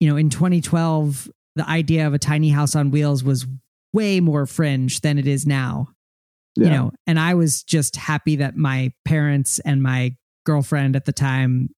you 0.01 0.11
know, 0.11 0.17
in 0.17 0.29
2012 0.29 1.31
the 1.55 1.69
idea 1.69 2.09
of 2.09 2.15
a 2.15 2.19
tiny 2.19 2.49
house 2.49 2.75
on 2.75 2.91
wheels 2.91 3.23
was 3.23 3.47
way 3.93 4.19
more 4.19 4.47
fringe 4.47 5.01
than 5.03 5.17
it 5.17 5.29
is 5.29 5.47
now. 5.47 5.91
Yeah. 6.57 6.65
You 6.65 6.71
know, 6.71 6.93
and 7.07 7.21
I 7.21 7.35
was 7.35 7.63
just 7.63 7.95
happy 7.95 8.37
that 8.37 8.57
my 8.57 8.93
parents 9.05 9.61
and 9.61 9.81
my 9.81 10.17
girlfriend 10.45 10.97
at 10.97 11.05
the 11.05 11.13
time 11.13 11.71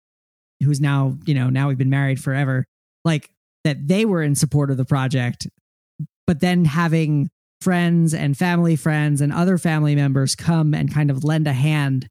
who's 0.63 0.81
now, 0.81 1.17
you 1.25 1.35
know, 1.35 1.51
now 1.51 1.69
we've 1.69 1.79
been 1.79 1.91
married 1.91 2.21
forever, 2.21 2.65
like 3.05 3.31
that 3.65 3.87
they 3.87 4.05
were 4.05 4.23
in 4.23 4.35
support 4.35 4.71
of 4.71 4.77
the 4.77 4.85
project. 4.85 5.47
But 6.27 6.41
then 6.41 6.65
having 6.65 7.31
friends 7.61 8.15
and 8.15 8.37
family 8.37 8.77
friends 8.77 9.21
and 9.21 9.33
other 9.33 9.59
family 9.59 9.95
members 9.97 10.35
come 10.37 10.75
and 10.75 10.93
kind 10.93 11.11
of 11.11 11.25
lend 11.25 11.47
a 11.47 11.53
hand 11.53 12.09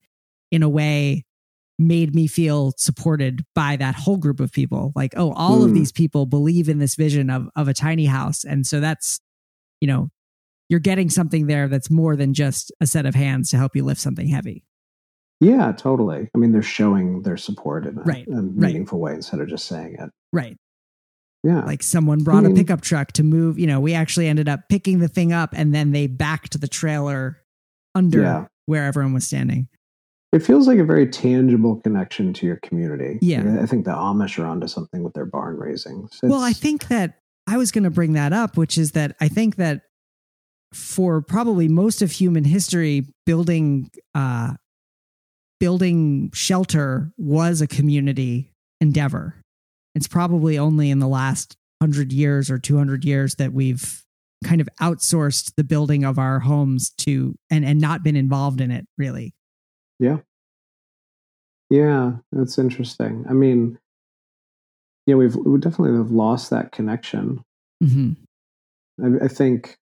in 0.52 0.62
a 0.64 0.70
way 0.70 1.24
made 1.80 2.14
me 2.16 2.28
feel 2.28 2.74
supported 2.78 3.44
by 3.54 3.76
that 3.76 3.96
whole 3.96 4.18
group 4.18 4.40
of 4.40 4.52
people 4.52 4.92
like 4.96 5.14
oh 5.16 5.32
all 5.34 5.64
of 5.64 5.70
Hmm. 5.70 5.76
these 5.76 5.92
people 5.92 6.26
believe 6.26 6.68
in 6.68 6.80
this 6.80 6.96
vision 6.96 7.30
of 7.30 7.48
of 7.56 7.68
a 7.68 7.74
tiny 7.74 8.06
house 8.06 8.44
and 8.44 8.66
so 8.66 8.80
that's 8.80 9.20
you 9.80 9.88
know 9.88 10.10
you're 10.70 10.80
getting 10.80 11.10
something 11.10 11.46
there 11.48 11.68
that's 11.68 11.90
more 11.92 12.16
than 12.16 12.34
just 12.34 12.72
a 12.82 12.88
set 12.88 13.06
of 13.06 13.14
hands 13.16 13.52
to 13.52 13.58
help 13.58 13.76
you 13.76 13.86
lift 13.86 14.02
something 14.02 14.28
heavy 14.28 14.66
yeah, 15.40 15.72
totally. 15.72 16.30
I 16.34 16.38
mean, 16.38 16.52
they're 16.52 16.62
showing 16.62 17.22
their 17.22 17.38
support 17.38 17.86
in 17.86 17.98
a, 17.98 18.02
Right, 18.02 18.28
a 18.28 18.32
right. 18.36 18.44
meaningful 18.56 19.00
way 19.00 19.14
instead 19.14 19.40
of 19.40 19.48
just 19.48 19.66
saying 19.66 19.96
it. 20.00 20.10
right 20.34 20.58
Yeah. 21.44 21.64
like 21.66 21.84
someone 21.84 22.24
brought 22.24 22.46
a 22.46 22.50
mean- 22.50 22.56
pickup 22.58 22.82
truck 22.82 23.12
to 23.14 23.24
move 23.24 23.58
you 23.60 23.68
know 23.68 23.80
we 23.80 23.94
actually 23.94 24.28
ended 24.28 24.50
up 24.50 24.62
picking 24.70 25.00
the 25.00 25.08
thing 25.08 25.32
up 25.34 25.52
and 25.54 25.74
then 25.74 25.92
they 25.92 26.08
backed 26.08 26.60
the 26.60 26.68
trailer 26.68 27.38
under 27.96 28.22
Yeah. 28.22 28.46
where 28.66 28.84
everyone 28.86 29.14
was 29.14 29.26
standing 29.26 29.68
It 30.34 30.44
feels 30.44 30.68
like 30.68 30.78
a 30.80 30.84
very 30.84 31.08
tangible 31.08 31.78
connection 31.78 32.34
to 32.34 32.46
your 32.46 32.58
community. 32.58 33.18
Yeah. 33.22 33.60
I 33.62 33.66
think 33.66 33.86
the 33.86 33.92
Amish 33.92 34.38
are 34.38 34.46
onto 34.46 34.68
something 34.68 35.02
with 35.02 35.14
their 35.14 35.26
barn 35.26 35.56
raising. 35.58 36.10
Well, 36.22 36.42
I 36.42 36.52
think 36.52 36.90
that 36.90 37.20
I 37.48 37.56
was 37.56 37.72
going 37.72 37.86
to 37.86 37.90
bring 37.90 38.12
that 38.14 38.34
up, 38.34 38.58
which 38.58 38.78
is 38.78 38.92
that 38.92 39.16
I 39.22 39.30
think 39.30 39.56
that 39.56 39.84
for 40.74 41.22
probably 41.22 41.70
most 41.70 42.02
of 42.02 42.12
human 42.12 42.44
history, 42.44 43.08
building 43.26 43.90
uh, 44.14 44.56
building 45.60 46.32
shelter 46.34 47.12
was 47.18 47.62
a 47.62 47.68
community 47.68 48.52
endeavor. 48.82 49.36
It's 49.96 50.08
probably 50.08 50.58
only 50.58 50.90
in 50.90 51.00
the 51.00 51.08
last 51.08 51.58
hundred 51.82 52.12
years 52.12 52.50
or 52.52 52.58
two 52.58 52.78
hundred 52.78 53.06
years 53.06 53.36
that 53.36 53.54
we've 53.54 54.04
kind 54.44 54.62
of 54.62 54.70
outsourced 54.82 55.54
the 55.58 55.64
building 55.64 56.04
of 56.04 56.20
our 56.20 56.40
homes 56.40 56.92
to 57.00 57.36
and 57.50 57.66
and 57.66 57.82
not 57.82 58.04
been 58.04 58.16
involved 58.16 58.62
in 58.62 58.72
it 58.72 58.86
really. 58.98 59.34
Yeah, 60.00 60.18
Yeah, 61.70 62.18
that's 62.32 62.58
interesting. 62.58 63.26
I 63.30 63.34
mean, 63.34 63.78
yeah, 65.06 65.16
we've 65.16 65.36
we 65.36 65.60
definitely 65.60 65.98
have 65.98 66.12
lost 66.12 66.50
that 66.52 66.72
connection. 66.72 67.44
hmm 67.84 68.14
I, 69.04 69.26
I 69.26 69.28
think, 69.28 69.78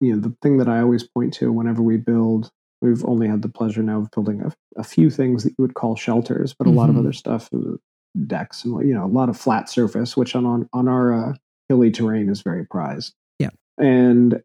you 0.00 0.14
know, 0.14 0.20
the 0.20 0.34
thing 0.42 0.58
that 0.58 0.68
I 0.68 0.80
always 0.80 1.02
point 1.02 1.34
to 1.34 1.52
whenever 1.52 1.82
we 1.82 1.96
build, 1.96 2.50
we've 2.80 3.04
only 3.04 3.28
had 3.28 3.42
the 3.42 3.48
pleasure 3.48 3.82
now 3.82 3.98
of 3.98 4.10
building 4.10 4.40
a, 4.42 4.52
a 4.76 4.84
few 4.84 5.10
things 5.10 5.44
that 5.44 5.50
you 5.50 5.62
would 5.62 5.74
call 5.74 5.96
shelters, 5.96 6.54
but 6.54 6.66
a 6.66 6.70
lot 6.70 6.88
of 6.88 6.96
Mhm. 6.96 7.00
other 7.00 7.12
stuff, 7.12 7.48
uh, 7.54 7.76
decks 8.26 8.64
and 8.64 8.86
you 8.88 8.94
know, 8.94 9.04
a 9.04 9.06
lot 9.06 9.28
of 9.28 9.36
flat 9.36 9.68
surface, 9.68 10.16
which 10.16 10.34
on 10.34 10.44
on, 10.46 10.68
on 10.72 10.88
our 10.88 11.12
uh, 11.12 11.34
hilly 11.68 11.90
terrain 11.90 12.28
is 12.28 12.42
very 12.42 12.64
prized. 12.66 13.14
Yeah. 13.38 13.50
and 13.78 14.42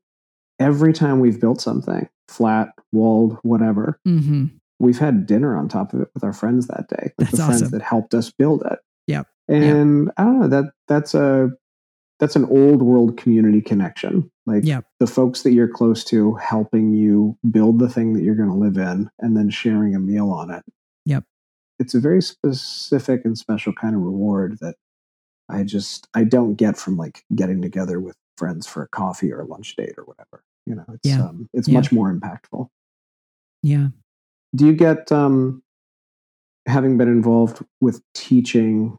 every 0.59 0.93
time 0.93 1.19
we've 1.19 1.39
built 1.41 1.59
something 1.59 2.07
flat, 2.29 2.69
walled, 2.93 3.37
whatever, 3.43 3.99
hmm 4.05 4.45
we've 4.79 4.99
had 4.99 5.25
dinner 5.25 5.55
on 5.55 5.69
top 5.69 5.93
of 5.93 6.01
it 6.01 6.09
with 6.13 6.23
our 6.23 6.33
friends 6.33 6.67
that 6.67 6.87
day. 6.89 7.11
Like 7.17 7.29
That's 7.29 7.31
the 7.31 7.37
friends 7.45 7.71
that 7.71 7.81
helped 7.81 8.13
us 8.13 8.29
build 8.31 8.61
it. 8.69 8.79
Yeah, 9.07 9.23
And 9.47 10.11
I 10.17 10.23
don't 10.25 10.39
know 10.41 10.47
that 10.49 10.65
that's 10.89 11.13
a 11.15 11.51
that's 12.19 12.35
an 12.35 12.45
old 12.45 12.81
world 12.81 13.17
community 13.17 13.61
connection. 13.61 14.29
Like 14.45 14.63
Yep. 14.63 14.85
the 14.99 15.07
folks 15.07 15.41
that 15.43 15.51
you're 15.51 15.67
close 15.67 16.03
to 16.05 16.35
helping 16.35 16.93
you 16.93 17.37
build 17.49 17.79
the 17.79 17.89
thing 17.89 18.13
that 18.13 18.23
you're 18.23 18.35
going 18.35 18.49
to 18.49 18.55
live 18.55 18.77
in 18.77 19.09
and 19.19 19.35
then 19.35 19.49
sharing 19.49 19.95
a 19.95 19.99
meal 19.99 20.29
on 20.31 20.49
it. 20.51 20.63
Yep. 21.05 21.23
It's 21.79 21.93
a 21.93 21.99
very 21.99 22.21
specific 22.21 23.25
and 23.25 23.37
special 23.37 23.73
kind 23.73 23.95
of 23.95 24.01
reward 24.01 24.57
that 24.61 24.75
I 25.49 25.63
just 25.63 26.07
I 26.13 26.23
don't 26.23 26.55
get 26.55 26.77
from 26.77 26.95
like 26.95 27.23
getting 27.35 27.61
together 27.61 27.99
with 27.99 28.15
friends 28.37 28.65
for 28.67 28.83
a 28.83 28.87
coffee 28.87 29.31
or 29.31 29.41
a 29.41 29.45
lunch 29.45 29.75
date 29.75 29.93
or 29.97 30.03
whatever. 30.05 30.43
You 30.65 30.75
know, 30.75 30.85
it's 30.89 31.07
Yeah. 31.07 31.23
um 31.25 31.49
it's 31.53 31.67
Yeah. 31.67 31.73
much 31.75 31.91
more 31.91 32.11
impactful 32.13 32.69
Yeah. 33.61 33.89
do 34.55 34.65
you 34.67 34.73
get 34.73 35.11
um 35.11 35.61
having 36.67 36.97
been 36.97 37.09
involved 37.09 37.63
with 37.81 38.01
teaching 38.13 38.97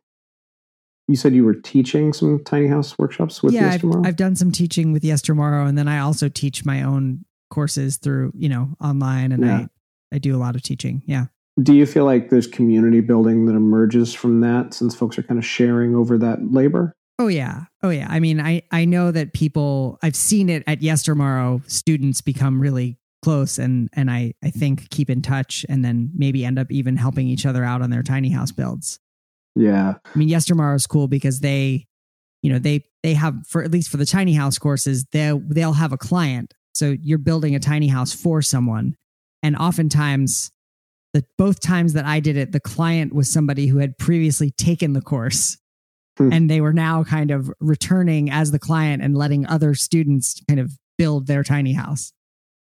you 1.09 1.17
said 1.17 1.35
you 1.35 1.45
were 1.45 1.55
teaching 1.55 2.13
some 2.13 2.43
tiny 2.45 2.67
house 2.67 2.99
workshops 2.99 3.43
with 3.43 3.55
yeah, 3.55 3.73
Yes 3.73 3.85
I've, 3.85 4.07
I've 4.07 4.17
done 4.17 4.37
some 4.37 4.51
teaching 4.51 4.93
with 4.93 5.03
Yestermorrow, 5.03 5.69
and 5.69 5.77
then 5.79 5.89
I 5.89 6.01
also 6.01 6.29
teach 6.29 6.65
my 6.65 6.83
own 6.83 7.25
courses 7.51 7.97
through 7.97 8.33
you 8.35 8.49
know 8.49 8.71
online, 8.81 9.33
and 9.33 9.45
Yeah. 9.45 9.57
I 9.57 9.69
I 10.13 10.19
do 10.19 10.37
a 10.37 10.39
lot 10.39 10.55
of 10.55 10.63
teaching. 10.63 11.03
Yeah, 11.07 11.27
do 11.61 11.75
you 11.75 11.87
feel 11.87 12.05
like 12.05 12.31
there's 12.31 12.47
community 12.47 13.01
building 13.01 13.47
that 13.47 13.55
emerges 13.55 14.15
from 14.15 14.41
that 14.41 14.75
since 14.75 14.95
folks 14.95 15.19
are 15.19 15.23
kind 15.23 15.39
of 15.39 15.45
sharing 15.45 15.95
over 15.95 16.19
that 16.19 16.53
labor 16.53 16.95
oh 17.19 17.29
yeah, 17.29 17.65
oh 17.83 17.91
yeah. 17.91 18.07
I 18.11 18.21
mean, 18.21 18.41
I 18.41 18.63
I 18.71 18.85
know 18.85 19.11
that 19.11 19.33
people 19.33 19.99
I've 20.03 20.17
seen 20.17 20.49
it 20.49 20.63
at 20.67 20.81
Yestermorrow. 20.81 21.69
Students 21.71 22.21
become 22.21 22.61
really 22.61 22.99
close, 23.23 23.59
and 23.59 23.89
and 23.93 24.11
I 24.11 24.35
I 24.43 24.51
think 24.51 24.91
keep 24.91 25.11
in 25.11 25.23
touch, 25.23 25.65
and 25.69 25.85
then 25.85 26.11
maybe 26.15 26.45
end 26.45 26.59
up 26.59 26.71
even 26.71 26.97
helping 26.97 27.29
each 27.29 27.47
other 27.47 27.65
out 27.65 27.83
on 27.83 27.91
their 27.91 28.03
tiny 28.03 28.31
house 28.31 28.53
builds. 28.53 28.99
Yeah 29.57 29.95
I 30.05 30.19
mean, 30.19 30.29
Yestermorrow 30.29 30.77
is 30.77 30.87
cool 30.87 31.09
because 31.09 31.41
they, 31.41 31.87
you 32.43 32.53
know, 32.53 32.59
they 32.59 32.85
they 33.03 33.15
have 33.15 33.35
for 33.47 33.63
at 33.65 33.71
least 33.71 33.89
for 33.91 33.97
the 33.97 34.07
tiny 34.07 34.35
house 34.35 34.59
courses, 34.59 35.05
they 35.13 35.33
they'll 35.49 35.73
have 35.73 35.93
a 35.93 35.99
client. 35.99 36.55
So 36.75 36.95
you're 37.01 37.19
building 37.19 37.55
a 37.55 37.59
tiny 37.59 37.89
house 37.89 38.13
for 38.13 38.43
someone, 38.43 38.97
and 39.43 39.57
oftentimes, 39.57 40.51
the 41.15 41.25
both 41.39 41.61
times 41.61 41.95
that 41.95 42.05
I 42.05 42.21
did 42.21 42.37
it, 42.37 42.53
the 42.53 42.61
client 42.61 43.15
was 43.15 43.33
somebody 43.33 43.67
who 43.67 43.79
had 43.79 43.97
previously 43.97 44.51
taken 44.51 44.93
the 44.93 45.01
course, 45.01 45.57
Hmm. 46.19 46.33
and 46.33 46.51
they 46.51 46.61
were 46.61 46.73
now 46.73 47.05
kind 47.05 47.31
of 47.31 47.51
returning 47.61 48.31
as 48.31 48.51
the 48.51 48.59
client 48.59 49.03
and 49.03 49.17
letting 49.17 49.47
other 49.47 49.75
students 49.75 50.41
kind 50.49 50.61
of 50.61 50.73
build 50.99 51.27
their 51.27 51.43
tiny 51.43 51.73
house. 51.73 52.13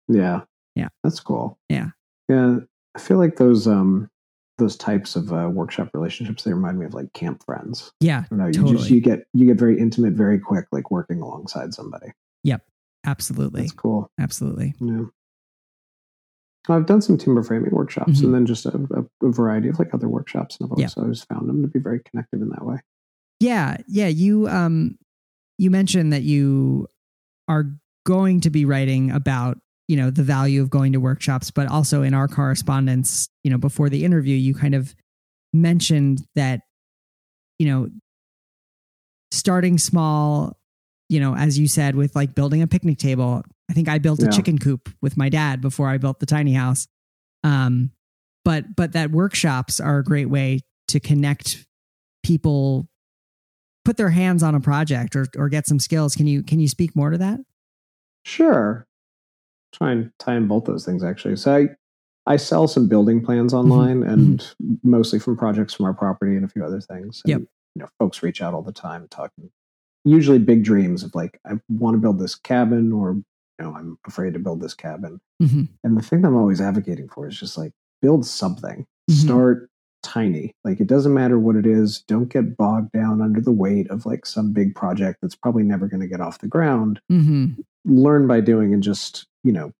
Yeah. 0.07 0.41
Yeah. 0.75 0.89
That's 1.03 1.19
cool. 1.19 1.59
Yeah. 1.69 1.89
Yeah. 2.29 2.59
I 2.95 2.99
feel 2.99 3.17
like 3.17 3.37
those 3.37 3.67
um 3.67 4.09
those 4.57 4.75
types 4.75 5.15
of 5.15 5.31
uh, 5.31 5.49
workshop 5.51 5.89
relationships 5.93 6.43
they 6.43 6.53
remind 6.53 6.79
me 6.79 6.85
of 6.85 6.93
like 6.93 7.11
camp 7.13 7.43
friends. 7.45 7.91
Yeah, 7.99 8.23
no 8.31 8.37
don't 8.37 8.53
you 8.53 8.59
Totally. 8.61 8.77
just 8.77 8.89
you 8.89 9.01
get 9.01 9.27
you 9.33 9.45
get 9.45 9.57
very 9.57 9.79
intimate 9.79 10.13
very 10.13 10.39
quick, 10.39 10.65
like 10.71 10.91
working 10.91 11.21
alongside 11.21 11.73
somebody. 11.73 12.07
Yep 12.43 12.63
absolutely, 13.05 13.61
That's 13.61 13.71
cool. 13.73 14.11
absolutely. 14.19 14.75
Yeah. 14.81 15.03
I've 16.69 16.85
done 16.85 17.01
some 17.01 17.17
timber 17.17 17.41
framing 17.43 17.71
workshops 17.71 18.19
Mhm. 18.19 18.25
and 18.25 18.33
then 18.33 18.45
just 18.45 18.65
a, 18.65 19.07
a, 19.21 19.29
variety 19.31 19.69
of 19.69 19.79
like 19.79 19.93
other 19.93 20.09
workshops, 20.09 20.57
and 20.59 20.69
I've 20.69 20.77
Yeah. 20.77 20.87
always, 20.97 20.97
always 20.97 21.23
found 21.23 21.47
them 21.47 21.61
to 21.61 21.67
be 21.69 21.79
very 21.79 22.01
connected 22.01 22.41
in 22.41 22.49
that 22.49 22.65
way. 22.65 22.79
Yeah, 23.39 23.77
yeah. 23.87 24.07
You 24.07 24.47
um 24.49 24.97
you 25.57 25.71
mentioned 25.71 26.11
that 26.13 26.23
you 26.23 26.87
are 27.47 27.71
going 28.05 28.41
to 28.41 28.49
be 28.49 28.65
writing 28.65 29.09
about 29.11 29.57
you 29.87 29.95
know 29.95 30.09
the 30.09 30.23
value 30.23 30.61
of 30.61 30.69
going 30.69 30.93
to 30.93 30.99
workshops, 30.99 31.51
but 31.51 31.67
also 31.67 32.01
in 32.01 32.13
our 32.13 32.27
correspondence, 32.27 33.29
you 33.43 33.51
know, 33.51 33.57
before 33.57 33.89
the 33.89 34.03
interview, 34.03 34.35
you 34.35 34.53
kind 34.53 34.75
of 34.75 34.95
mentioned 35.53 36.25
that 36.35 36.61
you 37.59 37.67
know 37.67 37.89
starting 39.31 39.77
small, 39.77 40.57
you 41.09 41.19
know, 41.19 41.35
as 41.35 41.57
you 41.57 41.67
said 41.67 41.95
with 41.95 42.15
like 42.15 42.35
building 42.35 42.61
a 42.61 42.67
picnic 42.67 42.97
table. 42.97 43.43
I 43.69 43.73
think 43.73 43.89
I 43.89 43.97
built 43.97 44.23
a 44.23 44.29
chicken 44.29 44.57
coop 44.57 44.89
with 45.01 45.17
my 45.17 45.27
dad 45.27 45.59
before 45.59 45.89
I 45.89 45.97
built 45.97 46.19
the 46.21 46.25
tiny 46.25 46.53
house. 46.53 46.87
Um, 47.43 47.91
but 48.45 48.77
but 48.77 48.93
that 48.93 49.11
workshops 49.11 49.81
are 49.81 49.97
a 49.97 50.03
great 50.03 50.29
way 50.29 50.61
to 50.87 51.01
connect 51.01 51.65
people 52.23 52.87
put 53.83 53.95
their 53.97 54.09
hands 54.09 54.43
on 54.43 54.53
a 54.53 54.59
project 54.59 55.15
or 55.15 55.27
or 55.37 55.49
get 55.49 55.65
some 55.67 55.79
skills. 55.79 56.15
Can 56.15 56.27
you 56.27 56.43
can 56.43 56.59
you 56.59 56.67
speak 56.67 56.95
more 56.95 57.09
to 57.09 57.17
that? 57.17 57.39
Sure. 58.23 58.85
Try 59.77 59.91
and 59.91 60.11
tie 60.19 60.35
in 60.35 60.47
both 60.47 60.65
those 60.65 60.85
things 60.85 61.03
actually. 61.03 61.35
So 61.35 61.55
I 61.55 61.67
I 62.31 62.35
sell 62.37 62.67
some 62.67 62.87
building 62.89 63.23
plans 63.23 63.53
online 63.53 64.03
and 64.03 64.45
mostly 64.83 65.17
from 65.19 65.37
projects 65.37 65.73
from 65.73 65.85
our 65.85 65.93
property 65.93 66.35
and 66.35 66.43
a 66.43 66.47
few 66.49 66.63
other 66.65 66.81
things. 66.81 67.21
And, 67.25 67.31
Yep. 67.31 67.41
You 67.75 67.83
know, 67.83 67.89
folks 67.99 68.23
reach 68.23 68.41
out 68.41 68.53
all 68.55 68.63
the 68.63 68.71
time 68.73 69.07
talking 69.09 69.49
usually 70.03 70.39
big 70.39 70.63
dreams 70.63 71.03
of 71.03 71.13
like, 71.13 71.37
I 71.45 71.59
want 71.69 71.93
to 71.95 71.99
build 71.99 72.17
this 72.19 72.33
cabin 72.35 72.91
or 72.93 73.11
you 73.59 73.65
know, 73.65 73.75
I'm 73.75 73.97
afraid 74.07 74.33
to 74.33 74.39
build 74.39 74.61
this 74.61 74.73
cabin. 74.73 75.19
Mm-hmm. 75.41 75.63
And 75.83 75.97
the 75.97 76.01
thing 76.01 76.21
that 76.21 76.27
I'm 76.29 76.35
always 76.37 76.61
advocating 76.61 77.09
for 77.09 77.27
is 77.27 77.37
just 77.39 77.57
like 77.57 77.71
build 78.01 78.25
something. 78.25 78.85
Mhm. 79.09 79.13
Start 79.15 79.69
tiny. 80.03 80.51
Like 80.63 80.79
it 80.79 80.87
doesn't 80.87 81.13
matter 81.13 81.37
what 81.39 81.55
it 81.55 81.65
is. 81.65 82.03
Don't 82.07 82.29
get 82.29 82.55
bogged 82.57 82.91
down 82.93 83.21
under 83.21 83.41
the 83.41 83.51
weight 83.51 83.89
of 83.89 84.05
like 84.05 84.25
some 84.25 84.53
big 84.53 84.75
project 84.75 85.19
that's 85.21 85.35
probably 85.35 85.63
never 85.63 85.87
going 85.87 86.01
to 86.01 86.07
get 86.07 86.21
off 86.21 86.39
the 86.39 86.47
ground 86.47 86.99
Mm-hmm. 87.11 87.61
learn 87.85 88.27
by 88.27 88.41
doing 88.41 88.73
and 88.73 88.83
just 88.83 89.25
you 89.47 89.53
know 89.53 89.71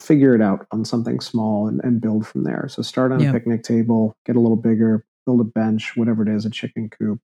figure 0.00 0.34
it 0.34 0.42
out 0.42 0.66
on 0.72 0.84
something 0.84 1.20
small 1.20 1.66
and, 1.66 1.80
and 1.82 2.02
build 2.02 2.26
from 2.26 2.44
there. 2.44 2.66
So 2.68 2.82
start 2.82 3.12
on 3.12 3.24
a 3.24 3.32
picnic 3.32 3.62
table 3.62 4.14
get 4.26 4.36
a 4.36 4.40
little 4.40 4.56
bigger 4.56 5.04
build 5.24 5.40
a 5.40 5.44
bench 5.44 5.96
whatever 5.96 6.22
it 6.22 6.28
is 6.28 6.44
a 6.44 6.50
chicken 6.50 6.88
coop. 6.90 7.18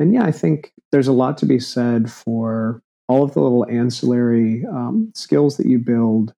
And 0.00 0.12
yeah 0.12 0.24
i 0.24 0.32
think 0.32 0.72
there's 0.90 1.08
a 1.08 1.12
lot 1.12 1.38
to 1.38 1.46
be 1.46 1.60
said 1.60 2.10
for 2.10 2.82
all 3.08 3.22
of 3.22 3.34
the 3.34 3.40
little 3.40 3.66
ancillary 3.66 4.64
um, 4.66 5.12
skills 5.14 5.56
that 5.56 5.66
you 5.66 5.78
build 5.78 6.34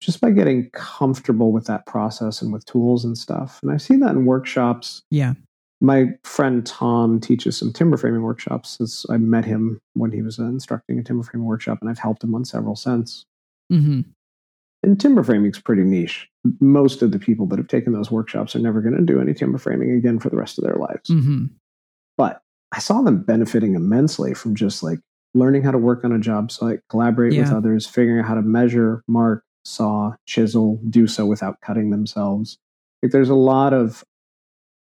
just 0.00 0.20
by 0.20 0.30
getting 0.30 0.70
comfortable 0.70 1.52
with 1.52 1.66
that 1.66 1.86
process 1.86 2.42
and 2.42 2.52
with 2.52 2.64
tools 2.66 3.04
and 3.04 3.18
stuff. 3.18 3.58
And 3.62 3.72
i've 3.72 3.82
seen 3.82 4.00
that 4.00 4.12
in 4.12 4.24
workshops 4.24 5.02
Yeah. 5.10 5.34
My 5.80 6.06
friend 6.24 6.64
Tom 6.66 7.20
teaches 7.20 7.56
some 7.56 7.72
timber 7.72 7.96
framing 7.96 8.22
workshops. 8.22 8.78
It's, 8.80 9.04
I 9.10 9.18
met 9.18 9.44
him 9.44 9.80
when 9.94 10.10
he 10.10 10.22
was 10.22 10.38
instructing 10.38 10.98
a 10.98 11.02
timber 11.02 11.22
framing 11.22 11.46
workshop, 11.46 11.78
and 11.80 11.90
I've 11.90 11.98
helped 11.98 12.24
him 12.24 12.34
on 12.34 12.44
several 12.44 12.76
since. 12.76 13.24
Mm-hmm. 13.72 14.02
And 14.82 15.00
timber 15.00 15.22
framing 15.22 15.50
is 15.50 15.58
pretty 15.58 15.82
niche. 15.82 16.28
Most 16.60 17.02
of 17.02 17.10
the 17.10 17.18
people 17.18 17.46
that 17.46 17.58
have 17.58 17.68
taken 17.68 17.92
those 17.92 18.10
workshops 18.10 18.54
are 18.54 18.60
never 18.60 18.80
going 18.80 18.96
to 18.96 19.02
do 19.02 19.20
any 19.20 19.34
timber 19.34 19.58
framing 19.58 19.90
again 19.90 20.18
for 20.18 20.30
the 20.30 20.36
rest 20.36 20.58
of 20.58 20.64
their 20.64 20.76
lives. 20.76 21.10
Mm-hmm. 21.10 21.46
But 22.16 22.40
I 22.72 22.78
saw 22.78 23.02
them 23.02 23.22
benefiting 23.22 23.74
immensely 23.74 24.32
from 24.32 24.54
just 24.54 24.82
like 24.82 25.00
learning 25.34 25.62
how 25.62 25.72
to 25.72 25.78
work 25.78 26.04
on 26.04 26.12
a 26.12 26.18
job 26.18 26.50
site, 26.50 26.80
collaborate 26.88 27.36
with 27.36 27.52
others, 27.52 27.86
figuring 27.86 28.20
out 28.20 28.28
how 28.28 28.34
to 28.34 28.42
measure, 28.42 29.02
mark, 29.06 29.44
saw, 29.64 30.14
chisel, 30.24 30.80
do 30.88 31.06
so 31.06 31.26
without 31.26 31.60
cutting 31.60 31.90
themselves. 31.90 32.58
Like 33.02 33.12
there's 33.12 33.28
a 33.28 33.34
lot 33.34 33.74
of 33.74 34.04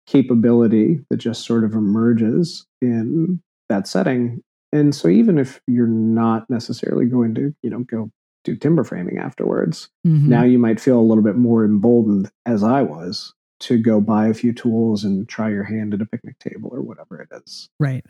capability 0.09 0.99
that 1.09 1.17
just 1.17 1.45
sort 1.45 1.63
of 1.63 1.73
emerges 1.73 2.65
in 2.81 3.39
that 3.69 3.87
setting. 3.87 4.41
And 4.73 4.93
so 4.95 5.07
even 5.07 5.37
if 5.37 5.61
you're 5.67 5.87
not 5.87 6.49
necessarily 6.49 7.05
going 7.05 7.35
to, 7.35 7.53
you 7.61 7.69
know, 7.69 7.79
go 7.79 8.09
do 8.43 8.55
timber 8.55 8.83
framing 8.83 9.17
afterwards, 9.19 9.89
Mm-hmm. 10.07 10.29
now 10.29 10.43
you 10.43 10.57
might 10.57 10.79
feel 10.79 10.99
a 10.99 11.01
little 11.09 11.23
bit 11.23 11.35
more 11.35 11.63
emboldened 11.63 12.31
as 12.45 12.63
I 12.63 12.81
was 12.81 13.33
to 13.61 13.77
go 13.77 13.99
buy 14.01 14.27
a 14.27 14.33
few 14.33 14.53
tools 14.53 15.03
and 15.03 15.27
try 15.27 15.49
your 15.49 15.65
hand 15.65 15.93
at 15.93 16.01
a 16.01 16.05
picnic 16.05 16.39
table 16.39 16.69
or 16.71 16.81
whatever 16.81 17.21
it 17.21 17.27
is. 17.43 17.69
right. 17.79 18.03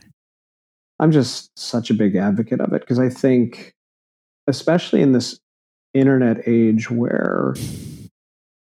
I'm 1.01 1.11
just 1.11 1.49
such 1.57 1.89
a 1.89 1.93
big 1.93 2.15
advocate 2.15 2.59
of 2.61 2.73
it 2.73 2.81
because 2.81 2.99
I 2.99 3.09
think, 3.09 3.73
especially 4.47 5.01
in 5.01 5.13
this 5.13 5.39
internet 5.93 6.45
age 6.47 6.91
where 6.91 7.53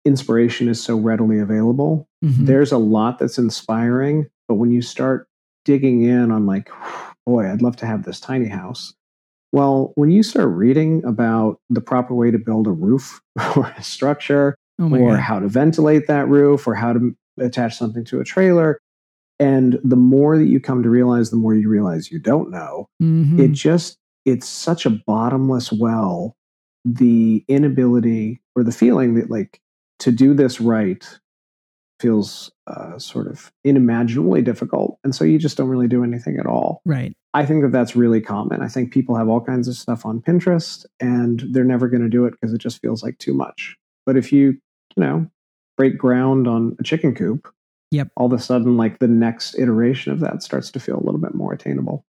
inspiration 0.06 0.68
is 0.68 0.82
so 0.84 0.96
readily 0.98 1.40
available, 1.40 2.08
Mhm. 2.24 2.46
there's 2.46 2.72
a 2.72 2.78
lot 2.78 3.20
that's 3.20 3.38
inspiring. 3.38 4.26
But 4.48 4.56
when 4.56 4.72
you 4.72 4.82
start 4.82 5.28
digging 5.66 6.02
in 6.04 6.32
on, 6.32 6.46
like, 6.46 6.70
boy, 7.26 7.48
I'd 7.50 7.62
love 7.62 7.78
to 7.78 7.86
have 7.86 8.04
this 8.04 8.20
tiny 8.20 8.48
house. 8.48 8.94
Well, 9.54 9.92
when 9.96 10.12
you 10.12 10.24
start 10.24 10.50
reading 10.50 11.04
about 11.06 11.58
the 11.70 11.82
proper 11.82 12.14
way 12.16 12.32
to 12.32 12.40
build 12.40 12.68
a 12.68 12.72
roof 12.72 13.22
or 13.58 13.74
a 13.78 13.84
structure, 13.84 14.56
Oh 14.80 14.90
or 14.96 15.12
god. 15.12 15.20
how 15.20 15.40
to 15.40 15.48
ventilate 15.48 16.08
that 16.08 16.28
roof 16.28 16.68
or 16.68 16.74
how 16.74 16.94
to 16.94 17.16
attach 17.40 17.78
something 17.78 18.04
to 18.06 18.20
a 18.20 18.24
trailer. 18.24 18.80
And 19.40 19.80
the 19.84 19.96
more 19.96 20.38
that 20.38 20.48
you 20.48 20.60
come 20.60 20.82
to 20.84 20.90
realize, 20.90 21.30
the 21.30 21.38
more 21.38 21.54
you 21.54 21.70
realize 21.70 22.12
you 22.12 22.20
don't 22.20 22.50
know. 22.52 22.88
Mhm. 23.02 23.40
It 23.40 23.52
just, 23.52 23.98
it's 24.26 24.48
such 24.48 24.86
a 24.86 25.00
bottomless 25.06 25.72
well. 25.72 26.36
The 26.86 27.44
inability 27.48 28.42
or 28.56 28.64
the 28.64 28.72
feeling 28.72 29.14
that, 29.16 29.30
like, 29.30 29.60
to 30.02 30.12
do 30.12 30.34
this 30.34 30.62
right 30.62 31.08
feels 32.00 32.52
uh, 32.68 32.98
sort 32.98 33.28
of 33.28 33.52
unimaginably 33.66 34.42
difficult. 34.42 34.98
And 35.04 35.14
so 35.14 35.24
you 35.24 35.38
just 35.38 35.56
don't 35.58 35.70
really 35.70 35.88
do 35.88 36.04
anything 36.04 36.38
at 36.40 36.46
all. 36.48 36.82
right. 36.86 37.14
I 37.34 37.46
think 37.46 37.62
that 37.64 37.72
that's 37.72 37.96
really 37.96 38.20
common. 38.20 38.62
I 38.62 38.68
think 38.68 38.92
people 38.92 39.16
have 39.16 39.30
all 39.30 39.40
kinds 39.40 39.68
of 39.70 39.76
stuff 39.76 40.06
on 40.06 40.20
Pinterest 40.22 40.86
and 41.00 41.42
they're 41.52 41.64
never 41.64 41.88
going 41.88 42.02
to 42.02 42.10
do 42.10 42.26
it 42.26 42.32
because 42.32 42.54
it 42.54 42.58
just 42.58 42.82
feels 42.82 43.04
like 43.04 43.18
too 43.20 43.34
much. 43.34 43.78
But 44.06 44.18
if 44.18 44.34
you, 44.34 44.58
you 44.98 45.04
know, 45.04 45.28
break 45.78 45.98
ground 45.98 46.48
on 46.48 46.76
a 46.80 46.84
chicken 46.84 47.16
coop, 47.16 47.48
Yep. 47.92 48.10
all 48.18 48.26
of 48.28 48.34
a 48.34 48.40
sudden, 48.40 48.78
like 48.78 49.00
the 49.00 49.08
next 49.08 49.58
iteration 49.60 50.12
of 50.12 50.20
that 50.22 50.42
starts 50.44 50.72
to 50.72 50.80
feel 50.80 50.96
a 50.98 51.04
little 51.06 51.20
bit 51.22 51.34
more 51.36 51.54
attainable. 51.54 52.04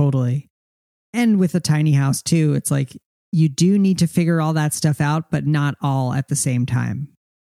Totally. 0.00 0.48
And 1.12 1.38
with 1.38 1.54
a 1.54 1.60
tiny 1.60 1.92
house 1.92 2.22
too, 2.22 2.54
it's 2.54 2.70
like 2.70 2.96
you 3.30 3.48
do 3.48 3.78
need 3.78 3.98
to 3.98 4.06
figure 4.06 4.40
all 4.40 4.54
that 4.54 4.72
stuff 4.74 5.00
out, 5.00 5.30
but 5.30 5.46
not 5.46 5.76
all 5.82 6.12
at 6.12 6.28
the 6.28 6.36
same 6.36 6.66
time. 6.66 7.08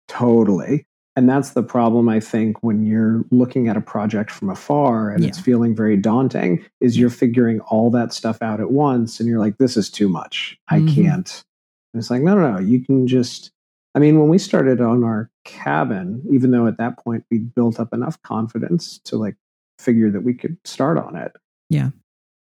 Totally. 0.09 0.85
And 1.17 1.29
that's 1.29 1.51
the 1.51 1.65
problem, 1.65 2.09
I 2.09 2.21
think, 2.21 2.63
when 2.63 2.85
you're 2.85 3.25
looking 3.31 3.67
at 3.69 3.77
a 3.77 3.81
project 3.81 4.31
from 4.31 4.51
afar 4.51 5.11
and 5.11 5.25
it's 5.25 5.39
feeling 5.41 5.75
very 5.75 5.97
daunting, 5.97 6.65
is 6.81 6.97
you're 6.97 7.11
figuring 7.11 7.59
all 7.61 7.91
that 7.91 8.13
stuff 8.13 8.41
out 8.41 8.61
at 8.61 8.71
once 8.71 9.19
and 9.19 9.29
you're 9.29 9.41
like, 9.41 9.59
this 9.59 9.77
is 9.77 9.91
too 9.91 10.09
much. 10.09 10.57
I 10.69 10.79
Mhm. 10.81 10.95
can't. 10.95 11.45
And 11.93 12.01
it's 12.01 12.11
like, 12.11 12.23
no, 12.23 12.37
no, 12.37 12.53
no. 12.53 12.59
You 12.59 12.85
can 12.85 13.07
just 13.07 13.51
I 13.95 14.01
mean, 14.01 14.21
when 14.21 14.29
we 14.29 14.39
started 14.39 14.81
on 14.81 15.03
our 15.03 15.29
cabin, 15.45 16.23
even 16.31 16.53
though 16.53 16.69
at 16.69 16.77
that 16.77 16.99
point 16.99 17.25
we 17.33 17.39
built 17.39 17.81
up 17.81 17.93
enough 17.93 18.21
confidence 18.23 18.99
to 19.07 19.17
like 19.17 19.35
figure 19.81 20.11
that 20.11 20.21
we 20.23 20.35
could 20.35 20.57
start 20.65 20.99
on 20.99 21.17
it. 21.17 21.33
Yeah. 21.69 21.91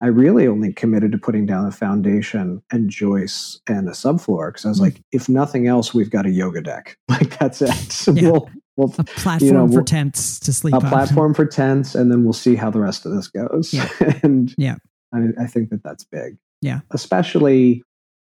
I 0.02 0.08
really 0.08 0.46
only 0.46 0.72
committed 0.74 1.12
to 1.12 1.18
putting 1.18 1.46
down 1.46 1.64
a 1.66 1.70
foundation 1.70 2.62
and 2.70 2.90
joists 2.90 3.60
and 3.66 3.88
a 3.88 3.92
subfloor 3.92 4.48
because 4.48 4.66
I 4.66 4.68
was 4.68 4.78
Mm. 4.78 4.82
like, 4.82 5.02
if 5.12 5.28
nothing 5.28 5.66
else, 5.68 5.94
we've 5.94 6.10
got 6.10 6.26
a 6.26 6.30
yoga 6.30 6.60
deck. 6.60 6.96
Like 7.08 7.38
that's 7.38 7.62
it. 7.62 7.70
So 7.92 8.12
Yeah. 8.12 8.30
we'll, 8.30 8.50
we'll 8.76 8.94
A 8.98 9.04
platform 9.04 9.68
for 9.68 9.74
we'll- 9.76 9.84
tents 9.84 10.38
to 10.40 10.52
sleep 10.52 10.74
a 10.74 10.78
on. 10.78 10.82
platform 10.88 11.32
for 11.34 11.46
tents, 11.62 11.94
and 11.94 12.10
then 12.12 12.24
we'll 12.24 12.34
see 12.34 12.56
how 12.56 12.70
the 12.70 12.80
rest 12.80 13.06
of 13.06 13.12
this 13.12 13.28
goes. 13.28 13.72
Yeah. 13.72 13.88
and 14.22 14.54
Yeah. 14.58 14.76
I, 15.14 15.28
I 15.40 15.46
think 15.46 15.70
that 15.70 15.82
that's 15.82 16.04
big. 16.04 16.36
Yeah. 16.60 16.80
especially 16.90 17.82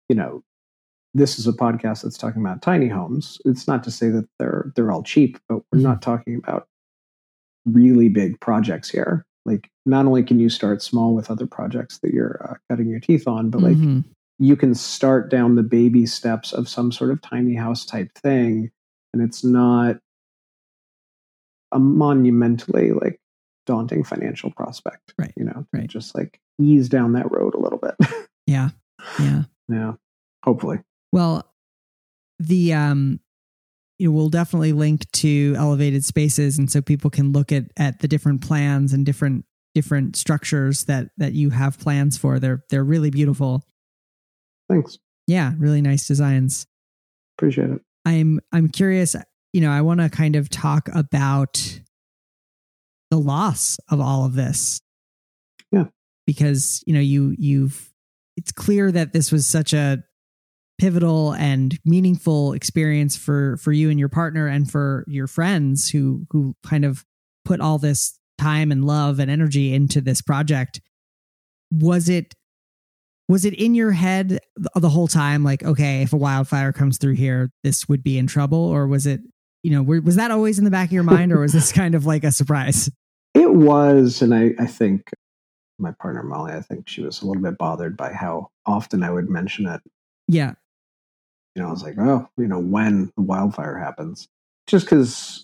you 0.10 0.16
know, 0.16 0.42
this 1.14 1.38
is 1.40 1.48
a 1.48 1.52
podcast 1.54 2.04
that's 2.04 2.18
talking 2.18 2.42
about 2.42 2.62
tiny 2.62 2.88
homes. 2.88 3.40
It's 3.44 3.68
not 3.68 3.84
to 3.86 3.92
say 3.92 4.10
that 4.10 4.26
they're 4.40 4.72
they're 4.76 4.92
all 4.92 5.04
cheap, 5.04 5.38
but 5.50 5.64
we're 5.72 5.80
Mhm. 5.80 5.84
not 5.84 6.02
talking 6.02 6.36
about 6.36 6.68
really 7.66 8.08
big 8.08 8.40
projects 8.40 8.90
here. 8.90 9.26
Like, 9.48 9.70
not 9.86 10.06
only 10.06 10.22
can 10.24 10.40
you 10.40 10.50
start 10.50 10.84
small 10.84 11.16
with 11.16 11.32
other 11.32 11.48
projects 11.48 11.98
that 12.00 12.14
you're 12.14 12.40
uh, 12.48 12.56
cutting 12.70 12.90
your 12.90 13.00
teeth 13.00 13.28
on, 13.28 13.50
but 13.50 13.62
like 13.62 13.78
Mhm. 13.78 14.04
you 14.38 14.56
can 14.58 14.76
start 14.76 15.32
down 15.32 15.56
the 15.56 15.64
baby 15.64 16.06
steps 16.06 16.52
of 16.54 16.68
some 16.70 16.92
sort 16.92 17.10
of 17.12 17.22
tiny 17.22 17.56
house 17.56 17.86
type 17.86 18.12
thing, 18.14 18.70
and 19.14 19.24
it's 19.24 19.44
not 19.44 19.98
a 21.72 21.80
monumentally 21.80 22.92
like 22.92 23.20
daunting 23.66 24.04
financial 24.04 24.52
prospect. 24.52 25.14
Right, 25.18 25.34
You 25.36 25.46
know, 25.46 25.66
right. 25.74 25.88
just 25.88 26.16
like 26.16 26.40
ease 26.60 26.90
down 26.90 27.14
that 27.14 27.32
road 27.32 27.56
a 27.56 27.60
little 27.60 27.80
bit. 27.80 27.96
yeah, 28.48 28.70
yeah. 29.20 29.44
yeah. 29.70 29.94
Hopefully. 30.44 30.80
Well, 31.12 31.46
the 32.40 32.74
um, 32.74 33.20
you 34.00 34.10
know, 34.10 34.16
we'll 34.16 34.30
definitely 34.30 34.74
link 34.74 35.10
to 35.14 35.56
elevated 35.58 36.06
spaces, 36.06 36.58
and 36.58 36.72
so 36.72 36.82
people 36.82 37.10
can 37.10 37.32
look 37.32 37.52
at 37.52 37.66
at 37.78 38.00
the 38.00 38.08
different 38.08 38.42
plans 38.42 38.94
and 38.94 39.06
different 39.06 39.46
different 39.74 40.16
structures 40.16 40.86
that 40.86 41.10
that 41.18 41.34
you 41.34 41.50
have 41.52 41.80
plans 41.80 42.18
for. 42.18 42.40
They're 42.40 42.64
they're 42.70 42.84
really 42.84 43.10
beautiful. 43.10 43.64
Thanks. 44.70 44.98
Yeah, 45.28 45.54
really 45.58 45.82
nice 45.82 46.08
designs. 46.08 46.68
Appreciate 47.38 47.70
it. 47.70 47.82
I'm 48.06 48.40
I'm 48.52 48.70
curious. 48.70 49.16
You 49.54 49.62
know, 49.62 49.72
I 49.72 49.82
want 49.82 50.00
to 50.02 50.10
kind 50.10 50.36
of 50.36 50.50
talk 50.50 50.90
about 50.94 51.82
the 53.10 53.18
loss 53.18 53.78
of 53.90 54.00
all 54.00 54.26
of 54.26 54.34
this. 54.36 54.82
Yeah. 55.72 55.86
because 56.26 56.84
you 56.86 56.94
know 56.94 57.00
you 57.00 57.36
you've 57.38 57.92
it's 58.36 58.52
clear 58.52 58.92
that 58.92 59.14
this 59.14 59.32
was 59.32 59.46
such 59.48 59.74
a 59.74 60.04
pivotal 60.78 61.34
and 61.34 61.80
meaningful 61.86 62.54
experience 62.54 63.16
for 63.16 63.58
for 63.58 63.72
you 63.72 63.90
and 63.90 64.00
your 64.00 64.10
partner 64.10 64.48
and 64.48 64.70
for 64.70 65.04
your 65.08 65.28
friends 65.28 65.90
who 65.90 66.26
who 66.32 66.56
kind 66.66 66.86
of 66.86 67.04
put 67.46 67.60
all 67.60 67.78
this 67.78 68.20
time 68.38 68.72
and 68.72 68.86
love 68.86 69.20
and 69.20 69.32
energy 69.32 69.74
into 69.74 70.02
this 70.02 70.22
project. 70.22 70.80
Was 71.72 72.10
it 72.10 72.36
was 73.28 73.44
it 73.44 73.54
in 73.56 73.76
your 73.76 73.92
head 73.92 74.40
the 74.76 74.90
whole 74.90 75.08
time 75.08 75.44
like 75.44 75.64
okay 75.64 76.02
if 76.02 76.14
a 76.14 76.18
wildfire 76.18 76.72
comes 76.72 76.98
through 76.98 77.16
here 77.16 77.52
this 77.64 77.90
would 77.90 78.04
be 78.04 78.18
in 78.18 78.28
trouble? 78.28 78.60
Or 78.60 78.88
was 78.88 79.08
it 79.08 79.22
you 79.64 79.72
know 79.72 79.82
was 79.82 80.16
that 80.16 80.32
always 80.32 80.60
in 80.60 80.66
the 80.66 80.72
back 80.72 80.90
of 80.90 80.94
your 80.94 81.04
mind 81.04 81.32
or 81.32 81.40
was 81.40 81.54
this 81.54 81.72
kind 81.72 81.96
of 81.96 82.06
like 82.06 82.24
a 82.24 82.32
surprise? 82.32 82.90
It 83.34 83.54
was, 83.54 84.24
and 84.24 84.34
I, 84.34 84.56
I 84.58 84.66
think 84.66 85.12
my 85.78 85.92
partner 85.92 86.24
Molly, 86.24 86.54
I 86.54 86.62
think 86.62 86.88
she 86.88 87.04
was 87.04 87.22
a 87.22 87.28
little 87.28 87.44
bit 87.44 87.56
bothered 87.56 87.96
by 87.96 88.12
how 88.12 88.50
often 88.66 89.04
I 89.04 89.12
would 89.12 89.30
mention 89.30 89.68
it. 89.68 89.80
yeah 90.28 90.54
You 91.58 91.64
know, 91.64 91.70
I 91.70 91.72
was 91.72 91.82
like, 91.82 91.96
oh, 91.98 92.30
you 92.38 92.48
know, 92.48 92.60
when 92.60 93.12
the 93.16 93.24
wildfire 93.24 93.80
happens. 93.80 94.28
Just 94.68 94.86
because 94.86 95.44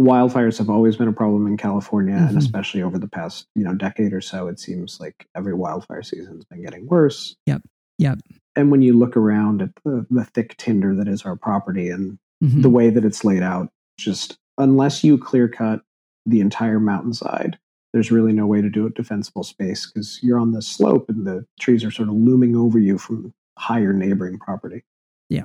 wildfires 0.00 0.56
have 0.56 0.70
always 0.70 0.96
been 0.96 1.06
a 1.08 1.12
problem 1.12 1.46
in 1.46 1.58
California, 1.58 2.14
Mhm. 2.14 2.30
and 2.30 2.38
especially 2.38 2.82
over 2.82 2.98
the 2.98 3.08
past, 3.08 3.46
you 3.54 3.62
know, 3.62 3.74
decade 3.74 4.14
or 4.14 4.22
so, 4.22 4.48
it 4.48 4.58
seems 4.58 4.98
like 4.98 5.26
every 5.34 5.52
wildfire 5.52 6.02
season's 6.02 6.46
been 6.46 6.62
getting 6.62 6.86
worse. 6.86 7.36
Yep. 7.46 7.60
Yep. 7.98 8.20
And 8.56 8.70
when 8.70 8.80
you 8.80 8.94
look 8.96 9.18
around 9.18 9.60
at 9.60 9.70
the, 9.84 10.06
the 10.10 10.24
thick 10.24 10.56
tinder 10.56 10.94
that 10.94 11.08
is 11.08 11.26
our 11.26 11.36
property 11.36 11.90
and 11.90 12.18
Mhm. 12.42 12.62
the 12.62 12.70
way 12.70 12.88
that 12.88 13.04
it's 13.04 13.26
laid 13.26 13.42
out, 13.42 13.68
just 13.98 14.38
unless 14.56 15.04
you 15.04 15.18
clear 15.18 15.46
cut 15.46 15.82
the 16.24 16.40
entire 16.40 16.80
mountainside, 16.80 17.58
there's 17.92 18.10
really 18.10 18.32
no 18.32 18.46
way 18.46 18.62
to 18.62 18.70
do 18.70 18.86
it 18.86 18.94
defensible 18.94 19.42
space 19.42 19.86
because 19.86 20.20
you're 20.22 20.38
on 20.38 20.52
the 20.52 20.62
slope 20.62 21.10
and 21.10 21.26
the 21.26 21.44
trees 21.60 21.84
are 21.84 21.90
sort 21.90 22.08
of 22.08 22.14
looming 22.14 22.56
over 22.56 22.78
you 22.78 22.96
from 22.96 23.34
higher 23.62 23.92
neighboring 23.92 24.38
property. 24.38 24.82
Yeah. 25.28 25.44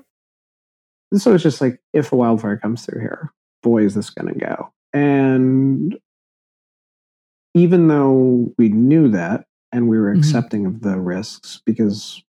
And 1.12 1.21
so 1.21 1.34
it's 1.34 1.43
just 1.43 1.62
like 1.62 1.80
if 1.93 2.12
a 2.12 2.15
wildfire 2.15 2.58
comes 2.58 2.86
through 2.86 3.01
here, 3.01 3.32
boy, 3.63 3.84
is 3.84 3.93
this 3.95 4.10
going 4.10 4.34
to 4.34 4.39
go. 4.39 4.73
And 4.93 5.97
even 7.53 7.88
though 7.88 8.53
we 8.58 8.69
knew 8.69 9.10
that 9.10 9.45
and 9.71 9.88
we 9.88 9.99
were 9.99 10.13
Mhm. 10.13 10.17
accepting 10.19 10.65
of 10.65 10.82
the 10.82 10.99
risks, 10.99 11.62
because 11.65 12.23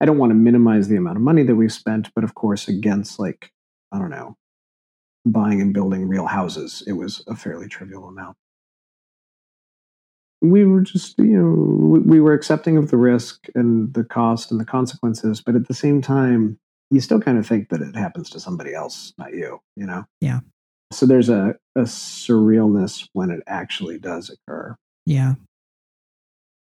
I 0.00 0.04
don't 0.04 0.18
want 0.18 0.30
to 0.30 0.34
minimize 0.34 0.88
the 0.88 0.96
amount 0.96 1.16
of 1.16 1.22
money 1.22 1.42
that 1.44 1.56
we've 1.56 1.72
spent, 1.72 2.10
but 2.14 2.24
of 2.24 2.34
course, 2.34 2.68
against 2.68 3.18
like, 3.18 3.50
I 3.92 3.98
don't 3.98 4.10
know, 4.10 4.36
buying 5.24 5.60
and 5.60 5.72
building 5.72 6.08
real 6.08 6.26
houses, 6.26 6.82
it 6.86 6.92
was 6.92 7.22
a 7.26 7.34
fairly 7.36 7.68
trivial 7.68 8.06
amount. 8.06 8.36
We 10.50 10.64
were 10.64 10.80
just, 10.80 11.18
you 11.18 11.24
know, 11.38 11.50
we- 11.50 12.00
we 12.00 12.20
were 12.20 12.32
accepting 12.32 12.76
of 12.76 12.90
the 12.90 12.96
risk 12.96 13.46
and 13.54 13.92
the 13.94 14.04
cost 14.04 14.50
and 14.50 14.60
the 14.60 14.64
consequences, 14.64 15.40
but 15.40 15.54
at 15.56 15.68
the 15.68 15.74
same 15.74 16.00
time, 16.02 16.58
you 16.90 17.00
still 17.00 17.20
kind 17.20 17.38
of 17.38 17.46
think 17.46 17.68
that 17.70 17.80
it 17.82 17.96
happens 17.96 18.30
to 18.30 18.40
somebody 18.40 18.72
else, 18.74 19.12
not 19.18 19.32
you, 19.34 19.60
you 19.76 19.86
know? 19.86 20.04
Yeah. 20.20 20.40
So 20.92 21.04
there's 21.06 21.28
a, 21.28 21.56
a 21.74 21.80
surrealness 21.82 23.08
when 23.12 23.30
it 23.30 23.42
actually 23.46 23.98
does 23.98 24.30
occur. 24.30 24.76
yeah 25.04 25.34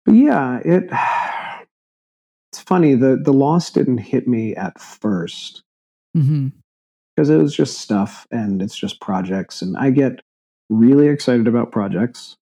But 0.04 0.14
yeah, 0.14 0.58
it 0.64 0.90
it's 2.52 2.60
funny, 2.62 2.94
the 2.94 3.16
the 3.16 3.32
loss 3.32 3.70
didn't 3.70 3.98
hit 3.98 4.26
me 4.28 4.54
at 4.56 4.80
first 4.80 5.62
hmm 6.14 6.48
because 7.16 7.28
it 7.30 7.36
was 7.36 7.54
just 7.54 7.78
stuff 7.78 8.26
and 8.30 8.62
it's 8.62 8.76
just 8.76 9.00
projects 9.00 9.62
and 9.62 9.76
I 9.76 9.90
get 9.90 10.20
really 10.70 11.08
excited 11.08 11.46
about 11.48 11.72
projects. 11.72 12.36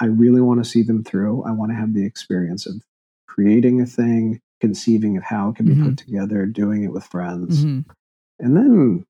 I 0.00 0.06
really 0.06 0.40
want 0.40 0.62
to 0.62 0.68
see 0.68 0.82
them 0.82 1.02
through. 1.04 1.42
I 1.44 1.52
want 1.52 1.70
to 1.72 1.76
have 1.76 1.94
the 1.94 2.04
experience 2.04 2.66
of 2.66 2.82
creating 3.26 3.80
a 3.80 3.86
thing, 3.86 4.40
conceiving 4.60 5.16
of 5.16 5.22
how 5.22 5.50
it 5.50 5.56
can 5.56 5.66
be 5.66 5.74
Mhm. 5.74 5.84
put 5.84 5.96
together, 5.96 6.46
doing 6.46 6.82
it 6.84 6.92
with 6.92 7.04
friends. 7.04 7.62
hmm 7.62 7.80
and 8.38 8.54
then 8.54 9.02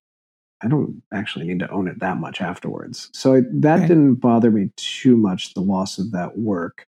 I 0.62 0.68
don't 0.68 1.02
actually 1.12 1.48
need 1.48 1.58
to 1.58 1.68
own 1.70 1.88
it 1.88 1.98
that 1.98 2.18
much 2.18 2.40
afterwards. 2.40 3.10
So 3.12 3.32
it, 3.34 3.60
that 3.62 3.80
Right. 3.80 3.88
didn't 3.88 4.14
bother 4.14 4.52
me 4.52 4.70
too 4.76 5.16
much, 5.16 5.52
the 5.54 5.60
loss 5.60 5.98
of 5.98 6.12
that 6.12 6.38
work. 6.38 6.86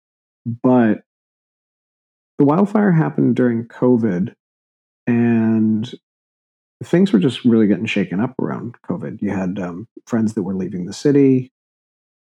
But 0.46 1.04
the 2.38 2.46
wildfire 2.46 2.90
happened 2.90 3.36
during 3.36 3.66
COVID, 3.66 4.34
and 5.06 5.92
things 6.82 7.12
were 7.12 7.18
just 7.18 7.44
really 7.44 7.66
getting 7.66 7.86
shaken 7.86 8.18
up 8.18 8.34
around 8.40 8.76
COVID. 8.88 9.20
You 9.20 9.30
had 9.30 9.58
um, 9.58 9.86
friends 10.06 10.32
that 10.34 10.42
were 10.42 10.54
leaving 10.54 10.86
the 10.86 10.92
city. 10.94 11.52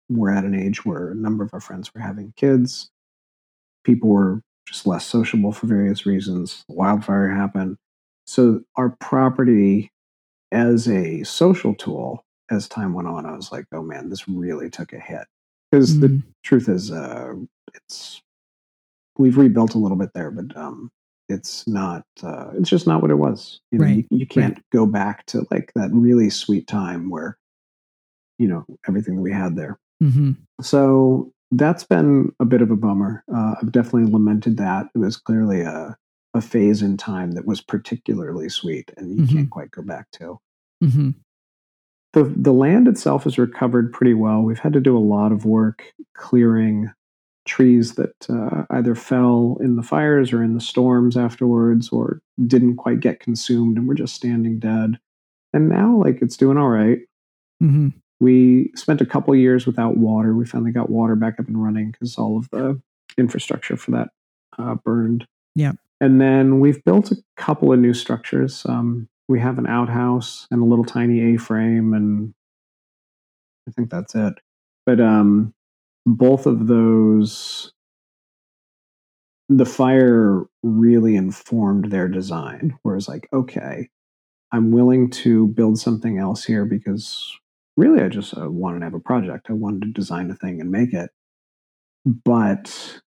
We're 0.09 0.31
at 0.31 0.43
an 0.43 0.55
age 0.55 0.85
where 0.85 1.09
a 1.11 1.15
number 1.15 1.43
of 1.43 1.53
our 1.53 1.59
friends 1.59 1.93
were 1.93 2.01
having 2.01 2.33
kids. 2.35 2.89
People 3.83 4.09
were 4.09 4.41
just 4.67 4.85
less 4.87 5.05
sociable 5.05 5.51
for 5.51 5.67
various 5.67 6.05
reasons. 6.05 6.63
The 6.67 6.75
wildfire 6.75 7.29
happened. 7.29 7.77
So 8.27 8.61
our 8.75 8.95
property 8.99 9.91
as 10.51 10.87
a 10.87 11.23
social 11.23 11.73
tool 11.75 12.23
as 12.51 12.67
time 12.67 12.93
went 12.93 13.07
on 13.07 13.25
i 13.25 13.35
was 13.35 13.51
like 13.51 13.65
oh 13.73 13.81
man 13.81 14.07
this 14.09 14.27
really 14.27 14.69
took 14.69 14.93
a 14.93 14.99
hit 14.99 15.25
because 15.71 15.99
the 15.99 16.07
Mhm. 16.09 16.23
truth 16.43 16.69
is 16.69 16.91
uh 16.91 17.33
it's 17.73 18.21
we've 19.17 19.37
rebuilt 19.37 19.73
a 19.73 19.79
little 19.79 19.97
bit 19.97 20.11
there 20.13 20.29
but 20.29 20.55
um 20.55 20.91
it's 21.29 21.65
not 21.67 22.05
uh 22.21 22.51
it's 22.53 22.69
just 22.69 22.85
not 22.85 23.01
what 23.01 23.09
it 23.09 23.15
was 23.15 23.59
you 23.71 23.79
know 23.79 23.85
Right, 23.85 24.05
you, 24.11 24.19
you 24.19 24.27
can't 24.27 24.59
go 24.71 24.85
back 24.85 25.25
to 25.27 25.47
like 25.49 25.71
that 25.75 25.89
really 25.91 26.29
sweet 26.29 26.67
time 26.67 27.09
where 27.09 27.35
you 28.37 28.47
know 28.47 28.63
everything 28.87 29.15
that 29.15 29.21
we 29.23 29.31
had 29.31 29.55
there 29.55 29.79
hmm 30.01 30.31
so 30.62 31.31
that's 31.51 31.84
been 31.84 32.31
a 32.39 32.45
bit 32.45 32.62
of 32.62 32.71
a 32.71 32.75
bummer. 32.75 33.23
Uh, 33.34 33.55
I've 33.62 33.71
definitely 33.71 34.12
lamented 34.12 34.58
that. 34.58 34.88
It 34.95 34.97
was 34.97 35.15
clearly 35.17 35.62
a, 35.62 35.95
a 36.34 36.41
phase 36.41 36.81
in 36.81 36.97
time 36.97 37.34
that 37.34 37.45
was 37.45 37.62
particularly 37.62 38.49
sweet 38.49 38.91
and 38.97 39.12
you 39.19 39.23
Mhm. 39.25 39.29
can't 39.34 39.49
quite 39.49 39.71
go 39.71 39.81
back 39.84 40.10
to. 40.13 40.39
hmm 40.81 41.12
The, 42.13 42.23
the 42.23 42.53
land 42.53 42.88
itself 42.88 43.25
has 43.25 43.38
recovered 43.38 43.91
pretty 43.91 44.13
well. 44.13 44.41
We've 44.41 44.60
had 44.60 44.73
to 44.73 44.79
do 44.79 44.97
a 44.97 44.99
lot 44.99 45.31
of 45.31 45.45
work 45.45 45.84
clearing 46.15 46.91
trees 47.45 47.95
that 47.95 48.15
uh, 48.29 48.63
either 48.71 48.95
fell 48.95 49.58
in 49.62 49.75
the 49.75 49.84
fires 49.84 50.34
or 50.34 50.41
in 50.41 50.55
the 50.55 50.62
storms 50.62 51.17
afterwards 51.17 51.89
or 51.89 52.21
didn't 52.47 52.77
quite 52.77 53.01
get 53.01 53.19
consumed 53.19 53.77
and 53.77 53.88
were 53.88 53.95
just 53.95 54.15
standing 54.15 54.60
dead. 54.60 54.97
And 55.53 55.69
now, 55.69 55.95
like, 55.97 56.21
it's 56.21 56.38
doing 56.38 56.58
all 56.58 56.69
right. 56.69 56.99
hmm 57.60 57.89
We 58.19 58.71
spent 58.75 59.01
a 59.01 59.06
couple 59.06 59.36
years 59.36 59.65
without 59.65 59.97
water. 59.97 60.34
We 60.34 60.45
finally 60.45 60.71
got 60.71 60.89
water 60.89 61.15
back 61.15 61.39
up 61.39 61.47
and 61.47 61.62
running 61.62 61.91
because 61.91 62.17
all 62.17 62.38
of 62.38 62.49
the 62.49 62.82
infrastructure 63.17 63.78
for 63.78 63.91
that 63.91 64.10
uh, 64.58 64.75
burned. 64.75 65.28
Yeah. 65.56 65.73
And 66.02 66.19
then 66.19 66.60
we've 66.60 66.83
built 66.83 67.12
a 67.12 67.17
couple 67.37 67.71
of 67.71 67.79
new 67.79 67.94
structures. 67.94 68.65
Um, 68.67 69.08
we 69.27 69.39
have 69.39 69.58
an 69.58 69.67
outhouse 69.67 70.48
and 70.52 70.62
a 70.62 70.65
little 70.65 70.85
tiny 70.85 71.33
A 71.33 71.37
frame, 71.37 71.94
and 71.94 72.33
I 73.67 73.71
think 73.71 73.89
that's 73.89 74.13
it. 74.13 74.33
But 74.85 75.00
um, 75.00 75.54
both 76.06 76.46
of 76.46 76.67
those, 76.67 77.71
the 79.50 79.65
fire 79.65 80.44
really 80.63 81.15
informed 81.15 81.92
their 81.92 82.08
design. 82.08 82.77
where 82.83 82.96
it's 82.96 83.08
like, 83.08 83.27
okay, 83.33 83.89
I'm 84.52 84.71
willing 84.71 85.10
to 85.12 85.48
build 85.48 85.79
something 85.79 86.17
else 86.17 86.44
here 86.44 86.65
because 86.65 87.37
really 87.78 88.02
I 88.02 88.10
just 88.10 88.38
uh, 88.38 88.50
wanted 88.50 88.80
to 88.80 88.86
have 88.86 88.94
a 88.94 89.00
project. 89.00 89.48
I 89.50 89.54
wanted 89.54 89.82
to 89.84 89.88
design 89.88 90.30
a 90.32 90.36
thing 90.36 90.62
and 90.62 90.71
make 90.71 90.94
it. 90.94 91.10
But 92.06 93.02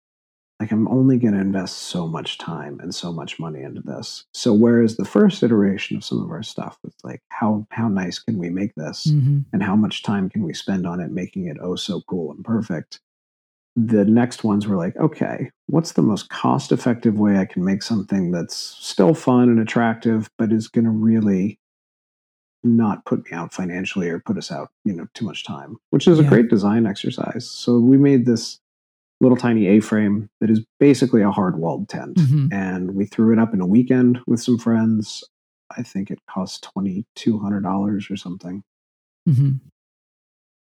like 0.61 0.73
I'm 0.73 0.89
only 0.89 1.19
going 1.19 1.35
to 1.35 1.41
invest 1.41 1.79
so 1.79 2.09
much 2.09 2.37
time 2.39 2.81
and 2.81 2.93
so 2.93 3.13
much 3.13 3.39
money 3.39 3.63
into 3.63 3.81
this. 3.81 4.25
So 4.35 4.53
whereas 4.53 4.97
the 4.97 5.05
first 5.05 5.43
iteration 5.45 5.97
of 5.97 6.05
some 6.05 6.21
of 6.21 6.31
our 6.31 6.43
stuff 6.43 6.79
was 6.83 6.95
like 7.05 7.23
how 7.29 7.67
how 7.71 7.89
nice 7.89 8.19
can 8.19 8.39
we 8.39 8.51
make 8.51 8.75
this 8.75 9.07
Mhm. 9.07 9.45
and 9.53 9.63
how 9.63 9.77
much 9.77 10.03
time 10.03 10.29
can 10.29 10.43
we 10.43 10.53
spend 10.53 10.85
on 10.87 10.99
it 11.01 11.13
making 11.13 11.47
it 11.47 11.59
oh 11.61 11.77
so 11.77 12.01
cool 12.03 12.33
and 12.33 12.45
perfect. 12.45 13.01
The 13.77 14.05
next 14.05 14.43
ones 14.43 14.67
were 14.67 14.75
like, 14.75 14.97
okay, 14.97 15.53
what's 15.67 15.93
the 15.93 16.03
most 16.03 16.29
cost 16.31 16.73
effective 16.73 17.17
way 17.17 17.39
I 17.39 17.45
can 17.45 17.65
make 17.65 17.85
something 17.85 18.33
that's 18.33 18.57
still 18.57 19.15
fun 19.15 19.49
and 19.49 19.61
attractive, 19.61 20.29
but 20.37 20.51
is 20.53 20.67
going 20.67 20.87
to 20.87 20.91
really 20.91 21.61
not 22.65 23.05
put 23.05 23.25
me 23.25 23.33
out 23.33 23.53
financially 23.53 24.09
or 24.09 24.19
put 24.21 24.37
us 24.37 24.51
out, 24.51 24.71
you 24.85 24.93
know, 24.93 25.07
too 25.15 25.25
much 25.25 25.45
time, 25.45 25.77
which 25.91 26.09
is 26.09 26.19
Yeah. 26.19 26.27
a 26.27 26.29
great 26.29 26.49
design 26.51 26.87
exercise. 26.87 27.49
So 27.49 27.79
we 27.79 27.97
made 27.99 28.27
this 28.27 28.59
little 29.21 29.37
tiny 29.37 29.67
A-frame 29.67 30.29
that 30.41 30.51
is 30.51 30.65
basically 30.79 31.23
a 31.23 31.31
hard-walled 31.31 31.89
tent, 31.89 32.17
Mhm. 32.17 32.53
and 32.53 32.95
we 32.95 33.05
threw 33.07 33.33
it 33.33 33.39
up 33.39 33.53
in 33.55 33.61
a 33.61 33.67
weekend 33.67 34.21
with 34.27 34.41
some 34.41 34.59
friends. 34.59 35.25
I 35.77 35.83
think 35.83 36.11
it 36.11 36.19
cost 36.27 36.63
twenty 36.63 37.05
two 37.15 37.39
hundred 37.39 37.63
dollars 37.63 38.11
or 38.11 38.17
something. 38.17 38.63
Mhm. 39.29 39.61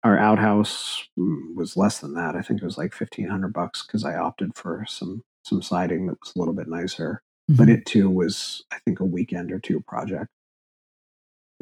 Our 0.04 0.18
outhouse 0.18 1.08
mm, 1.18 1.54
was 1.56 1.78
less 1.78 2.00
than 2.00 2.14
that. 2.16 2.36
I 2.36 2.42
think 2.42 2.62
it 2.62 2.66
was 2.66 2.78
like 2.78 2.94
fifteen 2.94 3.28
hundred 3.28 3.54
bucks 3.54 3.86
because 3.86 4.04
I 4.04 4.16
opted 4.16 4.56
for 4.56 4.86
some 4.88 5.24
some 5.44 5.62
siding 5.62 6.08
that 6.08 6.20
was 6.22 6.34
a 6.36 6.40
little 6.40 6.54
bit 6.54 6.68
nicer. 6.68 7.22
But 7.48 7.68
Mhm. 7.68 7.74
it 7.80 7.86
too 7.86 8.10
was, 8.10 8.64
I 8.72 8.78
think, 8.80 9.00
a 9.00 9.06
weekend 9.06 9.52
or 9.52 9.60
two 9.60 9.82
project. 9.82 10.30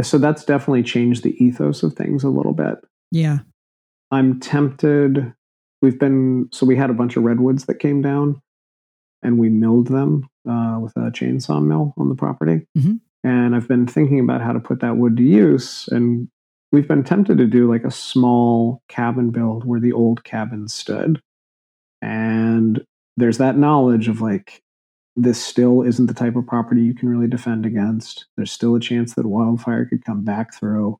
So 0.01 0.17
that's 0.17 0.45
definitely 0.45 0.83
changed 0.83 1.23
the 1.23 1.35
ethos 1.43 1.83
of 1.83 1.93
things 1.93 2.23
a 2.23 2.29
little 2.29 2.53
bit. 2.53 2.75
yeah. 3.11 3.39
I'm 4.11 4.39
tempted. 4.39 5.33
We've 5.83 5.99
been 5.99 6.49
so 6.51 6.65
we 6.65 6.75
had 6.75 6.89
a 6.89 6.93
bunch 6.95 7.15
of 7.15 7.21
redwoods 7.23 7.65
that 7.65 7.75
came 7.75 8.01
down, 8.01 8.41
and 9.21 9.37
we 9.37 9.49
milled 9.49 9.87
them 9.87 10.27
uh, 10.49 10.79
with 10.81 10.93
a 10.97 11.11
chainsaw 11.11 11.63
mill 11.63 11.93
on 11.95 12.09
the 12.09 12.15
property. 12.15 12.65
Mhm. 12.75 12.99
And 13.23 13.55
I've 13.55 13.67
been 13.67 13.85
thinking 13.85 14.19
about 14.19 14.41
how 14.41 14.51
to 14.51 14.59
put 14.59 14.79
that 14.79 14.97
wood 14.97 15.15
to 15.17 15.23
use, 15.23 15.87
and 15.91 16.27
we've 16.71 16.87
been 16.87 17.03
tempted 17.03 17.37
to 17.37 17.45
do 17.45 17.69
like 17.69 17.83
a 17.83 17.91
small 17.91 18.81
cabin 18.87 19.29
build 19.29 19.63
where 19.63 19.79
the 19.79 19.93
old 19.93 20.23
cabin 20.23 20.67
stood. 20.69 21.21
And 22.01 22.81
there's 23.17 23.37
that 23.37 23.57
knowledge 23.57 24.07
of 24.07 24.21
like 24.21 24.61
this 25.21 25.43
still 25.43 25.81
isn't 25.81 26.05
the 26.07 26.13
type 26.13 26.35
of 26.35 26.47
property 26.47 26.81
you 26.81 26.93
can 26.93 27.09
really 27.09 27.27
defend 27.27 27.65
against. 27.65 28.25
There's 28.37 28.51
still 28.51 28.75
a 28.75 28.79
chance 28.79 29.15
that 29.15 29.25
wildfire 29.25 29.85
could 29.85 30.03
come 30.05 30.23
back 30.23 30.53
through 30.53 30.97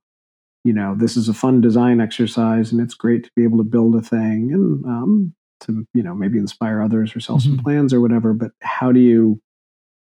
you 0.65 0.73
know 0.73 0.93
this 0.93 1.15
is 1.15 1.29
a 1.29 1.33
fun 1.33 1.61
design 1.61 2.01
exercise 2.01 2.73
and 2.73 2.81
it's 2.81 2.93
great 2.93 3.23
to 3.23 3.31
be 3.33 3.45
able 3.45 3.57
to 3.57 3.63
build 3.63 3.95
a 3.95 4.01
thing 4.01 4.51
and 4.51 4.83
um, 4.85 5.33
to 5.61 5.87
you 5.93 6.03
know 6.03 6.13
maybe 6.13 6.37
inspire 6.37 6.81
others 6.81 7.15
or 7.15 7.21
sell 7.21 7.39
some 7.39 7.57
Mhm. 7.57 7.63
plans 7.63 7.93
or 7.93 8.01
whatever 8.01 8.33
but 8.33 8.51
how 8.61 8.91
do 8.91 8.99
you 8.99 9.39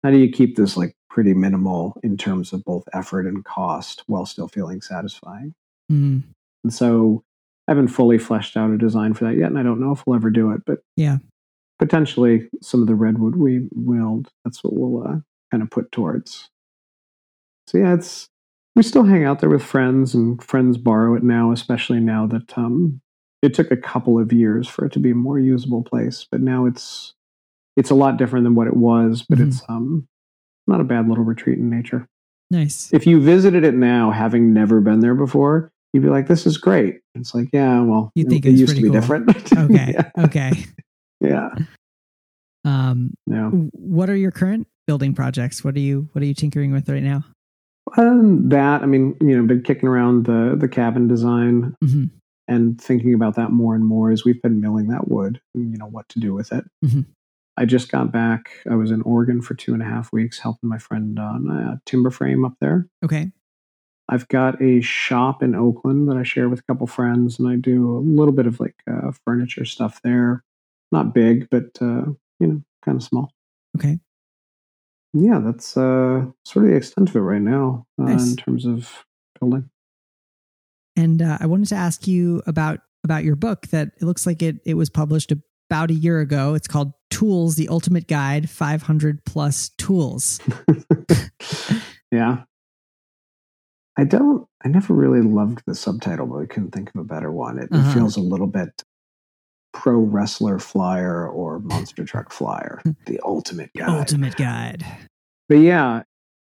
how 0.04 0.12
do 0.12 0.18
you 0.18 0.30
keep 0.30 0.58
this 0.58 0.76
like 0.76 0.98
pretty 1.10 1.34
minimal 1.34 1.98
in 2.04 2.18
terms 2.18 2.52
of 2.52 2.62
both 2.66 2.84
effort 2.94 3.26
and 3.26 3.46
cost 3.46 4.04
while 4.08 4.26
still 4.26 4.50
feeling 4.50 4.82
satisfying 4.82 5.54
Mhm. 5.90 6.24
and 6.66 6.74
so 6.74 7.24
i 7.70 7.72
haven't 7.72 7.88
fully 7.88 8.18
fleshed 8.18 8.58
out 8.58 8.70
a 8.70 8.78
design 8.78 9.14
for 9.14 9.24
that 9.24 9.38
yet 9.38 9.48
and 9.50 9.58
i 9.58 9.64
don't 9.64 9.80
know 9.80 9.94
if 9.94 10.06
we'll 10.06 10.18
ever 10.18 10.30
do 10.30 10.52
it 10.52 10.62
but 10.66 10.80
Yeah. 10.98 11.20
Potentially 11.88 12.48
some 12.62 12.80
of 12.80 12.88
the 12.88 12.96
redwood 12.96 13.36
we 13.36 13.68
willed 13.76 14.30
that's 14.46 14.64
what 14.64 14.72
we'll 14.74 15.04
uh, 15.06 15.18
kind 15.52 15.62
of 15.62 15.70
put 15.70 15.92
towards 15.92 16.50
so 17.68 17.78
yeah 17.78 17.94
it's 17.94 18.30
we 18.78 18.84
still 18.84 19.04
hang 19.04 19.26
out 19.26 19.42
there 19.42 19.50
with 19.50 19.62
friends 19.62 20.14
and 20.16 20.42
friends 20.42 20.78
borrow 20.78 21.14
it 21.14 21.24
now 21.24 21.52
especially 21.52 22.00
now 22.00 22.26
that 22.26 22.58
um 22.58 23.02
it 23.42 23.54
took 23.54 23.70
a 23.70 23.76
couple 23.76 24.18
of 24.18 24.32
years 24.32 24.66
for 24.66 24.86
it 24.86 24.94
to 24.94 25.00
be 25.00 25.12
a 25.12 25.16
more 25.16 25.38
usable 25.38 25.84
place 25.84 26.26
but 26.32 26.40
now 26.40 26.66
it's 26.66 27.14
it's 27.76 27.90
a 27.90 27.96
lot 27.96 28.16
different 28.16 28.46
than 28.46 28.56
what 28.56 28.68
it 28.68 28.78
was 28.78 29.26
but 29.28 29.40
Mhm. 29.40 29.48
it's 29.48 29.62
um 29.68 30.08
not 30.66 30.80
a 30.80 30.86
bad 30.86 31.10
little 31.10 31.26
retreat 31.26 31.58
in 31.58 31.70
nature 31.70 32.08
Nice. 32.50 32.90
if 32.94 33.06
you 33.06 33.20
visited 33.20 33.66
it 33.66 33.74
now 33.74 34.10
having 34.12 34.54
never 34.54 34.80
been 34.80 35.02
there 35.02 35.16
before 35.16 35.70
you'd 35.92 36.04
be 36.04 36.08
like 36.10 36.28
this 36.28 36.46
is 36.48 36.58
great 36.58 37.02
it's 37.14 37.36
like 37.36 37.50
yeah 37.52 37.82
well 37.82 38.10
You 38.16 38.24
think 38.24 38.46
it, 38.46 38.52
used 38.52 38.74
to 38.78 38.82
be 38.82 38.88
cool. 38.88 39.02
different 39.02 39.30
Okay. 39.58 39.92
yeah, 39.96 40.12
Okay. 40.18 40.52
Yeah 41.24 41.50
Um, 42.66 43.14
yeah 43.28 43.50
what 43.50 44.10
are 44.10 44.16
your 44.16 44.32
current 44.32 44.68
building 44.88 45.14
projects? 45.14 45.64
What 45.64 45.76
are 45.76 45.80
you 45.80 46.10
What 46.12 46.22
are 46.22 46.26
you 46.26 46.34
tinkering 46.34 46.72
with 46.72 46.90
right 46.90 47.04
now? 47.04 47.24
Um, 47.98 48.50
that 48.50 48.82
I 48.82 48.86
mean, 48.86 49.16
you 49.22 49.36
know, 49.38 49.46
been 49.46 49.62
kicking 49.64 49.88
around 49.90 50.26
the 50.26 50.56
the 50.58 50.68
cabin 50.68 51.08
design 51.08 51.76
Mhm. 51.84 52.10
and 52.48 52.80
thinking 52.82 53.14
about 53.14 53.36
that 53.36 53.52
more 53.52 53.76
and 53.76 53.86
more 53.86 54.12
as 54.12 54.24
we've 54.26 54.42
been 54.42 54.60
milling 54.62 54.88
that 54.88 55.08
wood 55.10 55.40
and 55.56 55.72
you 55.72 55.78
know 55.78 55.88
what 55.88 56.08
to 56.10 56.20
do 56.20 56.34
with 56.34 56.52
it. 56.52 56.66
Mhm. 56.86 57.06
I 57.56 57.66
just 57.66 57.92
got 57.92 58.12
back. 58.12 58.50
I 58.70 58.76
was 58.76 58.90
in 58.92 59.02
Oregon 59.04 59.42
for 59.42 59.54
two 59.54 59.74
and 59.74 59.82
a 59.84 59.86
half 59.86 60.12
weeks 60.12 60.40
helping 60.40 60.70
my 60.70 60.80
friend 60.80 61.20
on 61.20 61.50
a 61.52 61.82
timber 61.86 62.10
frame 62.10 62.44
up 62.46 62.56
there. 62.60 62.88
Okay. 63.04 63.32
I've 64.10 64.28
got 64.28 64.62
a 64.62 64.82
shop 64.82 65.44
in 65.44 65.54
Oakland 65.56 66.10
that 66.10 66.18
I 66.18 66.24
share 66.24 66.50
with 66.50 66.60
a 66.60 66.64
couple 66.64 66.88
friends, 66.88 67.38
and 67.40 67.48
I 67.48 67.56
do 67.56 67.96
a 67.96 68.00
little 68.00 68.34
bit 68.34 68.48
of 68.48 68.60
like 68.60 68.76
uh, 68.90 69.12
furniture 69.26 69.66
stuff 69.66 70.02
there. 70.04 70.44
Not 70.94 71.14
big, 71.14 71.48
but 71.50 71.66
uh, 71.82 72.06
you 72.40 72.48
know, 72.48 72.62
kind 72.86 72.96
of 72.98 73.04
small. 73.04 73.32
Okay. 73.76 73.98
Yeah, 75.14 75.40
that's 75.44 75.76
uh, 75.76 76.26
sort 76.46 76.66
of 76.66 76.72
the 76.72 76.78
extent 76.78 77.10
of 77.10 77.16
it 77.16 77.20
right 77.20 77.42
now 77.42 77.86
uh, 78.00 78.04
Nice. 78.04 78.30
in 78.30 78.36
terms 78.38 78.66
of 78.66 79.06
building. 79.40 79.70
And 80.96 81.22
uh, 81.22 81.38
I 81.40 81.48
wanted 81.48 81.68
to 81.70 81.76
ask 81.76 82.08
you 82.08 82.42
about 82.48 82.80
about 83.04 83.24
your 83.24 83.36
book 83.36 83.68
that 83.68 83.90
it 84.00 84.04
looks 84.06 84.26
like 84.28 84.42
it 84.44 84.58
it 84.66 84.76
was 84.76 84.90
published 84.92 85.32
about 85.70 85.90
a 85.90 85.94
year 85.96 86.20
ago. 86.20 86.54
It's 86.54 86.68
called 86.68 86.94
Tools: 87.10 87.56
The 87.56 87.70
Ultimate 87.70 88.08
Guide, 88.08 88.50
500 88.50 89.26
plus 89.26 89.70
tools. 89.78 90.40
yeah. 92.12 92.44
I 93.98 94.04
don't, 94.06 94.48
I 94.66 94.70
never 94.70 94.94
really 94.96 95.22
loved 95.22 95.62
the 95.68 95.76
subtitle, 95.76 96.26
but 96.26 96.38
I 96.38 96.46
couldn't 96.48 96.72
think 96.72 96.90
of 96.90 97.02
a 97.02 97.04
better 97.04 97.32
one. 97.32 97.60
It, 97.60 97.70
Uh-huh. 97.72 97.90
it 97.90 97.94
feels 97.94 98.18
a 98.18 98.22
little 98.22 98.48
bit 98.48 98.82
pro 99.74 99.98
wrestler 99.98 100.60
flyer 100.60 101.28
or 101.28 101.60
monster 101.60 102.06
truck 102.06 102.32
flyer, 102.32 102.82
the 103.06 103.20
ultimate 103.24 103.72
guide. 103.74 103.90
Ultimate 103.90 104.36
Guide. 104.36 104.86
But 105.50 105.56
yeah, 105.56 106.04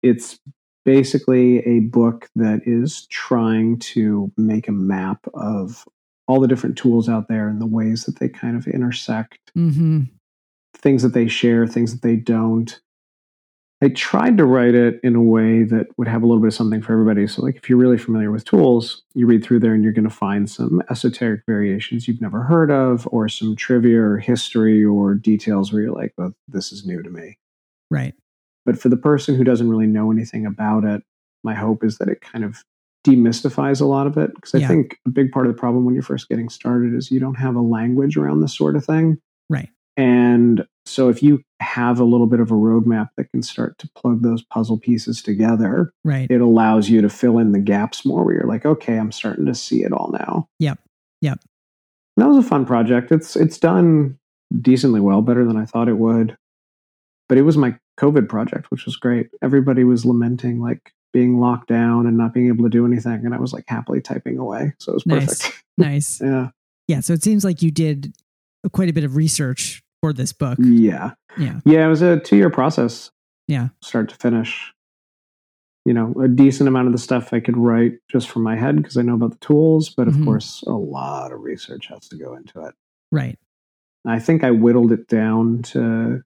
it's 0.02 0.38
basically 0.84 1.58
a 1.60 1.80
book 1.80 2.28
that 2.34 2.60
is 2.66 3.06
trying 3.06 3.78
to 3.78 4.30
make 4.36 4.68
a 4.68 4.72
map 4.72 5.24
of 5.34 5.84
all 6.28 6.40
the 6.40 6.48
different 6.48 6.76
tools 6.76 7.08
out 7.08 7.28
there 7.28 7.48
and 7.48 7.60
the 7.60 7.66
ways 7.66 8.04
that 8.04 8.18
they 8.18 8.28
kind 8.28 8.56
of 8.56 8.66
intersect 8.66 9.38
Mm-hmm. 9.56 10.02
things 10.76 11.02
that 11.02 11.14
they 11.14 11.28
share, 11.28 11.66
things 11.66 11.92
that 11.92 12.02
they 12.02 12.16
don't. 12.16 12.80
I 13.82 13.88
tried 13.88 14.38
to 14.38 14.44
write 14.44 14.74
it 14.76 15.00
in 15.02 15.16
a 15.16 15.22
way 15.22 15.64
that 15.64 15.88
would 15.96 16.06
have 16.06 16.22
a 16.22 16.26
little 16.26 16.40
bit 16.40 16.46
of 16.48 16.54
something 16.54 16.80
for 16.80 16.92
everybody. 16.92 17.26
So, 17.26 17.42
like, 17.42 17.56
if 17.56 17.68
you're 17.68 17.78
really 17.78 17.98
familiar 17.98 18.30
with 18.30 18.44
tools, 18.44 19.02
you 19.14 19.26
read 19.26 19.42
through 19.42 19.58
there 19.58 19.74
and 19.74 19.82
you're 19.82 19.92
going 19.92 20.08
to 20.08 20.14
find 20.14 20.48
some 20.48 20.82
esoteric 20.88 21.42
variations 21.46 22.06
you've 22.06 22.20
never 22.20 22.44
heard 22.44 22.70
of, 22.70 23.08
or 23.10 23.28
some 23.28 23.56
trivia 23.56 24.00
or 24.00 24.18
history 24.18 24.84
or 24.84 25.16
details 25.16 25.72
where 25.72 25.82
you're 25.82 25.92
like, 25.92 26.14
well, 26.16 26.32
this 26.46 26.70
is 26.70 26.86
new 26.86 27.02
to 27.02 27.10
me. 27.10 27.38
Right. 27.90 28.14
But 28.64 28.78
for 28.78 28.88
the 28.88 28.96
person 28.96 29.34
who 29.34 29.42
doesn't 29.42 29.68
really 29.68 29.88
know 29.88 30.12
anything 30.12 30.46
about 30.46 30.84
it, 30.84 31.02
my 31.42 31.54
hope 31.54 31.82
is 31.82 31.98
that 31.98 32.08
it 32.08 32.20
kind 32.20 32.44
of 32.44 32.62
demystifies 33.04 33.80
a 33.80 33.84
lot 33.84 34.06
of 34.06 34.16
it. 34.16 34.32
Because 34.36 34.54
I 34.54 34.58
Yeah. 34.58 34.68
think 34.68 34.96
a 35.06 35.10
big 35.10 35.32
part 35.32 35.46
of 35.48 35.52
the 35.52 35.58
problem 35.58 35.84
when 35.84 35.94
you're 35.94 36.04
first 36.04 36.28
getting 36.28 36.48
started 36.48 36.94
is 36.94 37.10
you 37.10 37.18
don't 37.18 37.34
have 37.34 37.56
a 37.56 37.60
language 37.60 38.16
around 38.16 38.42
this 38.42 38.56
sort 38.56 38.76
of 38.76 38.84
thing. 38.84 39.18
Right. 39.50 39.70
And 40.02 40.66
so 40.84 41.08
if 41.08 41.22
you 41.22 41.42
have 41.60 42.00
a 42.00 42.04
little 42.04 42.26
bit 42.26 42.40
of 42.40 42.50
a 42.50 42.54
roadmap 42.54 43.10
that 43.16 43.30
can 43.30 43.42
start 43.42 43.78
to 43.78 43.88
plug 43.94 44.22
those 44.22 44.42
puzzle 44.42 44.78
pieces 44.78 45.22
together, 45.22 45.92
Right. 46.04 46.28
it 46.30 46.40
allows 46.40 46.88
you 46.90 47.00
to 47.02 47.08
fill 47.08 47.38
in 47.38 47.52
the 47.52 47.60
gaps 47.60 48.04
more 48.04 48.24
where 48.24 48.34
you're 48.34 48.46
like, 48.48 48.66
okay, 48.66 48.98
I'm 48.98 49.12
starting 49.12 49.46
to 49.46 49.54
see 49.54 49.84
it 49.84 49.92
all 49.92 50.10
now. 50.12 50.48
Yep. 50.58 50.80
Yep. 51.20 51.38
And 52.16 52.24
that 52.24 52.28
was 52.28 52.44
a 52.44 52.48
fun 52.48 52.66
project. 52.66 53.12
It's 53.12 53.36
it's 53.36 53.58
done 53.58 54.18
decently 54.60 55.00
well, 55.00 55.22
better 55.22 55.44
than 55.46 55.56
I 55.56 55.64
thought 55.64 55.88
it 55.88 55.98
would. 55.98 56.36
But 57.28 57.38
it 57.38 57.42
was 57.42 57.56
my 57.56 57.76
COVID 58.00 58.28
project, 58.28 58.70
which 58.70 58.84
was 58.84 58.96
great. 58.96 59.28
Everybody 59.40 59.84
was 59.84 60.04
lamenting 60.04 60.60
like 60.60 60.92
being 61.12 61.38
locked 61.38 61.68
down 61.68 62.06
and 62.06 62.16
not 62.18 62.34
being 62.34 62.48
able 62.48 62.64
to 62.64 62.70
do 62.70 62.84
anything. 62.84 63.24
And 63.24 63.34
I 63.34 63.38
was 63.38 63.52
like 63.52 63.64
happily 63.68 64.00
typing 64.00 64.36
away. 64.38 64.72
So 64.78 64.92
it 64.92 64.94
was 64.94 65.06
Nice. 65.06 65.26
perfect. 65.42 65.64
Nice. 65.78 66.20
yeah. 66.20 66.48
Yeah. 66.88 67.00
So 67.00 67.12
it 67.14 67.22
seems 67.22 67.44
like 67.44 67.62
you 67.62 67.70
did 67.70 68.14
quite 68.72 68.88
a 68.90 68.92
bit 68.92 69.04
of 69.04 69.16
research 69.16 69.82
for 70.02 70.12
this 70.12 70.32
book. 70.32 70.58
Yeah. 70.60 71.12
Yeah. 71.38 71.60
Yeah. 71.64 71.86
It 71.86 71.88
was 71.88 72.02
a 72.02 72.18
two 72.20 72.36
year 72.36 72.50
process. 72.50 73.10
Yeah. 73.48 73.68
Start 73.82 74.08
to 74.10 74.16
finish. 74.16 74.72
You 75.84 75.94
know, 75.94 76.12
a 76.22 76.28
decent 76.28 76.68
amount 76.68 76.86
of 76.88 76.92
the 76.92 76.98
stuff 76.98 77.32
I 77.32 77.40
could 77.40 77.56
write 77.56 77.94
just 78.10 78.28
from 78.28 78.42
my 78.42 78.56
head 78.56 78.76
because 78.76 78.96
I 78.96 79.02
know 79.02 79.14
about 79.14 79.32
the 79.32 79.38
tools, 79.46 79.88
but 79.90 80.06
of 80.06 80.14
Mhm. 80.14 80.24
course, 80.24 80.62
a 80.66 80.72
lot 80.72 81.32
of 81.32 81.40
research 81.40 81.86
has 81.88 82.06
to 82.08 82.16
go 82.16 82.34
into 82.36 82.60
it. 82.64 82.74
Right. 83.10 83.38
I 84.06 84.18
think 84.20 84.44
I 84.44 84.50
whittled 84.50 84.92
it 84.92 85.08
down 85.08 85.62
to 85.74 86.22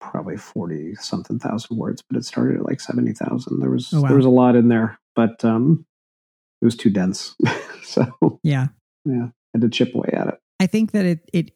probably 0.00 0.36
40 0.36 0.94
something 0.96 1.38
thousand 1.38 1.76
words, 1.78 2.02
but 2.08 2.16
it 2.16 2.24
started 2.24 2.56
at 2.58 2.64
like 2.66 2.80
70,000. 2.80 3.60
There 3.60 3.70
was 3.70 3.92
Oh, 3.92 4.02
wow. 4.02 4.08
there 4.08 4.16
was 4.16 4.26
a 4.26 4.30
lot 4.30 4.54
in 4.56 4.68
there, 4.68 4.98
but 5.16 5.44
um 5.44 5.86
it 6.60 6.64
was 6.64 6.76
too 6.76 6.90
dense. 6.90 7.34
so, 7.82 8.40
Yeah. 8.42 8.68
yeah, 9.04 9.26
I 9.26 9.32
had 9.54 9.60
to 9.62 9.68
chip 9.68 9.94
away 9.94 10.10
at 10.12 10.28
it. 10.28 10.40
I 10.60 10.66
think 10.66 10.92
that 10.92 11.04
it 11.04 11.28
it 11.32 11.50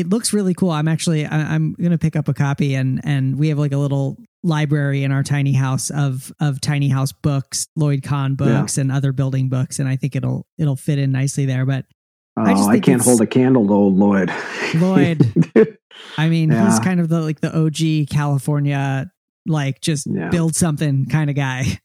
it 0.00 0.08
looks 0.08 0.32
really 0.32 0.54
cool. 0.54 0.70
I'm 0.70 0.88
actually 0.88 1.26
I, 1.26 1.54
I'm 1.54 1.74
gonna 1.74 1.98
pick 1.98 2.16
up 2.16 2.28
a 2.28 2.34
copy 2.34 2.74
and 2.74 3.00
and 3.04 3.38
we 3.38 3.48
have 3.48 3.58
like 3.58 3.72
a 3.72 3.76
little 3.78 4.16
library 4.42 5.02
in 5.04 5.10
our 5.12 5.22
tiny 5.22 5.52
house 5.52 5.90
of 5.90 6.32
of 6.40 6.60
tiny 6.60 6.88
house 6.88 7.12
books, 7.12 7.66
Lloyd 7.76 8.02
Kahn 8.02 8.34
books, 8.34 8.78
and 8.78 8.90
other 8.92 9.12
building 9.12 9.48
books, 9.48 9.78
and 9.78 9.88
I 9.88 9.96
think 9.96 10.14
it'll 10.16 10.46
it'll 10.58 10.76
fit 10.76 10.98
in 10.98 11.12
nicely 11.12 11.44
there. 11.46 11.66
But 11.66 11.84
Oh, 12.40 12.42
I 12.42 12.74
I, 12.74 12.80
can't 12.80 13.02
hold 13.02 13.20
a 13.20 13.26
candle 13.26 13.66
to 13.66 13.72
old 13.72 13.96
Lloyd. 13.96 14.30
Lloyd. 14.76 15.20
I 16.16 16.28
mean, 16.28 16.50
he's 16.50 16.78
kind 16.78 17.00
of 17.00 17.08
the 17.08 17.20
like 17.20 17.40
the 17.40 17.52
OG 17.56 18.08
California 18.14 19.10
like 19.46 19.80
just 19.80 20.06
Yeah. 20.06 20.28
build 20.28 20.54
something 20.54 21.06
kind 21.06 21.30
of 21.30 21.36
guy. 21.36 21.80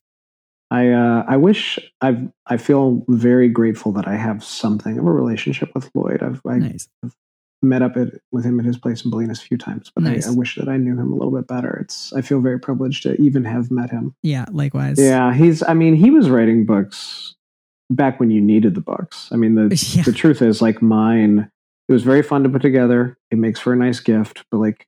I 0.70 0.90
uh, 0.90 1.24
I 1.28 1.38
wish 1.38 1.80
I've 2.02 2.30
I 2.46 2.58
feel 2.58 3.04
very 3.08 3.50
grateful 3.50 3.92
that 3.94 4.08
I 4.08 4.16
have 4.16 4.44
something 4.44 4.98
of 5.00 5.06
a 5.08 5.12
relationship 5.12 5.72
with 5.74 5.90
Lloyd. 5.96 6.22
I've 6.22 6.42
I 6.48 6.58
nice. 6.60 6.88
Met 7.64 7.82
up 7.82 7.96
at, 7.98 8.10
with 8.32 8.44
him 8.46 8.60
at 8.60 8.66
his 8.66 8.78
place 8.78 9.04
in 9.06 9.12
Bolinas 9.12 9.42
a 9.42 9.46
few 9.46 9.58
times, 9.58 9.92
but 9.96 10.04
Nice. 10.04 10.28
I, 10.28 10.32
I 10.32 10.36
wish 10.36 10.56
that 10.56 10.68
I 10.68 10.78
knew 10.78 10.94
him 10.94 11.12
a 11.12 11.16
little 11.16 11.32
bit 11.32 11.48
better. 11.48 11.78
It's 11.82 12.12
I 12.14 12.22
feel 12.22 12.42
very 12.42 12.60
privileged 12.60 13.04
to 13.04 13.20
even 13.22 13.44
have 13.46 13.72
met 13.72 13.90
him. 13.90 14.14
Yeah, 14.22 14.46
likewise. 14.52 15.00
Yeah, 15.00 15.34
he's. 15.34 15.64
I 15.64 15.74
mean, 15.74 15.96
he 15.96 16.10
was 16.12 16.30
writing 16.30 16.66
books 16.66 17.36
back 17.90 18.20
when 18.20 18.32
you 18.32 18.42
needed 18.42 18.76
the 18.76 18.82
books. 18.82 19.30
I 19.32 19.36
mean, 19.38 19.56
the 19.56 19.64
Yeah. 19.96 20.04
the 20.04 20.12
truth 20.14 20.42
is, 20.42 20.62
like 20.62 20.82
mine, 20.82 21.50
it 21.88 21.94
was 21.94 22.04
very 22.04 22.22
fun 22.24 22.44
to 22.44 22.50
put 22.50 22.62
together. 22.62 23.18
It 23.32 23.38
makes 23.38 23.60
for 23.60 23.74
a 23.74 23.76
nice 23.78 24.00
gift, 24.00 24.44
but 24.52 24.58
like 24.58 24.86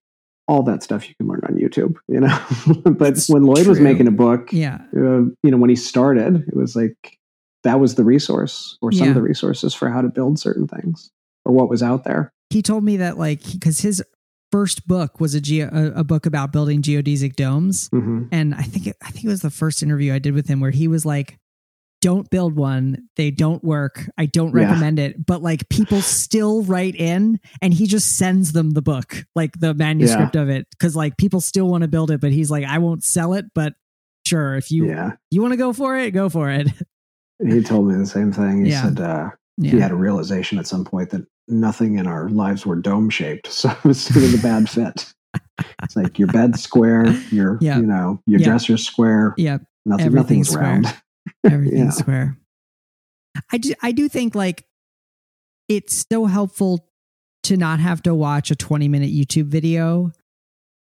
all 0.47 0.61
that 0.63 0.83
stuff 0.83 1.09
you 1.09 1.15
can 1.15 1.27
learn 1.27 1.41
on 1.49 1.55
YouTube, 1.55 1.95
you 2.07 2.19
know. 2.19 2.39
but 2.91 3.09
It's 3.13 3.27
when 3.29 3.43
Lloyd 3.43 3.65
was 3.67 3.79
making 3.79 4.07
a 4.07 4.11
book, 4.11 4.49
Yeah. 4.53 4.77
uh, 4.95 5.21
you 5.41 5.51
know, 5.51 5.57
when 5.57 5.69
he 5.71 5.75
started, 5.75 6.47
it 6.47 6.55
was 6.55 6.75
like 6.75 7.17
that 7.63 7.79
was 7.79 7.95
the 7.95 8.03
resource 8.03 8.77
or 8.81 8.91
some 8.91 9.05
Yeah. 9.05 9.09
of 9.09 9.15
the 9.15 9.23
resources 9.23 9.73
for 9.73 9.89
how 9.89 10.01
to 10.01 10.07
build 10.07 10.37
certain 10.37 10.67
things 10.67 11.09
or 11.45 11.53
what 11.53 11.69
was 11.69 11.83
out 11.83 12.03
there. 12.03 12.31
He 12.49 12.61
told 12.61 12.83
me 12.83 12.97
that 12.97 13.17
like 13.17 13.41
because 13.51 13.79
his 13.79 14.03
first 14.51 14.87
book 14.87 15.19
was 15.19 15.33
a, 15.35 15.41
geo, 15.41 15.69
a 15.71 15.99
a 15.99 16.03
book 16.03 16.25
about 16.25 16.51
building 16.53 16.81
geodesic 16.81 17.35
domes, 17.35 17.89
hmm 17.89 18.23
and 18.31 18.55
I 18.55 18.63
think 18.63 18.87
it, 18.87 18.95
I 19.03 19.11
think 19.11 19.25
it 19.25 19.29
was 19.29 19.41
the 19.41 19.49
first 19.51 19.83
interview 19.83 20.13
I 20.13 20.19
did 20.19 20.33
with 20.33 20.47
him 20.47 20.59
where 20.59 20.71
he 20.71 20.87
was 20.87 21.05
like, 21.05 21.37
"Don't 22.01 22.29
build 22.29 22.55
one; 22.55 23.07
they 23.17 23.29
don't 23.31 23.63
work. 23.63 24.09
I 24.17 24.25
don't 24.27 24.53
Yeah. 24.53 24.63
recommend 24.63 24.99
it." 24.99 25.25
But 25.25 25.41
like 25.41 25.67
people 25.69 26.01
still 26.01 26.63
write 26.63 26.95
in, 26.95 27.39
and 27.61 27.73
he 27.73 27.87
just 27.87 28.17
sends 28.17 28.51
them 28.53 28.71
the 28.71 28.81
book, 28.81 29.25
like 29.35 29.59
the 29.59 29.73
manuscript 29.73 30.35
of 30.35 30.49
it, 30.49 30.67
because 30.71 30.95
like 30.95 31.17
people 31.17 31.41
still 31.41 31.67
want 31.67 31.81
to 31.81 31.87
build 31.87 32.09
it, 32.11 32.21
but 32.21 32.31
he's 32.31 32.49
like, 32.51 32.63
"I 32.65 32.77
won't 32.79 33.03
sell 33.03 33.33
it, 33.33 33.45
but 33.53 33.73
sure, 34.25 34.55
if 34.55 34.71
you 34.71 34.87
Yeah, 34.87 35.11
you 35.31 35.41
want 35.41 35.53
to 35.53 35.57
go 35.57 35.73
for 35.73 35.97
it, 35.97 36.11
go 36.11 36.29
for 36.29 36.49
it." 36.51 36.67
he 37.45 37.61
told 37.61 37.87
me 37.87 37.95
the 37.95 38.05
same 38.05 38.31
thing. 38.31 38.63
He 38.63 38.71
Yeah. 38.71 38.83
said 38.83 38.99
uh, 38.99 39.29
he 39.61 39.79
had 39.79 39.91
a 39.91 39.95
realization 39.95 40.57
at 40.59 40.67
some 40.67 40.85
point 40.85 41.09
that 41.11 41.25
nothing 41.47 41.97
in 41.97 42.07
our 42.07 42.29
lives 42.29 42.65
were 42.65 42.75
dome 42.75 43.09
shaped, 43.09 43.47
so 43.51 43.69
it 43.69 43.83
was 43.83 44.01
sort 44.01 44.25
of 44.25 44.33
a 44.33 44.41
bad 44.41 44.69
fit. 44.69 45.13
It's 45.83 45.95
like 45.95 46.17
your 46.17 46.27
bed's 46.29 46.61
square, 46.63 47.07
your 47.31 47.57
Yeah. 47.61 47.77
you 47.79 47.85
know 47.85 48.21
your 48.25 48.39
Yeah. 48.39 48.47
dresser's 48.47 48.85
square, 48.85 49.33
yeah. 49.37 49.57
nothing 49.85 50.05
Everything's 50.07 50.15
nothing's 50.15 50.49
square. 50.49 50.63
round. 50.63 50.95
everything's 51.43 51.79
Yeah. 51.95 52.01
square. 52.03 52.37
I 53.51 53.57
do, 53.57 53.73
I 53.81 53.91
do 53.91 54.07
think 54.07 54.33
like 54.35 54.65
it's 55.67 56.05
so 56.11 56.25
helpful 56.25 56.87
to 57.43 57.57
not 57.57 57.79
have 57.79 58.01
to 58.03 58.15
watch 58.15 58.49
a 58.51 58.55
20 58.55 58.87
minute 58.87 59.11
YouTube 59.11 59.47
video 59.47 60.11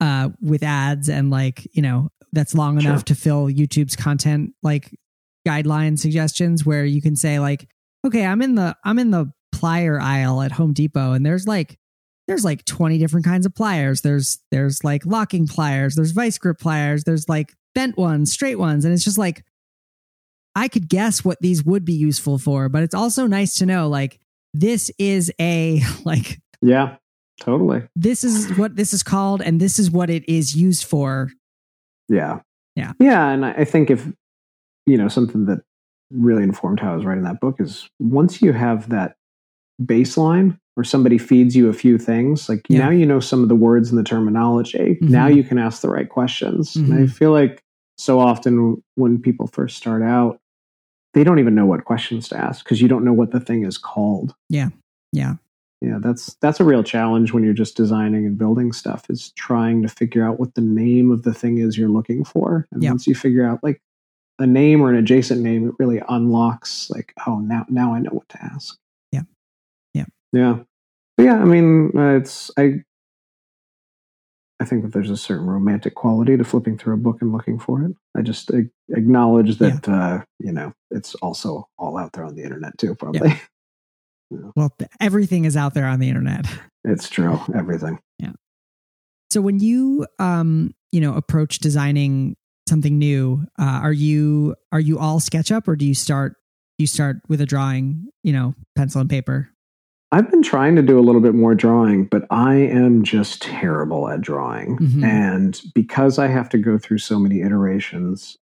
uh, 0.01 0.31
with 0.41 0.63
ads 0.63 1.09
and 1.09 1.31
like, 1.31 1.67
you 1.75 1.83
know, 1.83 2.11
that's 2.33 2.55
long 2.55 2.79
Sure. 2.81 2.91
enough 2.91 3.05
to 3.07 3.15
fill 3.15 3.47
YouTube's 3.47 3.97
content 3.97 4.53
like 4.63 4.95
guideline 5.47 5.99
suggestions 5.99 6.65
where 6.67 6.85
you 6.85 7.01
can 7.03 7.17
say 7.17 7.39
like, 7.41 7.69
okay, 8.07 8.25
I'm 8.25 8.43
in 8.43 8.55
the 8.57 8.77
I'm 8.85 8.99
in 8.99 9.11
the 9.11 9.33
plier 9.55 10.01
aisle 10.01 10.43
at 10.43 10.53
Home 10.53 10.73
Depot 10.73 11.13
and 11.13 11.25
there's 11.25 11.47
like 11.47 11.79
there's 12.29 12.45
like 12.45 12.65
20 12.65 12.99
different 12.99 13.27
kinds 13.27 13.45
of 13.45 13.55
pliers. 13.55 14.03
There's 14.03 14.39
there's 14.51 14.85
like 14.85 15.05
locking 15.05 15.47
pliers, 15.49 15.95
there's 15.97 16.13
vice 16.13 16.39
grip 16.39 16.59
pliers, 16.59 17.05
there's 17.05 17.29
like 17.29 17.55
bent 17.75 17.97
ones, 17.97 18.33
straight 18.33 18.57
ones 18.59 18.85
and 18.85 18.95
it's 18.95 19.05
just 19.05 19.19
like 19.19 19.45
I 20.55 20.69
could 20.69 20.89
guess 20.89 21.25
what 21.25 21.39
these 21.41 21.65
would 21.65 21.85
be 21.85 21.93
useful 21.93 22.39
for, 22.39 22.69
but 22.69 22.83
it's 22.83 22.95
also 22.95 23.27
nice 23.27 23.55
to 23.57 23.67
know 23.67 23.89
like 23.89 24.21
this 24.55 24.91
is 24.99 25.33
a 25.41 25.81
like 26.05 26.41
Yeah, 26.63 26.97
totally. 27.41 27.83
this 27.97 28.25
is 28.25 28.57
what 28.57 28.77
this 28.77 28.93
is 28.93 29.03
called 29.03 29.43
and 29.43 29.61
this 29.61 29.79
is 29.79 29.91
what 29.91 30.11
it 30.11 30.29
is 30.29 30.57
used 30.57 30.85
for. 30.85 31.31
Yeah. 32.09 32.41
Yeah. 32.77 32.93
Yeah. 33.01 33.29
And 33.29 33.45
I 33.45 33.65
think 33.65 33.91
if, 33.91 34.07
you 34.87 34.97
know, 34.97 35.09
something 35.09 35.47
that 35.47 35.61
really 36.13 36.43
informed 36.43 36.81
how 36.81 36.93
I 36.93 36.97
was 36.97 37.05
writing 37.05 37.25
that 37.25 37.41
book 37.41 37.61
is 37.61 37.89
once 38.01 38.43
you 38.43 38.53
have 38.53 38.89
that 38.89 39.17
baseline 39.85 40.59
or 40.77 40.85
somebody 40.85 41.19
feeds 41.19 41.57
you 41.57 41.69
a 41.69 41.73
few 41.73 41.99
things, 41.99 42.49
like 42.49 42.65
Yeah. 42.69 42.79
now 42.81 42.91
you 42.91 43.05
know 43.07 43.21
some 43.21 43.43
of 43.43 43.49
the 43.49 43.57
words 43.57 43.91
and 43.91 43.99
the 43.99 44.05
terminology. 44.05 44.99
Now 45.01 45.29
Mhm. 45.29 45.37
you 45.37 45.45
can 45.45 45.59
ask 45.59 45.83
the 45.83 45.89
right 45.89 46.09
questions. 46.09 46.77
And 46.77 46.93
I 46.95 46.99
Mhm. 47.03 47.11
feel 47.11 47.33
like 47.33 47.63
so 47.99 48.19
often 48.21 48.83
when 48.95 49.19
people 49.19 49.47
first 49.47 49.77
start 49.77 50.03
out, 50.03 50.39
they 51.13 51.25
don't 51.25 51.39
even 51.41 51.55
know 51.55 51.67
what 51.67 51.85
questions 51.85 52.29
to 52.29 52.39
ask 52.39 52.65
because 52.65 52.81
you 52.81 52.89
don't 52.89 53.05
know 53.05 53.13
what 53.13 53.33
the 53.33 53.41
thing 53.41 53.65
is 53.65 53.77
called. 53.79 54.35
Yeah. 54.49 54.69
Yeah. 55.13 55.35
Yeah, 55.83 55.99
that's 55.99 56.35
that's 56.43 56.61
a 56.61 56.65
real 56.65 56.83
challenge 56.85 57.33
when 57.33 57.43
you're 57.43 57.55
just 57.55 57.75
designing 57.77 58.27
and 58.27 58.37
building 58.39 58.71
stuff 58.73 59.09
is 59.09 59.33
trying 59.33 59.81
to 59.83 59.89
figure 59.89 60.23
out 60.25 60.39
what 60.39 60.55
the 60.55 60.61
name 60.61 61.11
of 61.11 61.23
the 61.23 61.33
thing 61.35 61.57
is 61.59 61.77
you're 61.79 61.89
looking 61.89 62.23
for. 62.23 62.67
And 62.71 62.83
once 62.91 63.07
you 63.07 63.15
figure 63.15 63.45
out 63.47 63.61
like 63.65 63.81
a 64.39 64.47
name 64.47 64.83
or 64.83 64.91
an 64.91 64.97
adjacent 64.97 65.41
name, 65.41 65.67
it 65.69 65.75
really 65.79 66.03
unlocks 66.09 66.91
like, 66.91 67.13
oh, 67.27 67.41
now 67.41 67.65
now 67.71 67.95
I 67.95 67.99
know 67.99 68.11
what 68.11 68.29
to 68.29 68.43
ask. 68.45 68.79
Yeah. 70.33 70.41
Yeah. 70.41 70.57
Yeah. 70.57 70.63
But 71.17 71.23
yeah, 71.25 71.41
I 71.41 71.45
mean, 71.45 71.93
uh, 71.95 72.17
it's 72.17 72.51
I 72.57 72.83
I 74.61 74.65
think 74.65 74.83
that 74.83 74.93
there's 74.93 75.11
a 75.11 75.17
certain 75.17 75.47
romantic 75.47 75.95
quality 75.95 76.37
to 76.37 76.45
flipping 76.45 76.77
through 76.79 76.95
a 76.95 76.99
book 76.99 77.19
and 77.21 77.33
looking 77.33 77.59
for 77.59 77.83
it. 77.83 77.93
I 78.17 78.23
just 78.23 78.51
a- 78.51 78.71
acknowledge 78.91 79.59
that 79.59 79.89
uh, 79.89 80.25
you 80.39 80.53
know, 80.53 80.73
it's 80.91 81.15
also 81.17 81.69
all 81.79 81.99
out 81.99 82.13
there 82.13 82.25
on 82.25 82.35
the 82.35 82.43
internet 82.43 82.77
too, 82.79 82.95
probably. 82.95 83.41
Well, 84.55 84.73
everything 85.01 85.45
is 85.45 85.57
out 85.57 85.75
there 85.75 85.87
on 85.87 85.99
the 85.99 86.09
internet. 86.09 86.47
It's 86.85 87.09
true. 87.09 87.41
Everything. 87.53 87.99
Yeah. 88.21 88.31
So 89.31 89.41
when 89.41 89.59
you 89.59 90.07
um, 90.21 90.73
you 90.93 91.01
know, 91.01 91.15
approach 91.15 91.59
designing 91.59 92.37
something 92.69 92.97
new, 92.97 93.45
uh, 93.59 93.81
are 93.83 93.93
you 93.93 94.55
are 94.71 94.79
you 94.81 95.01
all 95.01 95.19
SketchUp 95.19 95.67
or 95.67 95.75
do 95.75 95.85
you 95.85 95.95
start 95.95 96.37
you 96.79 96.87
start 96.87 97.17
with 97.29 97.41
a 97.41 97.47
drawing, 97.47 98.09
you 98.23 98.33
know, 98.33 98.55
pencil 98.77 99.01
and 99.01 99.11
paper? 99.11 99.51
I've 100.13 100.31
been 100.31 100.43
trying 100.43 100.75
to 100.77 100.83
do 100.83 100.99
a 100.99 101.03
little 101.03 101.21
bit 101.21 101.35
more 101.35 101.55
drawing, 101.55 102.05
but 102.07 102.27
I 102.31 102.55
am 102.57 103.05
just 103.05 103.43
terrible 103.43 104.09
at 104.09 104.21
drawing. 104.21 104.77
Mhm. 104.79 105.05
And 105.05 105.61
because 105.75 106.19
I 106.19 106.27
have 106.27 106.49
to 106.51 106.59
go 106.59 106.79
through 106.79 106.99
so 106.99 107.19
many 107.21 107.43
iterations 107.43 108.37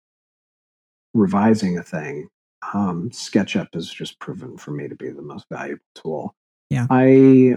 revising 1.15 1.77
a 1.77 1.83
thing, 1.83 2.29
um, 2.73 3.11
SketchUp 3.11 3.69
has 3.75 3.89
just 3.91 4.19
proven 4.19 4.57
for 4.57 4.71
me 4.71 4.89
to 4.89 4.95
be 4.95 5.11
the 5.11 5.23
most 5.23 5.47
valuable 5.51 5.83
tool. 5.95 6.35
Yeah. 6.71 6.87
I 6.91 7.57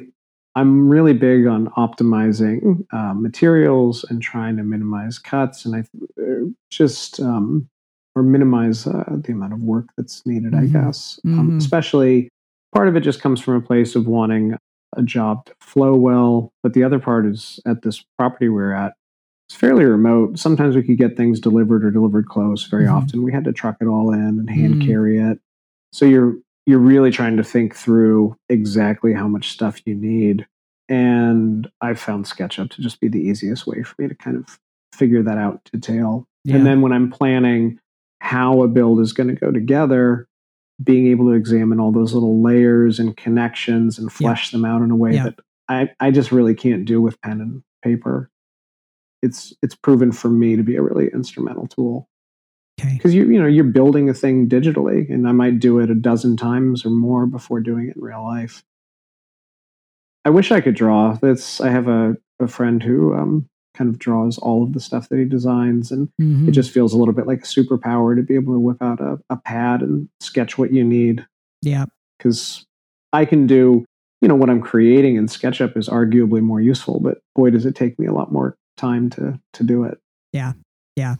I'm 0.56 0.90
really 0.90 1.14
big 1.14 1.48
on 1.48 1.68
optimizing 1.78 2.86
uh, 2.92 3.14
materials 3.14 4.04
and 4.10 4.22
trying 4.22 4.58
to 4.58 4.64
minimize 4.64 5.18
cuts, 5.18 5.64
and 5.66 5.74
I 5.78 5.80
uh, 6.22 6.48
just 6.70 7.22
um, 7.22 7.70
or 8.16 8.24
minimize 8.24 8.86
uh, 8.86 9.06
the 9.24 9.32
amount 9.32 9.54
of 9.54 9.62
work 9.62 9.86
that's 9.96 10.26
needed. 10.26 10.52
Mhm. 10.52 10.60
I 10.60 10.66
guess, 10.66 11.18
um, 11.24 11.52
Mhm. 11.52 11.58
especially 11.58 12.28
part 12.74 12.88
of 12.88 12.96
it 12.96 13.02
just 13.02 13.22
comes 13.22 13.40
from 13.42 13.56
a 13.56 13.62
place 13.62 13.96
of 13.96 14.08
wanting 14.08 14.56
a 14.96 15.02
job 15.04 15.46
to 15.46 15.54
flow 15.62 15.96
well, 15.96 16.52
but 16.64 16.74
the 16.74 16.84
other 16.84 17.00
part 17.00 17.26
is 17.26 17.60
at 17.66 17.82
this 17.82 18.04
property 18.18 18.50
we're 18.50 18.74
at. 18.74 18.94
It's 19.50 19.58
fairly 19.58 19.84
remote. 19.86 20.38
Sometimes 20.40 20.76
we 20.76 20.84
could 20.84 20.98
get 20.98 21.16
things 21.18 21.40
delivered 21.40 21.84
or 21.86 21.92
delivered 21.92 22.28
close. 22.28 22.66
Very 22.66 22.86
Mhm. 22.86 22.94
often 22.94 23.24
we 23.24 23.32
had 23.32 23.44
to 23.46 23.54
truck 23.54 23.78
it 23.82 23.86
all 23.88 24.12
in 24.14 24.20
and 24.40 24.50
hand 24.50 24.76
Mm. 24.76 24.86
carry 24.86 25.18
it. 25.20 25.40
So 25.94 26.06
you're 26.06 26.38
you're 26.68 26.78
really 26.80 27.10
trying 27.10 27.36
to 27.38 27.44
think 27.44 27.76
through 27.76 28.36
exactly 28.48 29.14
how 29.14 29.28
much 29.28 29.50
stuff 29.50 29.82
you 29.86 29.96
need. 29.96 30.46
And 30.88 31.68
I 31.82 31.96
found 31.96 32.26
SketchUp 32.26 32.70
to 32.70 32.82
just 32.84 33.00
be 33.02 33.08
the 33.08 33.20
easiest 33.20 33.66
way 33.66 33.82
for 33.82 34.00
me 34.00 34.08
to 34.08 34.14
kind 34.16 34.38
of 34.38 34.60
figure 34.94 35.24
that 35.24 35.40
out 35.40 35.68
in 35.74 35.80
detail. 35.80 36.28
Yeah. 36.46 36.58
And 36.58 36.66
then 36.66 36.82
when 36.82 36.92
I'm 36.94 37.10
planning 37.10 37.80
how 38.20 38.62
a 38.62 38.68
build 38.68 39.00
is 39.02 39.12
going 39.12 39.30
to 39.30 39.36
go 39.36 39.52
together, 39.52 40.28
being 40.84 41.08
able 41.08 41.26
to 41.26 41.32
examine 41.34 41.80
all 41.80 41.92
those 41.92 42.14
little 42.14 42.42
layers 42.42 43.00
and 43.00 43.16
connections 43.18 43.98
and 44.00 44.12
flesh 44.12 44.52
them 44.52 44.66
out 44.66 44.82
in 44.82 44.92
a 44.92 44.96
way 44.96 45.14
Yeah. 45.16 45.24
that 45.26 45.40
I, 45.70 45.90
I 46.00 46.12
just 46.12 46.32
really 46.32 46.54
can't 46.56 46.86
do 46.86 47.02
with 47.02 47.20
pen 47.22 47.40
and 47.42 47.64
paper. 47.84 48.30
It's 49.22 49.54
it's 49.62 49.76
proven 49.76 50.12
for 50.12 50.30
me 50.30 50.56
to 50.56 50.64
be 50.64 50.76
a 50.76 50.82
really 50.82 51.08
instrumental 51.14 51.68
tool 51.68 52.10
Okay. 52.80 52.94
because 52.96 53.14
you 53.14 53.26
you 53.30 53.40
know 53.40 53.48
you're 53.48 53.64
building 53.64 54.10
a 54.10 54.14
thing 54.14 54.50
digitally, 54.50 55.10
and 55.14 55.28
I 55.28 55.32
might 55.32 55.60
do 55.60 55.80
it 55.80 55.90
a 55.92 55.96
dozen 55.96 56.36
times 56.38 56.86
or 56.86 56.90
more 56.90 57.26
before 57.28 57.60
doing 57.60 57.88
it 57.90 57.96
in 57.96 58.02
real 58.02 58.24
life. 58.24 58.64
I 60.26 60.30
wish 60.30 60.52
I 60.52 60.62
could 60.62 60.76
draw. 60.76 61.14
That's 61.22 61.62
I 61.62 61.70
have 61.70 61.88
a, 61.88 62.16
a 62.40 62.48
friend 62.48 62.82
who 62.82 63.14
um, 63.16 63.48
kind 63.74 63.90
of 63.90 64.00
draws 64.00 64.38
all 64.38 64.64
of 64.64 64.74
the 64.74 64.80
stuff 64.80 65.10
that 65.10 65.18
he 65.20 65.26
designs, 65.26 65.92
and 65.92 66.10
Mhm. 66.20 66.48
it 66.48 66.52
just 66.52 66.72
feels 66.72 66.94
a 66.94 66.98
little 66.98 67.14
bit 67.14 67.28
like 67.28 67.40
a 67.40 67.48
superpower 67.48 68.16
to 68.16 68.22
be 68.22 68.36
able 68.36 68.54
to 68.54 68.60
whip 68.60 68.82
out 68.82 69.00
a, 69.00 69.20
a 69.30 69.38
pad 69.38 69.82
and 69.82 70.10
sketch 70.20 70.58
what 70.58 70.74
you 70.74 70.84
need. 70.84 71.26
yeah. 71.62 71.86
Because 72.18 72.66
I 73.14 73.26
can 73.26 73.48
do 73.48 73.86
you 74.22 74.28
know 74.28 74.36
what 74.36 74.52
I'm 74.52 74.62
creating 74.62 75.16
in 75.16 75.26
SketchUp 75.26 75.76
is 75.76 75.90
arguably 75.90 76.42
more 76.42 76.62
useful, 76.62 77.00
but 77.00 77.22
boy, 77.36 77.50
does 77.50 77.66
it 77.66 77.76
take 77.76 77.98
me 77.98 78.06
a 78.06 78.14
lot 78.14 78.32
more 78.32 78.56
time 78.78 79.10
to 79.12 79.40
to 79.54 79.64
do 79.64 79.84
it. 79.84 80.00
Yeah, 80.32 80.54
yeah, 80.96 81.16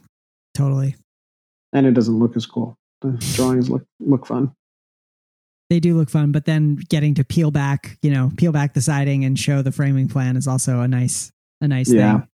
totally. 0.54 0.96
And 1.74 1.86
it 1.86 1.94
doesn't 1.94 2.18
look 2.20 2.36
as 2.36 2.46
cool. 2.46 2.78
The 3.02 3.12
drawings 3.36 3.70
look 3.70 3.84
look 4.00 4.26
fun. 4.26 4.52
They 5.70 5.80
do 5.80 5.98
look 5.98 6.10
fun, 6.10 6.32
but 6.32 6.46
then 6.46 6.76
getting 6.90 7.16
to 7.16 7.24
peel 7.24 7.50
back, 7.50 7.98
you 8.02 8.12
know, 8.12 8.32
peel 8.36 8.52
back 8.52 8.74
the 8.74 8.82
siding 8.82 9.24
and 9.24 9.40
show 9.40 9.62
the 9.62 9.72
framing 9.72 10.08
plan 10.10 10.36
is 10.36 10.48
also 10.48 10.82
a 10.82 10.88
nice 10.88 11.32
a 11.62 11.68
nice 11.68 11.90
yeah. 11.90 12.20
thing. 12.20 12.28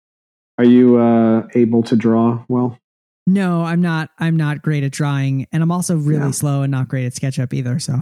Are 0.57 0.65
you 0.65 0.97
uh, 0.97 1.47
able 1.55 1.83
to 1.83 1.95
draw 1.95 2.43
well? 2.47 2.79
No, 3.27 3.63
I'm 3.63 3.81
not. 3.81 4.09
I'm 4.19 4.37
not 4.37 4.61
great 4.61 4.83
at 4.83 4.91
drawing, 4.91 5.47
and 5.51 5.61
I'm 5.61 5.71
also 5.71 5.97
really 5.97 6.25
Yeah. 6.25 6.31
slow 6.31 6.61
and 6.63 6.71
not 6.71 6.87
great 6.87 7.05
at 7.05 7.13
SketchUp 7.13 7.53
either. 7.53 7.77
So 7.79 7.99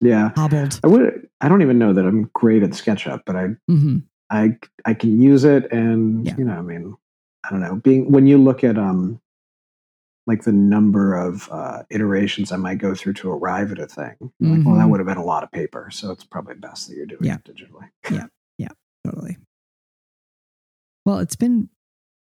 Yeah, 0.00 0.30
hobbled. 0.36 0.80
I 0.82 0.88
would. 0.88 1.28
I 1.40 1.48
don't 1.48 1.62
even 1.62 1.78
know 1.78 1.92
that 1.92 2.04
I'm 2.06 2.30
great 2.34 2.62
at 2.62 2.70
SketchUp, 2.70 3.22
but 3.26 3.36
I 3.36 3.48
hmm 3.68 3.98
I 4.30 4.56
I 4.84 4.94
can 4.94 5.20
use 5.20 5.44
it, 5.44 5.70
and 5.70 6.26
Yeah. 6.26 6.34
you 6.38 6.44
know, 6.44 6.54
I 6.54 6.62
mean, 6.62 6.96
I 7.44 7.50
don't 7.50 7.60
know. 7.60 7.76
Being 7.76 8.10
when 8.10 8.26
you 8.26 8.38
look 8.38 8.64
at 8.64 8.78
um, 8.78 9.20
like 10.26 10.42
the 10.42 10.52
number 10.52 11.14
of 11.14 11.48
uh, 11.52 11.82
iterations 11.90 12.50
I 12.50 12.56
might 12.56 12.78
go 12.78 12.94
through 12.94 13.12
to 13.14 13.30
arrive 13.30 13.70
at 13.72 13.78
a 13.78 13.86
thing, 13.86 14.16
you're 14.40 14.50
like, 14.50 14.64
well, 14.66 14.74
that 14.76 14.86
Mhm. 14.86 14.90
would 14.90 15.00
have 15.00 15.06
been 15.06 15.18
a 15.18 15.24
lot 15.24 15.44
of 15.44 15.52
paper, 15.52 15.88
so 15.92 16.10
it's 16.10 16.24
probably 16.24 16.54
best 16.54 16.88
that 16.88 16.96
you're 16.96 17.06
doing 17.06 17.24
Yeah. 17.24 17.36
it 17.36 17.44
digitally. 17.44 17.90
Yeah, 18.10 18.26
yeah, 18.58 18.70
totally. 19.04 19.36
Well, 21.04 21.18
it's 21.20 21.36
been 21.36 21.68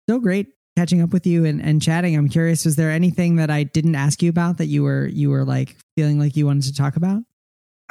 so 0.09 0.18
great 0.18 0.48
catching 0.76 1.00
up 1.00 1.12
with 1.12 1.26
you 1.26 1.44
and, 1.44 1.61
and 1.61 1.80
chatting. 1.80 2.16
I'm 2.16 2.28
curious, 2.28 2.64
was 2.64 2.76
there 2.76 2.90
anything 2.90 3.36
that 3.36 3.50
I 3.50 3.62
didn't 3.62 3.94
ask 3.94 4.22
you 4.22 4.30
about 4.30 4.59
that 4.59 4.66
you 4.66 4.82
were 4.82 5.07
you 5.07 5.30
were 5.30 5.44
like 5.44 5.76
feeling 5.96 6.18
like 6.18 6.36
you 6.36 6.46
wanted 6.46 6.64
to 6.64 6.74
talk 6.74 6.96
about? 6.96 7.22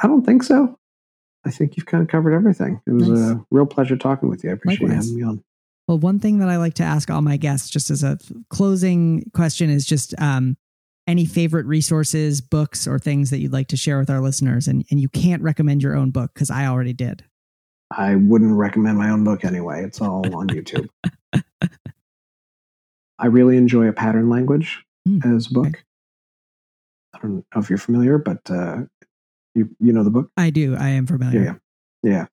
I 0.02 0.06
don't 0.06 0.24
think 0.24 0.42
so. 0.42 0.78
I 1.46 1.50
think 1.50 1.76
you've 1.76 1.86
kind 1.86 2.02
of 2.02 2.08
covered 2.08 2.34
everything. 2.34 2.80
It 2.86 2.92
was 2.92 3.08
Nice. 3.08 3.30
a 3.32 3.44
real 3.50 3.66
pleasure 3.66 3.96
talking 3.96 4.28
with 4.28 4.42
you. 4.44 4.50
I 4.50 4.54
appreciate 4.54 4.88
Likewise. 4.88 5.06
having 5.06 5.16
me 5.20 5.22
on. 5.24 5.44
Well, 5.86 5.98
one 5.98 6.18
thing 6.18 6.38
that 6.38 6.48
I 6.48 6.56
like 6.56 6.74
to 6.74 6.82
ask 6.82 7.10
all 7.10 7.20
my 7.20 7.36
guests, 7.36 7.68
just 7.68 7.90
as 7.90 8.02
a 8.02 8.18
closing 8.48 9.30
question, 9.34 9.68
is 9.68 9.84
just 9.84 10.14
um, 10.20 10.56
any 11.06 11.26
favorite 11.26 11.66
resources, 11.66 12.40
books, 12.40 12.86
or 12.86 12.98
things 12.98 13.28
that 13.30 13.40
you'd 13.40 13.52
like 13.52 13.68
to 13.68 13.76
share 13.76 13.98
with 13.98 14.08
our 14.08 14.22
listeners. 14.22 14.66
And, 14.66 14.86
and 14.90 14.98
you 14.98 15.10
can't 15.10 15.42
recommend 15.42 15.82
your 15.82 15.94
own 15.94 16.10
book 16.10 16.32
because 16.32 16.50
I 16.50 16.66
already 16.66 16.94
did. 16.94 17.22
I 17.90 18.14
wouldn't 18.16 18.56
recommend 18.56 18.96
my 18.96 19.10
own 19.10 19.24
book 19.24 19.44
anyway. 19.44 19.84
It's 19.84 20.00
all 20.00 20.24
on 20.34 20.48
YouTube. 20.48 20.88
I 23.18 23.26
really 23.26 23.56
enjoy 23.56 23.88
a 23.88 23.92
pattern 23.92 24.28
language 24.28 24.84
Hmm, 25.06 25.18
as 25.24 25.48
a 25.50 25.54
book. 25.54 25.66
okay. 25.66 25.78
I 27.14 27.18
don't 27.18 27.34
know 27.36 27.60
if 27.60 27.68
you're 27.68 27.78
familiar, 27.78 28.18
but 28.18 28.40
uh, 28.50 28.82
you 29.54 29.68
you 29.78 29.92
know 29.92 30.02
the 30.02 30.10
book. 30.10 30.30
I 30.36 30.50
do. 30.50 30.74
I 30.76 30.88
am 30.90 31.06
familiar. 31.06 31.42
Yeah, 31.42 31.54
yeah, 32.02 32.12
yeah. 32.12 32.26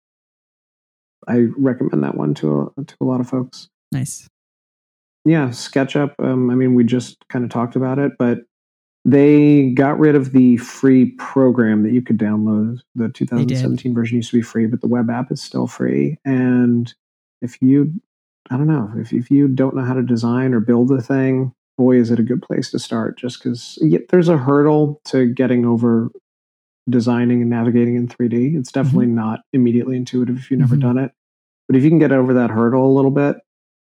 I 1.27 1.47
recommend 1.57 2.03
that 2.03 2.15
one 2.15 2.33
to 2.35 2.73
a, 2.77 2.83
to 2.83 2.95
a 3.01 3.05
lot 3.05 3.19
of 3.21 3.29
folks. 3.29 3.67
Nice. 3.91 4.27
Yeah, 5.23 5.49
SketchUp. 5.49 6.15
Um, 6.17 6.49
I 6.49 6.55
mean, 6.55 6.73
we 6.73 6.83
just 6.83 7.17
kind 7.29 7.45
of 7.45 7.51
talked 7.51 7.75
about 7.75 7.99
it, 7.99 8.13
but 8.17 8.39
they 9.05 9.69
got 9.71 9.99
rid 9.99 10.15
of 10.15 10.31
the 10.31 10.57
free 10.57 11.11
program 11.17 11.83
that 11.83 11.91
you 11.91 12.01
could 12.01 12.17
download. 12.17 12.79
The 12.95 13.09
2017 13.09 13.93
version 13.93 14.15
used 14.17 14.31
to 14.31 14.37
be 14.37 14.41
free, 14.41 14.65
but 14.65 14.81
the 14.81 14.87
web 14.87 15.09
app 15.11 15.31
is 15.31 15.41
still 15.41 15.67
free. 15.67 16.17
And 16.25 16.91
if 17.41 17.61
you, 17.61 17.93
I 18.51 18.57
don't 18.57 18.67
know, 18.67 18.91
if, 18.97 19.13
if 19.13 19.31
you 19.31 19.47
don't 19.47 19.75
know 19.75 19.83
how 19.85 19.93
to 19.93 20.03
design 20.03 20.53
or 20.53 20.59
build 20.59 20.91
a 20.91 21.01
thing, 21.01 21.53
boy, 21.77 21.95
is 21.97 22.11
it 22.11 22.19
a 22.19 22.23
good 22.23 22.41
place 22.41 22.69
to 22.71 22.79
start. 22.79 23.17
Just 23.17 23.41
because 23.41 23.79
there's 24.09 24.27
a 24.29 24.37
hurdle 24.37 24.99
to 25.05 25.25
getting 25.33 25.65
over 25.65 26.09
designing 26.89 27.41
and 27.41 27.49
navigating 27.49 27.95
in 27.95 28.07
3D. 28.07 28.57
It's 28.57 28.71
definitely 28.71 29.05
not 29.05 29.41
immediately 29.53 29.95
intuitive 29.95 30.37
if 30.37 30.51
you've 30.51 30.59
never 30.59 30.75
Mhm. 30.75 30.81
done 30.81 30.97
it. 30.97 31.11
But 31.67 31.77
if 31.77 31.83
you 31.83 31.89
can 31.89 31.99
get 31.99 32.11
over 32.11 32.33
that 32.33 32.49
hurdle 32.49 32.91
a 32.91 32.93
little 32.93 33.11
bit, 33.11 33.37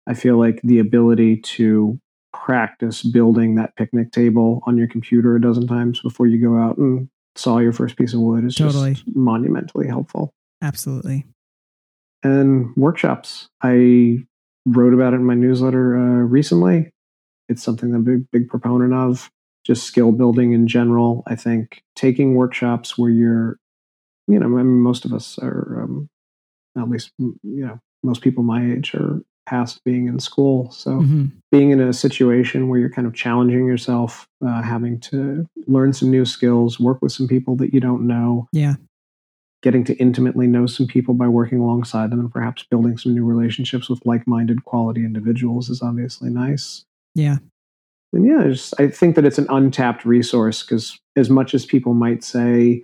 I 0.07 0.13
feel 0.13 0.37
like 0.37 0.61
the 0.63 0.79
ability 0.79 1.37
to 1.37 1.99
practice 2.31 3.03
building 3.03 3.55
that 3.55 3.75
picnic 3.75 4.11
table 4.11 4.61
on 4.65 4.77
your 4.77 4.87
computer 4.87 5.35
a 5.35 5.41
dozen 5.41 5.67
times 5.67 5.99
before 5.99 6.27
you 6.27 6.37
go 6.39 6.57
out 6.57 6.77
and 6.77 7.09
saw 7.35 7.57
your 7.57 7.73
first 7.73 7.97
piece 7.97 8.13
of 8.13 8.21
wood 8.21 8.45
is 8.45 8.55
Totally. 8.55 8.93
just 8.93 9.05
monumentally 9.15 9.87
helpful. 9.87 10.33
Absolutely. 10.61 11.25
And 12.23 12.73
workshops. 12.77 13.49
I 13.61 14.25
wrote 14.65 14.93
about 14.93 15.13
it 15.13 15.17
in 15.17 15.25
my 15.25 15.33
newsletter 15.33 15.97
uh, 15.97 16.23
recently. 16.23 16.91
It's 17.49 17.63
something 17.63 17.91
that 17.91 17.97
I'm 17.97 18.01
a 18.01 18.05
big, 18.17 18.31
big 18.31 18.49
proponent 18.49 18.93
of. 18.93 19.29
Just 19.65 19.85
skill 19.85 20.11
building 20.11 20.53
in 20.53 20.67
general. 20.67 21.23
I 21.27 21.35
think 21.35 21.83
taking 21.95 22.33
workshops 22.35 22.97
where 22.97 23.11
you're, 23.11 23.57
you 24.27 24.39
know, 24.39 24.45
I 24.45 24.49
mean, 24.49 24.79
most 24.79 25.05
of 25.05 25.13
us 25.13 25.37
are, 25.39 25.83
um, 25.83 26.09
at 26.77 26.89
least, 26.89 27.11
you 27.19 27.37
know, 27.43 27.79
most 28.03 28.21
people 28.21 28.43
my 28.43 28.71
age 28.71 28.95
are 28.95 29.21
past 29.45 29.83
being 29.83 30.07
in 30.07 30.19
school. 30.19 30.71
So 30.71 31.01
hmm 31.01 31.25
being 31.51 31.71
in 31.71 31.81
a 31.81 31.91
situation 31.91 32.69
where 32.69 32.79
you're 32.79 32.89
kind 32.89 33.05
of 33.05 33.13
challenging 33.13 33.65
yourself, 33.65 34.25
uh, 34.45 34.61
having 34.61 34.97
to 35.01 35.45
learn 35.67 35.91
some 35.91 36.09
new 36.09 36.23
skills, 36.23 36.79
work 36.79 37.01
with 37.01 37.11
some 37.11 37.27
people 37.27 37.57
that 37.57 37.73
you 37.73 37.81
don't 37.81 38.07
know, 38.07 38.47
Yeah. 38.53 38.75
Getting 39.61 39.83
to 39.83 39.95
intimately 39.97 40.47
know 40.47 40.65
some 40.65 40.87
people 40.87 41.13
by 41.13 41.27
working 41.27 41.59
alongside 41.59 42.11
them, 42.11 42.19
and 42.19 42.31
perhaps 42.31 42.63
building 42.63 42.97
some 42.97 43.13
new 43.13 43.25
relationships 43.25 43.89
with 43.89 44.05
like-minded 44.05 44.65
quality 44.65 45.05
individuals 45.05 45.69
is 45.69 45.81
obviously 45.81 46.29
nice. 46.29 46.83
Yeah. 47.13 47.37
And 48.13 48.25
yeah, 48.25 48.39
I 48.39 48.47
just, 48.49 48.73
I 48.79 48.89
think 48.89 49.15
that 49.15 49.25
it's 49.25 49.37
an 49.37 49.47
untapped 49.49 50.03
resource 50.03 50.63
because 50.63 50.99
as 51.15 51.29
much 51.29 51.53
as 51.53 51.65
people 51.65 51.93
might 51.93 52.23
say, 52.23 52.83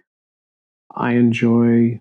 I 0.96 1.14
enjoy 1.14 2.00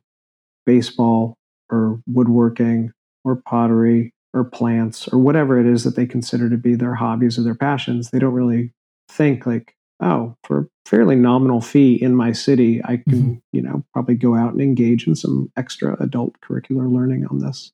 baseball 0.64 1.34
or 1.70 2.00
woodworking 2.06 2.92
or 3.24 3.36
pottery 3.36 4.12
or 4.32 4.44
plants 4.44 5.08
or 5.08 5.18
whatever 5.18 5.58
it 5.58 5.66
is 5.66 5.84
that 5.84 5.96
they 5.96 6.06
consider 6.06 6.50
to 6.50 6.56
be 6.56 6.74
their 6.74 6.94
hobbies 6.94 7.38
or 7.38 7.42
their 7.42 7.54
passions, 7.54 8.10
they 8.10 8.18
don't 8.18 8.34
really 8.34 8.72
think 9.08 9.46
like, 9.46 9.74
oh, 10.00 10.36
for 10.44 10.58
a 10.58 10.66
fairly 10.88 11.16
nominal 11.16 11.60
fee 11.60 11.94
in 12.00 12.14
my 12.14 12.32
city, 12.32 12.82
I 12.84 12.98
can, 12.98 13.12
mm-hmm. 13.12 13.34
you 13.52 13.62
know, 13.62 13.84
probably 13.92 14.14
go 14.14 14.34
out 14.34 14.52
and 14.52 14.60
engage 14.60 15.06
in 15.06 15.14
some 15.14 15.50
extra 15.56 15.96
adult 16.02 16.34
curricular 16.40 16.92
learning 16.92 17.26
on 17.26 17.38
this. 17.38 17.72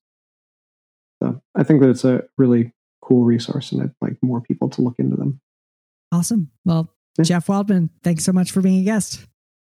So 1.22 1.40
I 1.54 1.62
think 1.62 1.80
that 1.80 1.90
it's 1.90 2.04
a 2.04 2.24
really 2.38 2.72
cool 3.00 3.24
resource 3.24 3.72
and 3.72 3.82
I'd 3.82 3.94
like 4.00 4.16
more 4.22 4.40
people 4.40 4.68
to 4.70 4.82
look 4.82 4.98
into 4.98 5.16
them. 5.16 5.40
Awesome. 6.12 6.50
Well, 6.64 6.92
Yeah. 7.18 7.24
Jeff 7.24 7.48
Waldman, 7.48 7.90
thanks 8.02 8.24
so 8.24 8.32
much 8.32 8.50
for 8.52 8.60
being 8.60 8.80
a 8.80 8.84
guest. 8.84 9.26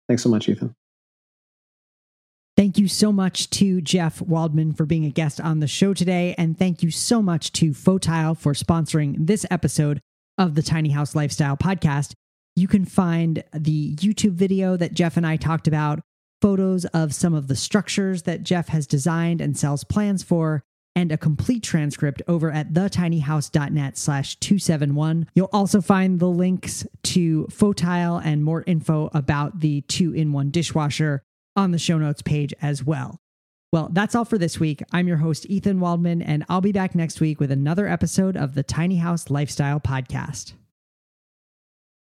Thanks 0.09 0.22
so 0.22 0.28
much, 0.28 0.48
Ethan. 0.48 0.74
Thank 2.57 2.76
you 2.78 2.86
so 2.86 3.12
much 3.12 3.48
to 3.50 3.80
Jeff 3.80 4.20
Waldman 4.20 4.74
for 4.74 4.84
being 4.84 5.07
a 5.07 5.11
guest 5.11 5.40
on 5.40 5.61
the 5.61 5.66
show 5.66 5.94
today. 5.94 6.34
And 6.36 6.59
thank 6.59 6.82
you 6.82 6.90
so 6.90 7.22
much 7.22 7.50
to 7.53 7.70
Fotile 7.70 8.36
for 8.36 8.53
sponsoring 8.53 9.26
this 9.26 9.46
episode 9.50 10.00
of 10.36 10.55
the 10.55 10.62
Tiny 10.62 10.90
House 10.90 11.14
Lifestyle 11.14 11.57
podcast. 11.57 12.12
You 12.55 12.68
can 12.68 12.84
find 12.84 13.42
the 13.55 13.94
YouTube 13.96 14.32
video 14.32 14.76
that 14.76 14.92
Jeff 14.92 15.16
and 15.16 15.26
I 15.26 15.36
talked 15.36 15.66
about, 15.66 16.00
photos 16.42 16.84
of 16.86 17.14
some 17.14 17.34
of 17.34 17.48
the 17.48 17.57
structures 17.57 18.22
that 18.22 18.42
Jeff 18.42 18.68
has 18.68 18.86
designed 18.86 19.40
and 19.40 19.57
sells 19.57 19.84
plans 19.84 20.22
for, 20.22 20.62
and 20.94 21.11
a 21.11 21.16
complete 21.16 21.62
transcript 21.62 22.20
over 22.28 22.50
at 22.50 22.74
thetinyhouse.net 22.74 23.96
slash 23.96 24.36
271. 24.36 25.26
You'll 25.34 25.48
also 25.53 25.80
find 25.80 26.20
the 26.20 26.28
links 26.28 26.86
to 27.05 27.46
Fotile 27.50 28.20
and 28.22 28.44
more 28.44 28.64
info 28.66 29.09
about 29.14 29.61
the 29.61 29.80
two-in-one 29.82 30.50
dishwasher 30.50 31.22
on 31.57 31.70
the 31.70 31.78
show 31.78 31.96
notes 31.96 32.20
page 32.20 32.53
as 32.61 32.84
well. 32.84 33.18
Well, 33.72 33.88
that's 33.90 34.14
all 34.14 34.26
for 34.26 34.36
this 34.36 34.61
week. 34.61 34.82
I'm 34.92 35.09
your 35.09 35.16
host, 35.16 35.46
Ethan 35.48 35.80
Waldman, 35.80 36.20
and 36.20 36.44
I'll 36.50 36.61
be 36.61 36.72
back 36.72 36.94
next 36.94 37.20
week 37.20 37.40
with 37.40 37.50
another 37.50 37.88
episode 37.88 38.36
of 38.36 38.55
the 38.55 38.62
Tiny 38.62 38.96
House 38.96 39.30
Lifestyle 39.30 39.80
Podcast. 39.80 40.53